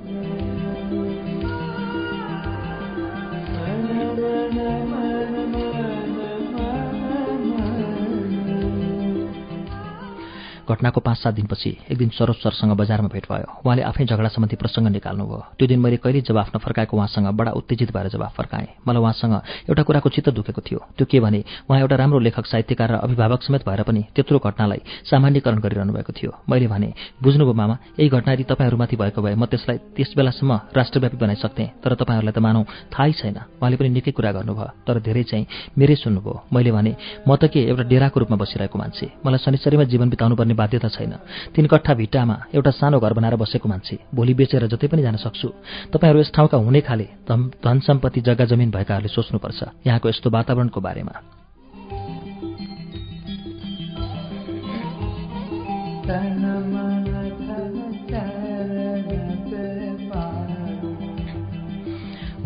घटनाको 10.68 11.00
पाँच 11.00 11.18
सात 11.18 11.34
दिनपछि 11.34 11.70
एक 11.90 11.98
दिन 11.98 12.08
सरोज 12.12 12.36
सरसँग 12.44 12.72
बजारमा 12.76 13.08
भेट 13.08 13.26
भयो। 13.32 13.48
उहाँले 13.64 13.82
आफै 13.82 14.04
झगडा 14.04 14.28
सम्बन्धी 14.28 14.56
प्रसङ्ग 14.56 14.88
निकाल्नुभयो। 14.88 15.40
त्यो 15.58 15.66
दिन 15.68 15.80
मैले 15.80 15.96
कहिले 15.96 16.20
जवाफ 16.20 16.56
नफर्काएको 16.56 16.96
उहाँसँग 16.96 17.26
बडा 17.32 17.50
उत्तेजित 17.56 17.92
भएर 17.96 18.08
जवाफ 18.12 18.36
फर्काएँ। 18.36 18.68
मलाई 18.86 19.02
उहाँसँग 19.02 19.34
एउटा 19.68 19.82
कुराको 19.82 20.08
चित्त 20.08 20.28
दुखेको 20.30 20.60
थियो। 20.60 20.80
त्यो 20.96 21.06
के 21.10 21.20
भने 21.20 21.40
उहाँ 21.68 21.80
एउटा 21.80 21.96
राम्रो 21.96 22.18
लेखक 22.18 22.46
साहित्यकार 22.46 22.88
र 22.92 22.96
अभिभावक 23.00 23.42
समेत 23.42 23.62
भएर 23.64 23.82
पनि 23.82 24.02
त्यत्रो 24.14 24.38
घटनालाई 24.38 24.80
सामान्यकरण 25.10 25.58
गरिरहनु 25.58 25.92
भएको 25.92 26.12
थियो। 26.12 26.32
मैले 26.44 26.66
भने 26.68 26.92
बुझ्नुभयो 27.22 27.54
मामा 27.54 27.76
यही 27.98 28.08
घटना 28.08 28.32
यदि 28.32 28.44
तपाईँहरूमाथि 28.44 28.96
भएको 28.96 29.22
भए 29.22 29.34
म 29.34 29.44
त्यसलाई 29.46 29.78
त्यस 29.96 30.12
बेलासम्म 30.16 30.52
राष्ट्रव्यापी 30.76 31.16
बनाइसक्थेँ। 31.16 31.68
तर 31.82 31.94
तपाईँहरूलाई 31.94 32.32
त 32.32 32.38
मानौ 32.38 32.62
थाहै 32.92 33.12
छैन। 33.12 33.36
उहाँले 33.56 33.76
पनि 33.76 33.88
निकै 33.88 34.12
कुरा 34.12 34.32
गर्नुभयो। 34.36 34.84
तर 34.86 35.00
धेरै 35.00 35.22
चाहिँ 35.24 35.46
मेरै 35.78 35.96
सुन्नुभयो। 35.96 36.34
मैले 36.52 36.70
भने 36.72 36.92
म 37.24 37.36
त 37.36 37.48
के 37.48 37.60
एउटा 37.64 37.84
डेराको 37.88 38.16
रूपमा 38.20 38.36
बसिरहेको 38.36 38.76
मान्छे। 38.78 39.06
मलाई 39.24 39.40
शनिश्चरीमा 39.44 39.84
जीवन 39.88 40.08
बिताउनु 40.10 40.34
पर्ने 40.36 40.54
बाध्यता 40.58 40.88
छैन। 40.88 41.12
तीन 41.54 41.66
कट्ठा 41.66 41.94
भिट्टामा 41.94 42.36
एउटा 42.54 42.70
सानो 42.70 42.98
घर 43.00 43.12
बनाएर 43.12 43.36
बसेको 43.38 43.68
मान्छे। 43.68 43.98
भोलि 44.14 44.34
बेचेर 44.34 44.66
जतै 44.66 44.86
पनि 44.90 45.02
जान 45.02 45.16
सक्छु। 45.16 45.48
तपाईँहरू 45.94 46.20
यस 46.20 46.30
ठाउँका 46.34 46.56
हुने 46.58 46.80
खाले 46.82 47.06
धन 47.30 47.78
सम्पत्ति 47.86 48.20
जग्गा 48.20 48.44
जमिन 48.44 48.70
भएकाहरूले 48.70 49.08
सोच्नुपर्छ। 49.08 49.60
यहाँको 49.86 50.08
यस्तो 50.08 50.30
वातावरणको 50.30 50.80
बारेमा। 50.80 51.14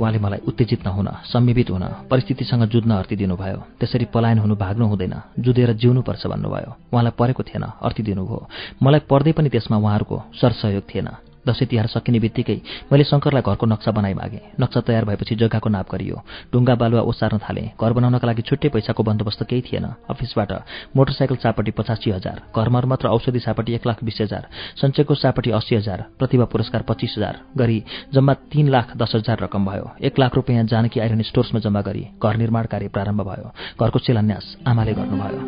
उहाँले 0.03 0.19
मलाई 0.19 0.41
उत्तेजित 0.49 0.81
नहुन 0.87 1.09
सम्मिवित 1.31 1.71
हुन 1.71 1.85
परिस्थितिसँग 2.11 2.63
जुझ्न 2.67 2.91
अर्थी 2.91 3.17
दिनुभयो 3.17 3.59
त्यसरी 3.79 4.05
पलायन 4.11 4.39
हुनु 4.39 4.55
भाग्नु 4.59 4.87
हुँदैन 4.87 5.15
जुधेर 5.39 5.73
जिउनुपर्छ 5.79 6.27
भन्नुभयो। 6.27 6.71
उहाँलाई 6.93 7.15
परेको 7.19 7.43
थिएन 7.43 7.65
अर्थी 7.87 8.03
दिनुभयो 8.03 8.47
मलाई 8.83 9.01
पर्दै 9.11 9.33
पनि 9.33 9.49
त्यसमा 9.49 9.77
उहाँहरूको 9.79 10.17
सरसहयोग 10.35 10.85
थिएन। 10.91 11.09
दसैँ 11.43 11.67
तिहार 11.69 11.87
सकिने 11.87 12.19
बित्तिकै 12.19 12.59
मैले 12.93 13.05
शङ्करलाई 13.05 13.43
घरको 13.43 13.67
नक्सा 13.67 13.91
बनाइ 13.91 14.15
मागेँ। 14.15 14.41
नक्सा 14.61 14.81
तयार 14.87 15.05
भएपछि 15.05 15.35
जग्गाको 15.35 15.69
नाप 15.69 15.87
गरियो। 15.91 16.17
ढुङ्गा 16.53 16.75
बालुवा 16.75 17.03
ओसार्न 17.03 17.39
थालेँ। 17.43 17.75
घर 17.75 17.93
बनाउनका 17.93 18.27
लागि 18.27 18.43
छुट्टै 18.43 18.69
पैसाको 18.71 19.03
बन्दोबस्त 19.03 19.43
केही 19.51 19.63
थिएन। 19.67 19.87
अफिसबाट 20.07 20.53
मोटरसाइकल 20.97 21.37
चापटी 21.43 21.71
पचासी 21.75 22.11
हजार 22.11 22.43
घर 22.55 22.69
मर्मत 22.69 23.01
र 23.05 23.09
औषधि 23.09 23.41
सापटी 23.41 23.75
एक 23.75 23.87
लाख 23.87 23.99
बिस 24.05 24.21
हजार 24.21 24.43
सञ्चयको 24.81 25.15
सापटी 25.15 25.51
अस्सी 25.51 25.75
हजार 25.77 25.99
प्रतिभा 26.19 26.45
पुरस्कार 26.53 26.83
पच्चिस 26.89 27.15
हजार 27.19 27.35
गरी 27.59 27.79
जम्मा 28.15 28.35
तीन 28.53 28.69
लाख 28.69 28.97
दस 28.97 29.13
हजार 29.15 29.39
रकम 29.43 29.63
भयो। 29.67 29.87
एक 30.01 30.19
लाख 30.19 30.35
रुपियाँ 30.35 30.65
जानकी 30.65 31.01
आइरन 31.01 31.23
स्टोर्समा 31.23 31.61
जम्मा 31.61 31.81
गरी 31.83 32.05
घर 32.23 32.37
निर्माण 32.37 32.65
कार्य 32.73 32.89
प्रारम्भ 32.89 33.21
भयो। 33.23 33.49
घरको 33.81 33.99
शिलान्यास 33.99 34.57
आमाले 34.67 34.93
गर्नुभयो। 34.95 35.41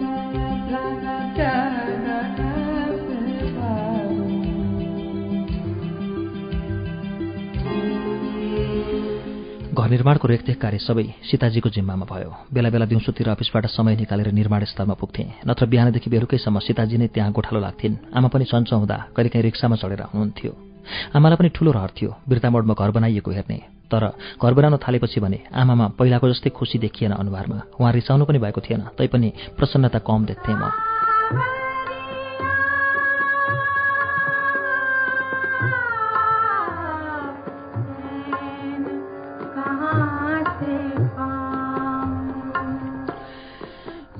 घर 9.74 9.90
निर्माणको 9.90 10.28
रेखदेख 10.28 10.58
कार्य 10.62 10.78
सबै 10.78 11.04
सीताजीको 11.26 11.68
जिम्मामा 11.68 12.06
भयो। 12.06 12.30
बेला 12.54 12.70
बेला 12.70 12.86
दिउँसोतिर 12.86 13.28
अफिसबाट 13.28 13.66
समय 13.74 13.96
निकालेर 13.96 14.30
निर्माण 14.30 14.64
स्थलमा 14.70 14.94
पुग्थेँ। 14.94 15.26
नत्र 15.48 15.66
बिहानदेखि 15.66 16.10
बेलुकैसम्म 16.10 16.58
सीताजी 16.62 16.96
नै 17.02 17.06
त्यहाँ 17.10 17.32
गोठालो 17.34 17.60
लाग्थिन्। 17.60 18.14
आमा 18.14 18.28
पनि 18.30 18.44
सन्च 18.46 18.70
हुँदा 18.72 18.96
कहिलेकाहीँ 19.16 19.44
रिक्सामा 19.44 19.76
चढेर 19.76 20.00
आउनुहुन्थ्यो 20.06 20.52
आमालाई 21.16 21.36
पनि 21.36 21.48
ठूलो 21.50 21.70
रहर 21.74 21.90
थियो। 21.90 22.10
बिर्तामोडमा 22.28 22.74
घर 22.78 22.90
बनाइएको 22.94 23.30
हेर्ने। 23.30 23.58
तर 23.90 24.02
घर 24.38 24.52
बनाउन 24.54 24.78
थालेपछि 24.78 25.20
भने 25.20 25.38
आमामा 25.50 25.86
पहिलाको 25.98 26.30
जस्तै 26.30 26.50
खुसी 26.54 26.78
देखिएन 26.78 27.12
अनुहारमा। 27.18 27.58
उहाँ 27.74 27.92
रिसाउनु 27.92 28.24
पनि 28.30 28.38
भएको 28.38 28.60
थिएन। 28.62 28.94
तैपनि 28.94 29.32
प्रसन्नता 29.58 29.98
कम 30.06 30.24
देख्थेँ 30.30 30.54
म। 30.54 31.63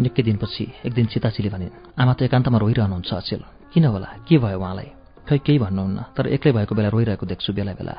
निकै 0.05 0.23
दिनपछि 0.23 0.64
एक 0.87 0.93
दिन 0.93 1.07
सीताजीले 1.12 1.51
भनिन् 1.51 1.77
आमा 2.01 2.12
त 2.12 2.23
एकान्तमा 2.29 2.59
रोइरहनुहुन्छ 2.59 3.11
अचेल। 3.14 3.43
किन 3.73 3.85
होला? 3.85 4.09
के 4.29 4.37
भयो 4.38 4.59
उहाँलाई? 4.61 4.88
खै 5.25 5.38
केही 5.40 5.59
भन्नुहुन्न 5.59 5.99
तर 6.17 6.25
एक्लै 6.37 6.53
भएको 6.53 6.73
बेला 6.77 6.88
रोइरहेको 6.93 7.25
देख्छु 7.27 7.53
बेला 7.57 7.73
बेला। 7.73 7.95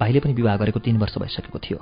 भाइले 0.00 0.20
पनि 0.20 0.32
विवाह 0.32 0.56
गरेको 0.56 0.80
तीन 0.80 0.96
वर्ष 0.96 1.14
भइसकेको 1.20 1.58
थियो। 1.60 1.78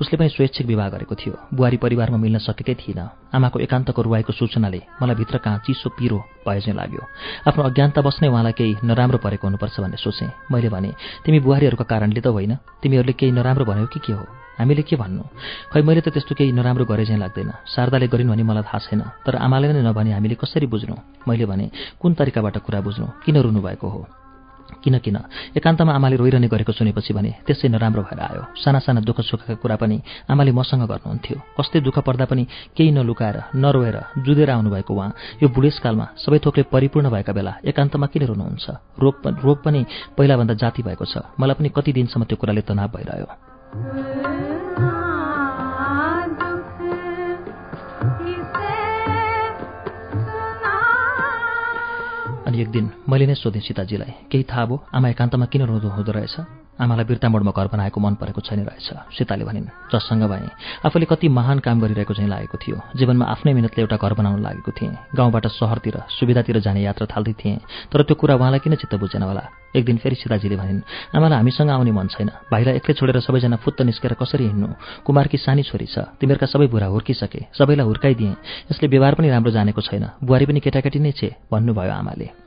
उसले 0.00 0.16
पनि 0.16 0.28
स्वेच्छिक 0.28 0.66
विवाह 0.66 0.88
गरेको 0.88 1.14
थियो। 1.14 1.34
बुहारी 1.52 1.76
परिवारमा 1.76 2.16
मिल्न 2.16 2.38
सकेकै 2.40 2.74
थिएन। 2.80 3.00
आमाको 3.36 3.58
एकान्तको 3.60 4.02
रुवाईको 4.02 4.32
सूचनाले 4.32 4.80
मलाई 5.02 5.16
भित्र 5.20 5.36
कहाँ 5.38 5.60
चिसो 5.68 5.88
पिरो 5.92 6.18
भए 6.48 6.60
चाहिँ 6.64 6.76
लाग्यो। 6.80 7.02
आफ्नो 7.48 7.62
अज्ञानता 7.64 8.00
बस्नै 8.00 8.28
उहाँलाई 8.32 8.52
केही 8.56 8.72
नराम्रो 8.88 9.18
परेको 9.20 9.44
हुनुपर्छ 9.46 9.80
भन्ने 9.80 10.00
सोचेँ। 10.00 10.32
मैले 10.48 10.68
भने 10.72 10.90
तिमी 11.24 11.38
बुहारीहरूको 11.44 11.84
कारणले 11.84 12.20
त 12.24 12.26
होइन। 12.32 12.56
तिमीहरूले 12.80 13.12
केही 13.12 13.32
नराम्रो 13.32 13.64
भन्यौ 13.68 13.86
कि 13.92 14.00
के 14.00 14.12
हो? 14.16 14.24
हामीले 14.62 14.82
के 14.86 14.96
भन्नु? 14.96 15.22
खै 15.74 15.82
मैले 15.82 16.00
त 16.00 16.14
त्यस्तो 16.14 16.38
केही 16.38 16.54
नराम्रो 16.54 16.86
गरे 16.86 17.04
चाहिँ 17.04 17.18
लाग्दैन। 17.18 17.50
शारदाले 17.66 18.06
गरिन् 18.06 18.30
भने 18.30 18.42
मलाई 18.46 18.62
थाहा 18.62 18.78
छैन 18.86 19.02
तर 19.26 19.36
आमाले 19.42 19.74
नै 19.74 19.82
नभने 19.82 20.14
हामीले 20.14 20.38
कसरी 20.38 20.66
बुझ्नु? 20.70 20.94
मैले 21.26 21.44
भने 21.50 21.70
कुन 21.98 22.14
तरिकाबाट 22.14 22.56
कुरा 22.62 22.80
बुझ्नु? 22.80 23.06
किन 23.26 23.36
रुनु 23.42 23.60
भएको 23.60 23.88
हो? 23.90 24.02
किन 24.82 24.98
किन? 24.98 25.16
एकान्तमा 25.56 25.92
आमाले 25.92 26.16
रोइरहने 26.16 26.48
गरेको 26.48 26.72
सुनेपछि 26.72 27.12
भने 27.14 27.30
त्यसै 27.46 27.68
नराम्रो 27.68 28.02
भएर 28.02 28.20
आयो। 28.20 28.42
साना 28.56 28.78
साना 28.80 29.00
दुःख 29.04 29.20
सुखका 29.20 29.54
कुरा 29.60 29.76
पनि 29.76 30.00
आमाले 30.30 30.52
मसँग 30.52 30.88
गर्नुहुन्थ्यो। 30.88 31.36
कस्तै 31.60 31.80
दुःख 31.84 31.98
पर्दा 32.00 32.24
पनि 32.24 32.46
केही 32.76 32.90
नलुकाएर 32.90 33.36
नरोएर 33.54 33.96
जुधेर 34.24 34.50
आउनुभएको 34.50 34.92
उहाँ। 34.94 35.12
यो 35.42 35.48
बुढेसकालमा 35.48 36.06
सबै 36.24 36.38
थोकले 36.40 36.62
परिपूर्ण 36.72 37.10
भएका 37.10 37.32
बेला 37.32 37.52
एकान्तमा 37.68 38.06
किन 38.06 38.22
रुनुहुन्छ? 38.26 38.66
रोग 38.98 39.14
रोग 39.44 39.58
पनि 39.62 39.86
पहिलाभन्दा 40.16 40.54
जाति 40.54 40.82
भएको 40.82 41.04
छ। 41.04 41.14
मलाई 41.36 41.54
पनि 41.60 41.68
कति 41.68 41.92
दिनसम्म 41.92 42.24
त्यो 42.24 42.36
कुराले 42.40 42.62
तनाव 42.64 42.88
भइरह्यो। 42.96 44.31
अनि 52.52 52.60
एक 52.60 52.68
दिन 52.68 52.90
मैले 53.08 53.26
नै 53.26 53.34
सोधेँ 53.40 53.64
सीताजीलाई 53.64 54.28
केही 54.28 54.44
थाहा 54.44 54.64
भयो? 54.68 54.76
आमा 54.92 55.08
एकान्तमा 55.08 55.46
किन 55.48 55.62
रुँदो 55.64 55.88
हुँदो 55.88 56.12
रहेछ? 56.12 56.36
आमालाई 56.80 57.04
बिर्ता 57.04 57.28
मोडमा 57.28 57.52
घर 57.56 57.66
बनाएको 57.72 58.00
मन 58.00 58.14
परेको 58.20 58.40
छैन 58.44 58.60
रहेछ। 58.68 59.16
सीताले 59.16 59.44
भनिन् 59.44 59.72
जससँग 59.88 60.24
भएँ। 60.28 60.48
आफूले 60.84 61.06
कति 61.08 61.28
महान 61.28 61.58
काम 61.64 61.80
गरिरहेको 61.80 62.12
चाहिँ 62.12 62.28
लागेको 62.28 62.56
थियो। 62.60 62.76
जीवनमा 62.96 63.24
आफ्नै 63.24 63.52
मिहिनेतले 63.52 63.80
एउटा 63.80 63.96
घर 63.96 64.12
बनाउन 64.12 64.40
लागेको 64.42 64.70
थिएँ। 64.72 64.96
गाउँबाट 65.16 65.46
सहरतिर 65.48 65.96
सुविधातिर 66.12 66.60
जाने 66.60 66.82
यात्रा 66.82 67.06
थाल्दै 67.08 67.32
थिएँ। 67.40 67.56
तर 67.88 68.02
त्यो 68.04 68.16
कुरा 68.20 68.34
उहाँलाई 68.36 68.60
किन 68.60 68.74
चित्त 68.76 69.00
बुझेन 69.00 69.22
होला? 69.22 69.44
एक 69.76 69.84
दिन 69.84 69.96
फेरि 69.96 70.16
सीताजीले 70.16 70.56
भनिन् 70.56 70.80
आमालाई 71.16 71.36
हामीसँग 71.38 71.70
आउने 71.70 71.92
मन 71.92 72.06
छैन। 72.08 72.28
भाइलाई 72.52 72.74
एक्लै 72.76 72.94
छोडेर 72.96 73.20
सबैजना 73.20 73.56
फुत्त 73.64 73.82
निस्केर 73.88 74.12
कसरी 74.20 74.44
हिँड्नु? 74.44 74.68
कुमारकी 75.04 75.38
सानी 75.40 75.62
छोरी 75.62 75.86
छ। 75.86 76.12
तिमीहरूका 76.20 76.46
सबै 76.52 76.66
बुढा 76.68 76.86
हुर्किसके। 76.92 77.52
सबैलाई 77.52 77.86
हुर्काइदिएँ। 77.86 78.36
यसले 78.72 78.88
व्यवहार 78.88 79.14
पनि 79.14 79.28
राम्रो 79.28 79.50
जानेको 79.52 79.80
छैन। 79.80 80.04
बुहारी 80.24 80.44
पनि 80.46 80.60
केटाकेटी 80.60 80.98
नै 80.98 81.12
छे। 81.12 81.36
भन्नुभयो 81.52 81.92
आमाले। 81.92 82.41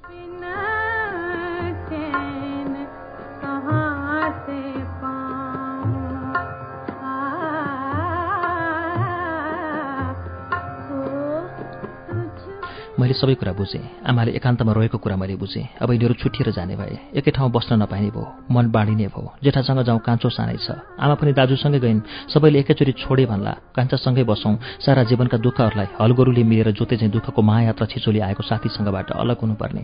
मैले 12.96 13.14
सबै 13.14 13.36
कुरा 13.36 13.52
बुझेँ। 13.60 14.08
आमाले 14.08 14.32
एकान्तमा 14.40 14.72
रहेको 14.72 14.98
कुरा 15.04 15.16
मैले 15.20 15.36
बुझेँ। 15.36 15.84
अब 15.84 15.92
यिनीहरू 15.92 16.16
छुट्टिएर 16.16 16.52
जाने 16.56 16.76
भए 16.80 17.20
एकै 17.20 17.32
ठाउँ 17.36 17.52
बस्न 17.52 17.76
नपाइने 17.84 18.10
भयो 18.16 18.24
मन 18.48 18.72
बाँडिने 18.72 19.08
भयो 19.12 19.36
जेठासँग 19.44 19.84
जाउँ 19.84 20.00
कान्छो 20.00 20.30
सानै 20.32 20.56
छ। 20.56 20.80
आमा 20.96 21.16
पनि 21.20 21.34
दाजुसँगै 21.36 21.80
गइन्। 21.84 22.00
सबैले 22.32 22.60
एकैचोटि 22.64 22.94
छोडे 22.96 23.26
भन्ला 23.28 23.54
कान्छासँगै 23.76 24.24
बसौँ। 24.24 24.56
सारा 24.80 25.04
जीवनका 25.12 25.38
दुःखहरूलाई 25.44 25.88
हलगोरुले 26.00 26.44
मिलेर 26.48 26.72
जोते 26.72 26.96
चाहिँ 26.96 27.12
दुःखको 27.12 27.42
महायात्रा 27.42 27.86
छिचोली 27.92 28.20
आएको 28.24 28.44
साथीसँगबाट 28.48 29.12
अलग 29.12 29.38
हुनुपर्ने। 29.44 29.84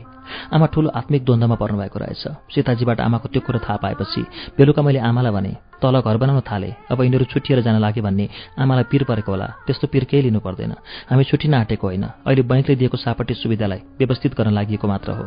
आमा 0.56 0.66
ठुलो 0.72 0.90
आत्मिक 0.96 1.26
द्वन्द्वमा 1.28 1.56
पर्नुभएको 1.60 2.00
रहेछ। 2.00 2.24
सीताजीबाट 2.48 3.00
आमाको 3.02 3.28
त्यो 3.28 3.42
कुरो 3.44 3.60
थाहा 3.60 3.76
पाएपछि 3.84 4.22
बेलुका 4.56 4.82
मैले 4.82 5.00
आमालाई 5.04 5.32
भने 5.36 5.54
तल 5.82 6.00
घर 6.00 6.18
बनाउन 6.18 6.42
थाले। 6.46 6.70
अब 6.94 7.02
यिनीहरू 7.02 7.26
छुट्टिएर 7.26 7.60
जान 7.66 7.76
लागे 7.82 8.02
भन्ने 8.06 8.26
आमालाई 8.56 8.86
पिर 8.88 9.04
परेको 9.04 9.32
होला। 9.32 9.48
त्यस्तो 9.66 9.88
पिर 9.90 10.04
केही 10.06 10.24
लिनु 10.30 10.40
पर्दैन 10.40 10.74
हामी 11.10 11.24
छुट्टिन 11.26 11.54
आँटेको 11.54 11.88
होइन। 11.88 12.06
अहिले 12.22 12.44
बैङ्कले 12.46 12.76
दिएको 12.78 12.98
सापट्टि 13.02 13.34
सुविधालाई 13.34 13.80
व्यवस्थित 14.00 14.32
गर्न 14.38 14.52
लागि 14.54 14.78
मात्र 14.84 15.12
हो। 15.12 15.24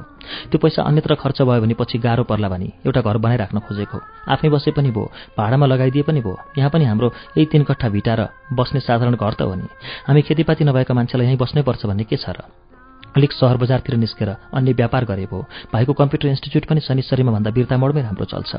त्यो 0.51 0.59
पैसा 0.59 0.83
अन्यत्र 0.83 1.15
खर्च 1.15 1.43
भयो 1.43 1.61
भने 1.61 1.75
पछि 1.75 1.99
गाह्रो 1.99 2.25
पर्ला 2.25 2.49
भने 2.49 2.69
एउटा 2.87 3.01
घर 3.01 3.17
बनाइराख्न 3.19 3.59
खोजेको 3.67 3.99
आफै 4.33 4.49
बसे 4.49 4.71
पनि 4.71 4.91
भयो 4.91 5.11
भाडामा 5.39 5.67
लगाइदिए 5.67 6.03
पनि 6.03 6.21
भयो 6.21 6.37
यहाँ 6.59 6.71
पनि 6.71 6.85
हाम्रो 6.85 7.09
यही 7.37 7.47
तिन 7.53 7.63
कट्ठा 7.65 7.89
भिटाएर 7.89 8.21
बस्ने 8.53 8.81
साधारण 8.81 9.15
घर 9.17 9.33
त 9.35 9.43
हो 9.43 9.55
नि। 9.55 9.67
हामी 10.07 10.23
खेतीपाती 10.23 10.65
नभएका 10.65 10.95
मान्छेलाई 10.95 11.27
यहीँ 11.27 11.39
बस्नै 11.39 11.63
पर्छ 11.63 11.87
भन्ने 11.87 12.05
के 12.05 12.17
छ 12.17 12.31
र? 12.31 12.43
अलिक 13.17 13.33
सहर 13.33 13.57
बजारतिर 13.57 13.95
निस्केर 13.97 14.29
अन्य 14.29 14.73
व्यापार 14.73 15.05
गरे 15.05 15.27
भयो 15.31 15.41
भाइको 15.73 15.93
कम्प्युटर 15.93 16.29
इन्स्टिच्युट 16.29 16.65
पनि 16.67 16.81
शनिश्चरीमा 16.81 17.33
भन्दा 17.33 17.51
बिर्ता 17.51 17.77
मोडमै 17.77 18.03
राम्रो 18.03 18.25
चल्छ। 18.25 18.53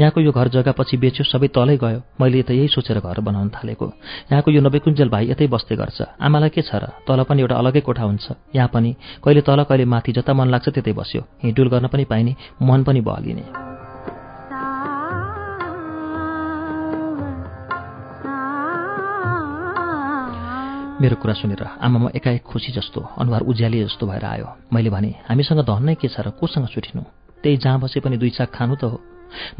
यहाँको 0.00 0.20
यो 0.20 0.32
घर 0.32 0.48
जग्गा 0.48 0.72
पछि 0.72 0.96
बेच्यो 0.96 1.24
सबै 1.24 1.48
तलै 1.52 1.76
गयो। 1.76 2.00
मैले 2.20 2.42
त 2.42 2.50
यही 2.56 2.68
सोचेर 2.68 3.00
घर 3.00 3.20
बनाउन 3.20 3.48
थालेको। 3.52 3.86
यहाँको 4.32 4.50
यो 4.50 4.60
नवेकुञ्जल 4.64 5.08
भाइ 5.08 5.30
यतै 5.32 5.46
बस्दै 5.46 5.76
गर्छ। 5.76 5.98
आमालाई 6.20 6.50
के 6.50 6.62
छ 6.62 6.72
र? 6.80 6.84
तल 7.04 7.22
पनि 7.28 7.40
एउटा 7.44 7.56
अलगै 7.60 7.80
कोठा 7.84 8.04
हुन्छ। 8.08 8.56
यहाँ 8.56 8.70
पनि 8.72 8.96
कहिले 9.24 9.40
तल 9.44 9.62
कहिले 9.68 9.84
माथि 9.84 10.12
जता 10.16 10.32
मन 10.32 10.48
लाग्छ 10.48 10.68
त्यतै 10.68 10.92
बस्यो। 10.92 11.22
हिँडुल 11.44 11.68
गर्न 11.68 11.86
पनि 11.92 12.04
पाइने 12.08 12.32
मन 12.62 12.84
पनि 12.84 13.00
बहलिने 13.00 13.67
मेरो 20.98 21.16
कुरा 21.22 21.34
सुनेर 21.38 21.62
आमामा 21.78 22.10
एकाएक 22.18 22.42
खुसी 22.42 22.72
जस्तो 22.74 23.00
अनुहार 23.22 23.42
उज्याले 23.46 23.84
जस्तो 23.84 24.06
भएर 24.06 24.24
आयो। 24.24 24.46
मैले 24.74 24.90
भने 24.90 25.10
हामीसँग 25.30 25.62
धन 25.62 25.82
नै 25.86 25.94
के 25.94 26.08
छ 26.10 26.26
र 26.26 26.34
कोसँग 26.34 26.66
छुटिनु 26.74 27.02
त्यही 27.38 27.56
जहाँ 27.62 27.78
बसे 27.78 28.02
पनि 28.02 28.18
दुई 28.18 28.30
चाक 28.34 28.50
खानु 28.50 28.74
त 28.74 28.90
हो। 28.90 28.98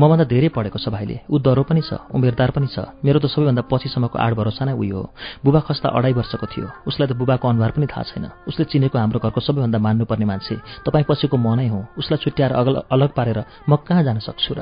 मभन्दा 0.03 0.25
धेरै 0.27 0.49
पढेको 0.51 0.79
छ 0.83 0.91
भाइले। 0.91 1.31
ऊ 1.31 1.39
दरो 1.39 1.63
पनि 1.63 1.81
छ 1.87 2.11
उमेरदार 2.11 2.51
पनि 2.51 2.67
छ। 2.75 2.91
मेरो 3.07 3.23
त 3.23 3.31
सबैभन्दा 3.31 3.63
पछिसम्मको 3.71 4.19
आठ 4.19 4.33
भरोसा 4.35 4.65
नै 4.67 4.75
उयो 4.75 4.99
हो। 4.99 5.13
बुबा 5.47 5.61
खस्ता 5.63 5.95
अढाई 5.95 6.13
वर्षको 6.19 6.47
थियो। 6.51 6.67
उसलाई 6.91 7.07
त 7.07 7.13
बुबाको 7.15 7.47
अनुहार 7.47 7.71
पनि 7.71 7.87
थाहा 7.87 8.03
छैन। 8.11 8.25
उसले 8.51 8.65
चिनेको 8.67 8.99
हाम्रो 8.99 9.23
घरको 9.23 9.39
सबैभन्दा 9.39 9.79
मान्नुपर्ने 9.79 10.27
मान्छे। 10.27 10.55
तपाईँ 10.91 11.07
पछिको 11.07 11.37
म 11.39 11.55
नै 11.55 11.69
हो। 11.71 11.87
उसलाई 12.03 12.19
छुट्याएर 12.19 12.53
अलग 12.91 13.11
पारेर 13.15 13.39
म 13.69 13.79
कहाँ 13.87 14.03
जान 14.03 14.19
सक्छु 14.27 14.59
र? 14.59 14.61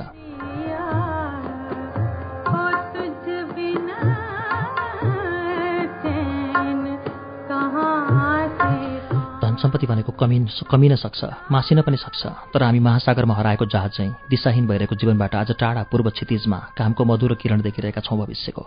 Sounds. 9.59 9.66
सम्पत्ति 9.77 9.87
भनेको 9.87 10.13
कमिन 10.17 10.49
कमिन 10.71 10.97
सक्छ 10.97 11.53
मासिन 11.53 11.81
पनि 11.85 11.97
सक्छ। 11.97 12.27
तर 12.53 12.63
हामी 12.63 12.81
महासागरमा 12.81 13.35
हराएको 13.35 13.65
जहाज 13.67 13.91
चाहिँ 13.93 14.13
दिशाहीन 14.31 14.67
भइरहेको 14.67 14.97
जीवनबाट 14.97 15.35
आज 15.37 15.51
टाढा 15.61 15.83
पूर्व 15.93 16.11
क्षितिजमा 16.11 16.59
कामको 16.79 17.05
मधुरो 17.05 17.35
किरण 17.37 17.61
देखिरहेका 17.61 18.01
छौँ 18.01 18.19
भविष्यको। 18.19 18.63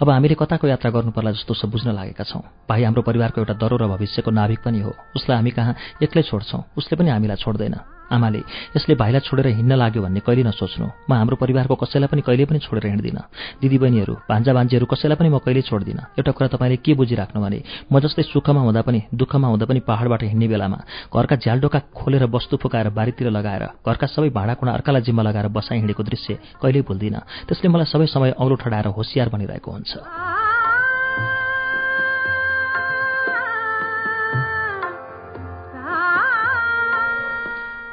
अब 0.00 0.08
हामीले 0.08 0.34
कताको 0.40 0.66
यात्रा 0.68 0.90
गर्नु 0.90 1.12
पर्ला 1.12 1.30
जस्तो 1.36 1.54
सब 1.54 1.70
बुझ्न 1.70 1.92
लागेका 1.92 2.24
छौँ। 2.24 2.40
भाइ 2.68 2.84
हाम्रो 2.84 3.02
परिवारको 3.04 3.40
एउटा 3.40 3.54
दरो 3.60 3.76
र 3.76 3.84
भविष्यको 3.92 4.30
नाभिक 4.32 4.60
पनि 4.64 4.80
हो। 4.80 4.92
उसलाई 5.16 5.36
हामी 5.36 5.50
कहाँ 5.52 5.74
एक्लै 6.00 6.22
छोड्छौँ? 6.24 6.64
उसले 6.76 6.96
पनि 6.96 7.10
हामीलाई 7.12 7.36
छोड्दैन। 7.36 7.76
आमाले 8.06 8.38
यसले 8.76 8.94
भाइलाई 8.94 9.20
छोडेर 9.20 9.46
हिँड्न 9.58 9.74
लाग्यो 9.76 10.02
भन्ने 10.02 10.20
कहिले 10.22 10.42
नसोच्नु। 10.48 10.86
म 11.10 11.12
हाम्रो 11.12 11.36
परिवारको 11.36 11.74
कसैलाई 11.74 12.08
पनि 12.08 12.22
कहिले 12.22 12.44
पनि 12.46 12.58
छोडेर 12.64 12.86
हिँड्दिनँ। 12.86 13.22
दिदीबहिनीहरू 13.60 14.14
भान्जा 14.30 14.52
भान्जीहरू 14.54 14.86
कसैलाई 14.86 15.16
पनि 15.20 15.28
म 15.28 15.38
कहिले 15.44 15.62
छोड्दिनँ? 15.66 16.14
एउटा 16.16 16.32
कुरा 16.32 16.48
तपाईँले 16.54 16.76
के 16.80 16.94
बुझिराख्नु 16.94 17.42
भने 17.42 17.58
म 17.92 18.00
जस्तै 18.00 18.22
सुखमा 18.32 18.60
हुँदा 18.62 18.82
पनि 18.86 19.02
दुःखमा 19.12 19.48
हुँदा 19.48 19.66
पनि 19.66 19.80
पहाडबाट 19.84 20.22
हिँड्ने 20.22 20.45
बेलामा 20.48 20.78
घरका 21.12 21.36
झ्यालडोका 21.36 21.78
खोलेर 21.94 22.24
वस्तु 22.26 22.56
फुकाएर 22.56 22.88
बारीतिर 22.90 23.30
लगाएर 23.30 23.64
घरका 23.86 24.06
सबै 24.06 24.30
भाँडाकुँडा 24.30 24.72
अर्कालाई 24.72 25.02
जिम्मा 25.02 25.22
लगाएर 25.22 25.48
बसाइ 25.48 25.78
हिँडेको 25.78 26.02
दृश्य 26.02 26.34
कहिल्यै 26.62 26.82
भुल्दिनँ। 26.88 27.20
त्यसले 27.46 27.68
मलाई 27.68 27.86
सबै 27.86 28.06
समय 28.06 28.30
औलो 28.38 28.54
ठडाएर 28.56 28.86
होसियार 28.96 29.28
बनिरहेको 29.28 29.70
हुन्छ। 29.70 29.92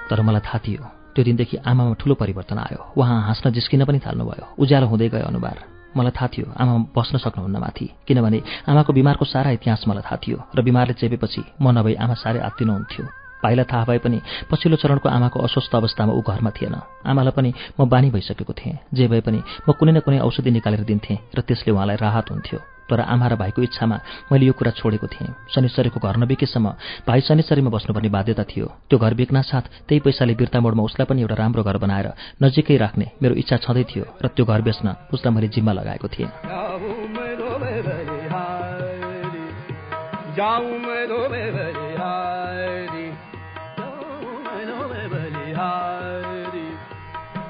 तर 0.10 0.22
मलाई 0.22 0.42
थाहा 0.46 0.60
थियो 0.62 0.84
त्यो 1.16 1.24
दिनदेखि 1.26 1.58
आमामा 1.66 1.94
ठुलो 1.98 2.16
परिवर्तन 2.16 2.58
आयो। 2.58 2.94
उहाँ 2.98 3.22
हाँस्न 3.28 3.50
जिस्किन 3.52 3.86
पनि 3.86 4.00
थाल्नुभयो। 4.06 4.46
उज्यालो 4.62 4.88
हुँदै 4.88 5.10
गयो 5.10 5.26
अनुहार। 5.26 5.73
मलाई 5.98 6.12
थाहा 6.18 6.28
थियो 6.34 6.46
आमा 6.62 6.74
बस्न 6.96 7.18
सक्नुहुन्न 7.18 7.58
माथि। 7.58 7.88
किनभने 8.08 8.40
आमाको 8.70 8.94
बिमारको 8.94 9.26
सारा 9.26 9.50
इतिहास 9.58 9.84
मलाई 9.88 10.04
थाहा 10.04 10.18
थियो 10.24 10.38
र 10.56 10.62
बिमारले 10.62 10.94
चेपेपछि 10.94 11.42
म 11.62 11.66
नभई 11.78 11.94
आमा 12.04 12.16
साह्रै 12.24 12.40
आत्तिनुहुन्थ्यो 12.50 13.06
भाइलाई 13.44 13.66
थाहा 13.72 13.84
भए 13.86 13.98
पनि 14.00 14.18
पछिल्लो 14.52 14.78
चरणको 14.80 15.10
आमाको 15.10 15.40
अस्वस्थ 15.48 15.76
अवस्थामा 15.76 16.14
ऊ 16.14 16.22
घरमा 16.24 16.52
थिएन। 16.56 16.76
आमालाई 17.06 17.34
पनि 17.38 17.54
म 17.80 17.90
बानी 17.90 18.10
भइसकेको 18.16 18.54
थिएँ। 18.54 18.78
जे 18.94 19.08
भए 19.08 19.22
पनि 19.22 19.40
म 19.68 19.72
कुनै 19.76 19.92
न 19.92 20.00
कुनै 20.00 20.20
औषधि 20.24 20.52
निकालेर 20.52 20.84
दिन्थेँ 20.88 21.18
र 21.36 21.42
त्यसले 21.42 21.72
उहाँलाई 21.76 21.98
राहत 22.00 22.32
हुन्थ्यो। 22.32 22.73
तर 22.90 23.00
आमा 23.00 23.28
र 23.28 23.36
भाइको 23.36 23.62
इच्छामा 23.62 23.98
मैले 24.32 24.46
यो 24.46 24.54
कुरा 24.54 24.72
छोडेको 24.76 25.08
थिएँ। 25.08 25.34
शनिश्चरीको 25.56 26.00
घर 26.00 26.16
नबिकेसम्म 26.18 26.68
भाइ 27.08 27.22
शनिश्चरीमा 27.22 27.70
बस्नुपर्ने 27.70 28.10
बाध्यता 28.10 28.44
थियो। 28.44 28.68
त्यो 28.90 28.98
घर 29.00 29.14
बिक्न 29.14 29.42
साथ 29.42 29.88
त्यही 29.88 30.00
पैसाले 30.04 30.34
बिर्ता 30.36 30.60
मोडमा 30.60 30.84
उसलाई 30.84 31.06
पनि 31.06 31.22
एउटा 31.22 31.36
राम्रो 31.36 31.64
घर 31.64 31.78
बनाएर 31.78 32.08
नजिकै 32.44 32.78
राख्ने 32.78 33.06
मेरो 33.22 33.34
इच्छा 33.36 33.58
छँदै 33.64 33.84
थियो 33.90 34.04
र 34.24 34.28
त्यो 34.36 34.46
घर 34.46 34.62
बेच्न 34.62 34.88
उसलाई 35.14 35.34
मैले 35.34 35.48
जिम्मा 35.48 35.72
लगाएको 35.74 36.08
थिएँ। 36.08 36.30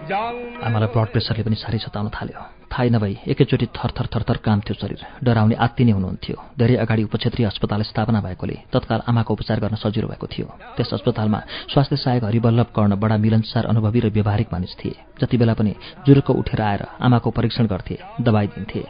आमालाई 0.03 0.89
ब्लड 0.91 1.09
प्रेसरले 1.15 1.43
पनि 1.47 1.55
साह्रै 1.55 1.79
सताउन 1.79 2.09
थाल्यो। 2.11 2.41
थाहै 2.67 2.89
नभई 2.89 3.13
एकैचोटि 3.31 3.65
थरथर 3.71 4.05
थरथर 4.11 4.37
काम 4.43 4.59
थियो 4.65 4.75
शरीर। 4.75 5.23
डराउने 5.23 5.55
आत्ति 5.55 5.83
नै 5.85 5.93
हुनुहुन्थ्यो। 5.93 6.35
धेरै 6.59 6.75
अगाडि 6.83 7.03
उपक्षेत्रीय 7.07 7.47
अस्पताल 7.47 7.81
स्थापना 7.85 8.19
भएकोले 8.19 8.57
तत्काल 8.73 9.01
आमाको 9.07 9.31
उपचार 9.33 9.57
गर्न 9.63 9.75
सजिलो 9.79 10.07
भएको 10.11 10.27
थियो। 10.27 10.47
त्यस 10.75 10.89
अस्पतालमा 10.93 11.39
स्वास्थ्य 11.71 11.95
सहायक 11.95 12.23
हरिवल्लभ 12.23 12.67
कर्ण 12.75 12.91
बडा 12.99 13.15
मिलनसार 13.17 13.63
अनुभवी 13.71 13.99
र 13.99 14.07
व्यवहारिक 14.09 14.47
मानिस 14.51 14.73
थिए। 14.75 14.95
जति 15.21 15.35
बेला 15.37 15.53
पनि 15.53 15.73
जुरुको 16.03 16.33
उठेर 16.33 16.61
आएर 16.61 16.81
आमाको 16.99 17.29
परीक्षण 17.31 17.65
गर्थे 17.71 17.95
दबाई 18.19 18.47
दिन्थे। 18.47 18.81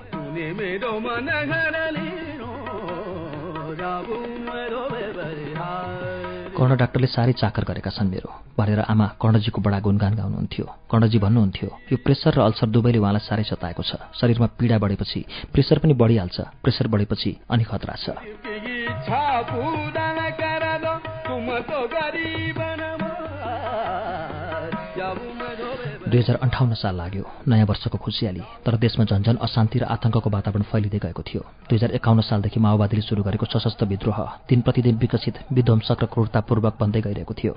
कर्ण 6.53 6.75
डाक्टरले 6.77 7.07
साह्रै 7.09 7.33
चाकर 7.33 7.63
गरेका 7.65 7.89
छन् 7.89 8.09
मेरो 8.13 8.29
भनेर 8.57 8.79
आमा 8.85 9.07
कर्णजीको 9.21 9.59
बडा 9.65 9.79
गुणगान 9.81 10.13
गाउनुहुन्थ्यो। 10.13 10.65
कर्णजी 10.91 11.17
भन्नुहुन्थ्यो 11.25 11.69
यो 11.91 11.97
प्रेसर 12.05 12.31
र 12.37 12.39
अल्सर 12.45 12.67
दुवैले 12.69 12.99
उहाँलाई 13.01 13.25
साह्रै 13.25 13.45
सताएको 13.49 13.81
छ। 13.81 13.91
शरीरमा 14.13 14.47
पीडा 14.57 14.77
बढेपछि 14.77 15.19
प्रेसर 15.49 15.77
पनि 15.81 15.93
बढिहाल्छ 15.97 16.37
प्रेसर 16.61 16.85
बढेपछि 16.93 17.31
अनि 17.49 17.63
खतरा 17.65 17.95
छ। 17.97 18.07
दुई 26.13 26.21
हजार 26.21 26.37
अन्ठाउन्न 26.45 26.73
साल 26.77 26.95
लाग्यो। 26.95 27.25
नयाँ 27.49 27.65
वर्षको 27.65 27.97
खुसियाली। 27.97 28.41
तर 28.61 28.77
देशमा 28.77 29.05
झन्झन 29.09 29.35
अशान्ति 29.41 29.79
र 29.81 29.83
आतंकको 29.89 30.29
वातावरण 30.29 30.63
फैलिँदै 30.69 30.99
गएको 31.01 31.23
थियो। 31.25 31.41
दुई 31.65 31.77
हजार 31.77 31.91
एकाउन्न 31.97 32.21
सालदेखि 32.21 32.59
माओवादीले 32.61 33.01
सुरु 33.01 33.23
गरेको 33.25 33.49
सशस्त्र 33.49 33.85
विद्रोह 33.89 34.19
दिन 34.45 34.61
प्रतिदिन 34.61 34.95
विकसित 35.01 35.35
विध्वंसक 35.49 36.03
र 36.03 36.05
क्रूरतापूर्वक 36.13 36.73
बन्दै 36.77 37.01
गइरहेको 37.01 37.33
थियो। 37.33 37.53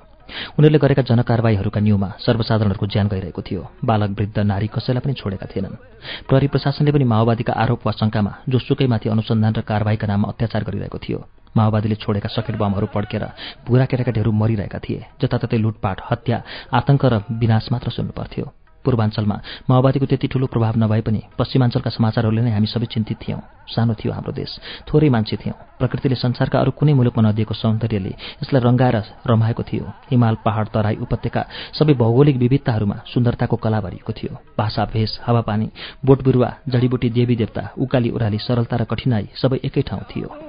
उनीहरूले 0.57 0.79
गरेका 0.81 1.01
जनकारवाहीहरूका 1.05 1.79
न्युमा 1.85 2.09
सर्वसाधारणहरूको 2.17 2.85
ज्यान 2.89 3.07
गइरहेको 3.13 3.41
थियो। 3.45 3.61
बालक 3.85 4.09
वृद्ध 4.17 4.37
नारी 4.41 4.67
कसैलाई 4.73 5.05
पनि 5.05 5.13
छोडेका 5.13 5.45
थिएनन्। 5.53 5.77
प्रहरी 6.25 6.47
प्रशासनले 6.49 6.91
पनि 6.97 7.05
माओवादीका 7.13 7.53
आरोप 7.53 7.85
वा 7.85 7.93
शङ्कामा 7.93 8.31
जोसुकैमाथि 8.49 9.07
अनुसन्धान 9.13 9.53
र 9.53 9.61
कारवाहीका 9.61 10.07
नाममा 10.09 10.33
अत्याचार 10.33 10.63
गरिरहेको 10.65 10.97
थियो। 10.97 11.19
माओवादीले 11.55 11.95
छोडेका 11.95 12.29
सकेट 12.29 12.55
बमहरू 12.57 12.87
पड्केर 12.93 13.23
बुढा 13.67 13.85
केटाकेटीहरू 13.85 14.31
मरिरहेका 14.31 14.79
थिए। 14.79 15.05
जताततै 15.21 15.57
लुटपाट 15.57 15.97
हत्या 16.11 16.37
आतंक 16.73 17.05
र 17.05 17.13
विनाश 17.31 17.71
मात्र 17.71 17.89
सुन्नु 17.89 18.13
पर्थ्यो। 18.13 18.45
पूर्वाञ्चलमा 18.85 19.37
माओवादीको 19.69 20.05
त्यति 20.05 20.27
ठूलो 20.31 20.47
प्रभाव 20.47 20.73
नभए 20.79 21.01
पनि 21.03 21.21
पश्चिमाञ्चलका 21.35 21.91
समाचारहरूले 21.91 22.41
नै 22.41 22.51
हामी 22.55 22.67
सबै 22.71 22.87
चिन्तित 22.87 23.17
थियौँ। 23.19 23.41
सानो 23.67 23.93
थियो 23.99 24.11
हाम्रो 24.15 24.31
देश 24.31 24.51
थोरै 24.87 25.09
मान्छे 25.11 25.35
थियौँ। 25.43 25.59
प्रकृतिले 25.75 26.15
संसारका 26.15 26.59
अरू 26.59 26.71
कुनै 26.71 26.93
मुलुकमा 26.95 27.21
नदिएको 27.27 27.53
सौन्दर्यले 27.53 28.13
यसलाई 28.39 28.61
रङ्गाएर 28.63 29.27
रमाएको 29.27 29.63
थियो। 29.67 29.85
हिमाल 30.07 30.35
पहाड 30.39 30.65
तराई 30.71 30.95
उपत्यका 31.03 31.41
सबै 31.75 31.93
भौगोलिक 31.99 32.37
विविधताहरूमा 32.39 32.97
सुन्दरताको 33.11 33.55
कला 33.59 33.79
भरिएको 33.83 34.11
थियो। 34.15 34.33
भाषा 34.55 34.83
भेष 34.87 35.19
हावापानी 35.27 35.67
बोट 35.99 36.23
बिरुवा 36.23 36.49
जडीबुटी 36.71 37.09
देवी 37.11 37.35
देवता 37.35 37.75
उकाली 37.75 38.09
उराली 38.15 38.39
सरलता 38.39 38.75
र 38.77 38.83
कठिनाई 38.87 39.35
सबै 39.35 39.59
एकै 39.67 39.83
ठाउँ 39.83 40.07
थियो। 40.07 40.46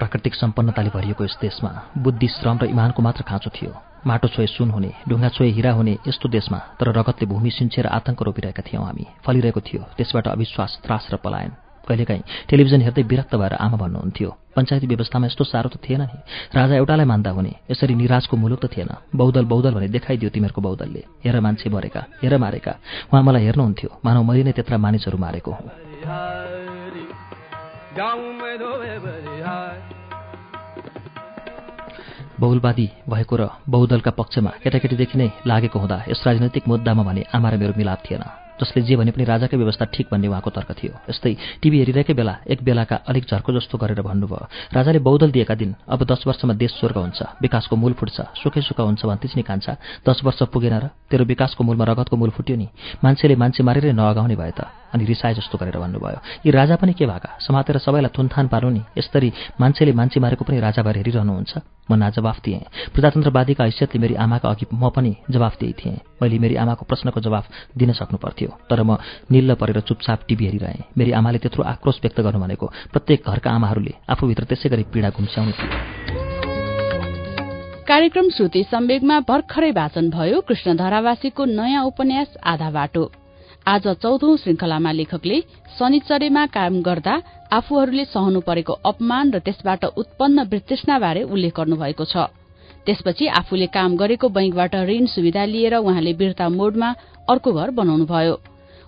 प्राकृतिक 0.00 0.34
सम्पन्नताले 0.34 0.90
भरिएको 0.90 1.24
यस 1.24 1.36
देशमा 1.40 1.70
बुद्धि 1.98 2.28
श्रम 2.30 2.58
र 2.62 2.64
इमानको 2.72 3.02
मात्र 3.02 3.22
खाँचो 3.28 3.50
थियो। 3.52 3.72
माटो 4.06 4.28
छोए 4.28 4.46
सुन 4.48 4.70
हुने 4.70 4.90
ढुङ्गा 5.08 5.28
छोए 5.28 5.48
हिरा 5.52 5.72
हुने 5.72 5.94
यस्तो 6.08 6.28
देशमा 6.30 6.58
तर 6.80 6.92
रगतले 6.96 7.26
भूमि 7.28 7.50
सिन्चेर 7.52 7.86
आतंक 7.86 8.22
रोपिरहेका 8.22 8.62
थियौँ 8.64 8.84
हामी। 8.84 9.06
फलिरहेको 9.20 9.60
थियो 9.60 9.82
त्यसबाट 9.96 10.28
अविश्वास 10.28 10.80
त्रास 10.84 11.08
र 11.12 11.16
पलायन। 11.20 11.52
कहिलेकाहीँ 11.84 12.22
टेलिभिजन 12.48 12.80
हेर्दै 12.80 13.02
विरक्त 13.02 13.34
भएर 13.36 13.54
आमा 13.60 13.76
भन्नुहुन्थ्यो 13.76 14.30
पञ्चायती 14.56 14.86
व्यवस्थामा 14.86 15.26
यस्तो 15.26 15.44
साह्रो 15.44 15.68
त 15.68 15.76
थिएन 15.84 16.02
नि। 16.02 16.16
राजा 16.56 16.74
एउटालाई 16.80 17.06
मान्दा 17.06 17.30
हुने 17.36 17.52
यसरी 17.70 17.94
निराजको 17.94 18.36
मुलुक 18.36 18.60
त 18.64 18.72
थिएन। 18.72 18.90
बौद्धल 19.12 19.44
बौद्धल 19.44 19.72
भने 19.76 19.88
देखाइदियो 19.92 20.30
तिमीहरूको 20.32 20.60
बौद्धलले। 20.64 21.02
हेर 21.24 21.40
मान्छे 21.40 21.68
मरेका 21.68 22.00
हेर 22.24 22.34
मारेका। 22.40 22.72
उहाँ 23.12 23.22
मलाई 23.22 23.44
हेर्नुहुन्थ्यो 23.44 23.90
मानव 24.04 24.22
मैले 24.24 24.42
नै 24.48 24.52
त्यत्रा 24.56 24.76
मानिसहरू 24.80 25.18
मारेको 25.18 25.50
हुँ। 25.52 26.79
बहुलवादी 32.40 32.86
भएको 33.08 33.36
र 33.36 33.48
बहुदलका 33.68 34.10
पक्षमा 34.10 34.50
केटाकेटीदेखि 34.62 35.18
नै 35.18 35.28
लागेको 35.46 35.78
हुँदा 35.78 35.98
यस 36.08 36.22
राजनैतिक 36.26 36.68
मुद्दामा 36.68 37.02
भने 37.02 37.22
आमा 37.34 37.48
र 37.50 37.56
मेरो 37.58 37.74
मिलाप 37.76 38.00
थिएन 38.06 38.22
जसले 38.62 38.82
जे 38.82 38.96
भने 38.96 39.10
पनि 39.10 39.24
राजाकै 39.24 39.56
व्यवस्था 39.56 39.84
ठिक 39.84 40.06
भन्ने 40.12 40.28
उहाँको 40.28 40.50
तर्क 40.50 40.70
थियो। 40.78 40.92
यस्तै 41.10 41.34
टिभी 41.62 41.78
हेरिरहेकै 41.78 42.14
बेला 42.14 42.34
एक 42.46 42.62
बेलाका 42.62 42.96
अलिक 43.10 43.24
झर्को 43.26 43.52
जस्तो 43.52 43.78
गरेर 43.78 44.00
भन्नुभयो 44.02 44.46
राजाले 44.70 44.98
बौद्धल 44.98 45.30
दिएका 45.30 45.54
दिन 45.54 45.74
अब 45.88 46.04
दस 46.06 46.22
वर्षमा 46.26 46.54
देश 46.54 46.70
स्वर्ग 46.78 46.96
हुन्छ 46.96 47.20
विकासको 47.42 47.74
मूल 47.76 47.92
फुट्छ 47.92 48.20
सुखै 48.38 48.62
सुख 48.62 48.80
हुन्छ 48.80 49.02
भन्थिस् 49.02 49.36
नि 49.36 49.42
कान्छा 49.42 49.72
दस 50.06 50.20
वर्ष 50.24 50.42
पुगेन 50.54 50.74
र 50.78 50.86
तेरो 51.10 51.24
विकासको 51.24 51.64
मूलमा 51.64 51.84
रगतको 51.84 52.16
मूल 52.16 52.30
फुट्यो 52.30 52.56
नि। 52.56 52.68
मान्छेले 53.02 53.34
मान्छे 53.34 53.62
मारेरै 53.66 53.92
नअगाउने 53.92 54.36
भए 54.36 54.54
त 54.54 54.79
अनि 54.94 55.04
रिसाए 55.04 55.34
जस्तो 55.34 55.58
गरेर 55.58 55.78
भन्नुभयो। 55.78 56.18
यी 56.46 56.50
राजा 56.50 56.76
पनि 56.76 56.92
के 56.92 57.06
भएका? 57.06 57.38
समातेर 57.40 57.78
सबैलाई 57.78 58.12
थुनथान 58.16 58.46
पार्नु 58.48 58.70
नि 58.70 58.82
यसरी 58.98 59.32
मान्छेले 59.60 59.92
मान्छे 59.92 60.20
मारेको 60.20 60.44
पनि 60.44 60.60
राजा 60.60 60.82
भएर 60.82 60.96
हेरिरहनुहुन्छ? 60.96 61.52
म 61.90 61.94
ना 61.94 62.10
जवाफ 62.10 62.40
दिएँ 62.44 62.60
प्रजातन्त्रवादीका 62.94 63.64
हैसियतले 63.64 63.98
मेरी 64.00 64.14
आमाका 64.14 64.48
अघि 64.48 64.66
म 64.72 64.90
पनि 64.90 65.16
जवाफ 65.30 65.58
दिए 65.60 65.72
थिएँ। 65.78 65.98
मैले 66.22 66.38
मेरी 66.38 66.54
आमाको 66.56 66.84
प्रश्नको 66.86 67.20
जवाफ 67.20 67.44
दिन 67.78 67.92
सक्नु 67.92 68.18
पर्थ्यो 68.18 68.48
तर 68.70 68.82
म 68.82 68.96
निल्ल 69.30 69.54
परेर 69.54 69.80
चुपचाप 69.80 70.18
टिभी 70.28 70.44
हेरिरहेँ। 70.46 70.84
मेरी 70.98 71.12
आमाले 71.18 71.38
त्यत्रो 71.38 71.62
आक्रोश 71.64 72.00
व्यक्त 72.02 72.20
गर्नु 72.20 72.40
भनेको 72.40 72.66
प्रत्येक 72.92 73.26
घरका 73.26 73.50
आमाहरूले 73.50 73.94
आफूभित्र 74.06 74.44
त्यसै 74.50 74.68
गरी 74.68 74.82
पीडा 74.92 75.10
घुम्स्याउने 75.10 75.52
थियो 75.52 76.28
कार्यक्रम 77.90 78.28
श्रुति 78.30 78.62
सम्वेगमा 78.70 79.18
भर्खरै 79.28 79.70
वाचन 79.74 80.10
भयो 80.10 80.40
कृष्ण 80.46 80.76
धरावासीको 80.76 81.44
नयाँ 81.44 81.82
उपन्यास 81.84 82.36
आधा 82.46 82.70
बाटो। 82.70 83.19
आज 83.70 83.86
चौधौं 84.02 84.36
श्रृंखलामा 84.36 84.92
लेखकले 84.92 85.36
शनिचरेमा 85.78 86.44
काम 86.54 86.80
गर्दा 86.82 87.12
आफूहरूले 87.52 88.04
सहनु 88.04 88.40
परेको 88.42 88.72
अपमान 88.90 89.30
र 89.30 89.38
त्यसबाट 89.46 89.84
उत्पन्न 90.02 90.44
वृत्तृष्णाबारे 90.50 91.22
उल्लेख 91.24 91.54
गर्नुभएको 91.56 92.04
छ। 92.04 92.24
त्यसपछि 92.86 93.26
आफूले 93.40 93.66
काम 93.76 93.94
गरेको 93.96 94.28
बैंकबाट 94.28 94.74
ऋण 94.90 95.06
सुविधा 95.14 95.44
लिएर 95.52 95.74
उहाँले 95.76 96.12
वीरता 96.18 96.48
मोडमा 96.48 96.88
अर्को 97.30 97.52
घर 97.52 97.70
बनाउनुभयो। 97.78 98.34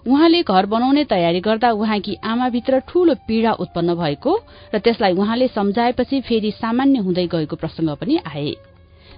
उहाँले 0.07 0.43
घर 0.43 0.67
बनाउने 0.67 1.05
तयारी 1.15 1.41
गर्दा 1.41 1.71
उहाँकी 1.79 2.19
आमाभित्र 2.25 2.79
ठूलो 2.91 3.15
पीड़ा 3.29 3.53
उत्पन्न 3.63 3.95
भएको 3.95 4.33
र 4.75 4.79
त्यसलाई 4.83 5.13
उहाँले 5.15 5.49
सम्झाएपछि 5.55 6.21
फेरि 6.27 6.51
सामान्य 6.59 7.07
हुँदै 7.07 7.27
गएको 7.31 7.57
प्रसंग 7.57 7.97
पनि 8.03 8.19
आए। 8.27 8.51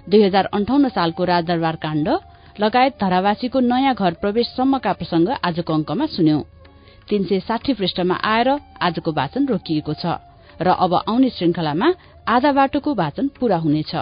दुई 0.09 0.23
हजार 0.23 0.45
अन्ठाउन्न 0.53 0.89
सालको 0.93 1.23
राजदरबार 1.25 1.75
काण्ड 1.81 2.07
लगायत 2.59 2.93
धरावासीको 3.01 3.59
नयाँ 3.61 3.93
घर 3.93 4.13
प्रवेशसम्मका 4.21 4.93
प्रसंग 4.93 5.29
आजको 5.43 5.73
अंकमा 5.73 6.05
सुन्यौं। 6.07 6.41
तीन 7.09 7.23
सय 7.23 7.39
साठी 7.39 7.73
पृष्ठमा 7.73 8.15
आएर 8.23 8.49
आजको 8.81 9.11
वाचन 9.11 9.45
रोकिएको 9.47 9.93
छ 9.93 10.17
र 10.61 10.67
अब 10.77 10.93
आउने 10.97 11.29
श्रृंखलामा 11.29 11.87
आधा 12.27 12.51
बाटोको 12.51 12.93
वाचन 12.95 13.27
पूरा 13.39 13.57
हुनेछ। 13.57 13.95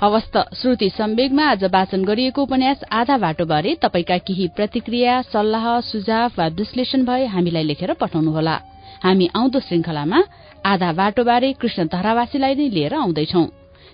हवस्त 0.00 0.36
श्रुति 0.56 0.88
सम्वेगमा 0.90 1.44
आज 1.44 1.64
वाचन 1.66 2.04
गरिएको 2.04 2.42
उपन्यास 2.42 2.82
आधा 2.92 3.16
बाटोबारे 3.18 3.74
तपाईँका 3.82 4.18
केही 4.26 4.46
प्रतिक्रिया 4.56 5.20
सल्लाह 5.22 5.68
सुझाव 5.82 6.30
वा 6.38 6.46
विश्लेषण 6.58 7.04
भए 7.04 7.26
हामीलाई 7.26 7.64
लेखेर 7.64 7.92
पठाउनुहोला। 8.00 8.56
हामी 9.04 9.28
आउँदो 9.36 9.60
श्रृंखलामा 9.60 10.22
आधा 10.64 10.92
बाटोबारे 10.92 11.52
कृष्ण 11.52 11.86
धरावासीलाई 11.92 12.54
नै 12.54 12.68
लिएर 12.68 12.94
आउँदैछौं। 12.94 13.46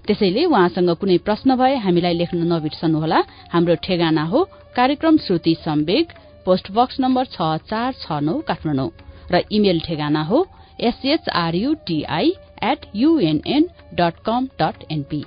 त्यसैले 0.06 0.44
उहाँसँग 0.44 0.90
कुनै 1.00 1.16
प्रश्न 1.26 1.56
भए 1.56 1.76
हामीलाई 1.84 2.14
लेख्न 2.14 2.38
नबिर्सनुहोला। 2.52 3.18
हाम्रो 3.52 3.74
ठेगाना 3.84 4.24
हो 4.32 4.40
कार्यक्रम 4.76 5.16
Shruti 5.26 5.54
Sambeg 5.64 6.06
post 6.46 6.70
box 6.76 7.00
number 7.00 7.24
छ 7.26 7.38
चार 7.70 7.92
छ 8.02 8.20
नौ 8.20 8.34
काठमाडौँ। 8.48 8.90
र 9.32 9.40
इमेल 9.50 9.80
ठेगाना 9.80 10.22
हो 10.24 10.38
S H R U T I 10.80 12.28
at 12.62 12.80
UNN 12.94 13.64
dot 13.94 14.14
com 14.26 14.48
dot 14.60 14.84
NP 14.92 15.22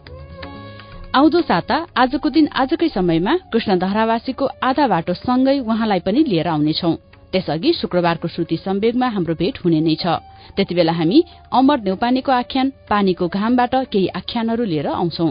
आउँदो 1.16 1.42
साता 1.42 1.78
आजको 1.98 2.30
दिन 2.30 2.48
आजकै 2.54 2.90
समयमा 2.90 3.34
कृष्ण 3.52 3.78
धारावासीको 3.80 4.46
आधा 4.62 4.88
बाटो 4.88 5.14
सँगै 5.16 5.60
उहाँलाई 5.60 6.00
पनि 6.06 6.24
लिएर 6.24 6.48
आउनेछौ। 6.48 6.92
त्यसअघि 7.34 7.74
शुक्रबारको 7.74 8.28
श्रुति 8.28 8.58
सम्वेगमा 8.58 9.08
हाम्रो 9.10 9.34
भेट 9.36 9.58
हुने 9.64 9.80
नै 9.82 9.96
छ। 9.96 10.22
त्यति 10.58 10.76
बेला 10.76 10.92
हामी 10.92 11.24
अमर 11.54 11.80
नेउपानीको 11.80 12.32
आख्यान 12.32 12.72
पानीको 12.90 13.28
घामबाट 13.28 13.76
केही 13.94 14.08
आख्यानहरू 14.20 14.64
लिएर 14.66 14.88
आउँछौ। 14.90 15.28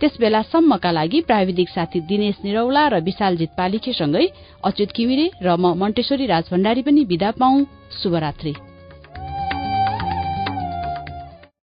त्यस 0.00 0.16
बेलासम्मका 0.20 0.90
लागि 0.92 1.20
प्राविधिक 1.20 1.68
साथी 1.68 2.00
दिनेश 2.04 2.36
निरौला 2.44 2.84
र 2.88 3.00
विशालजित 3.00 3.50
पालिखेसँगै 3.56 4.26
अच्युत 4.64 4.90
किमिरे 4.92 5.26
र 5.42 5.56
म 5.56 5.72
मण्टेश्वरी 5.80 6.26
राजभण्डारी 6.26 6.82
पनि 6.82 7.04
विदा 7.08 7.30
पाउ 7.40 7.64
शुभरात्री। 8.02 8.75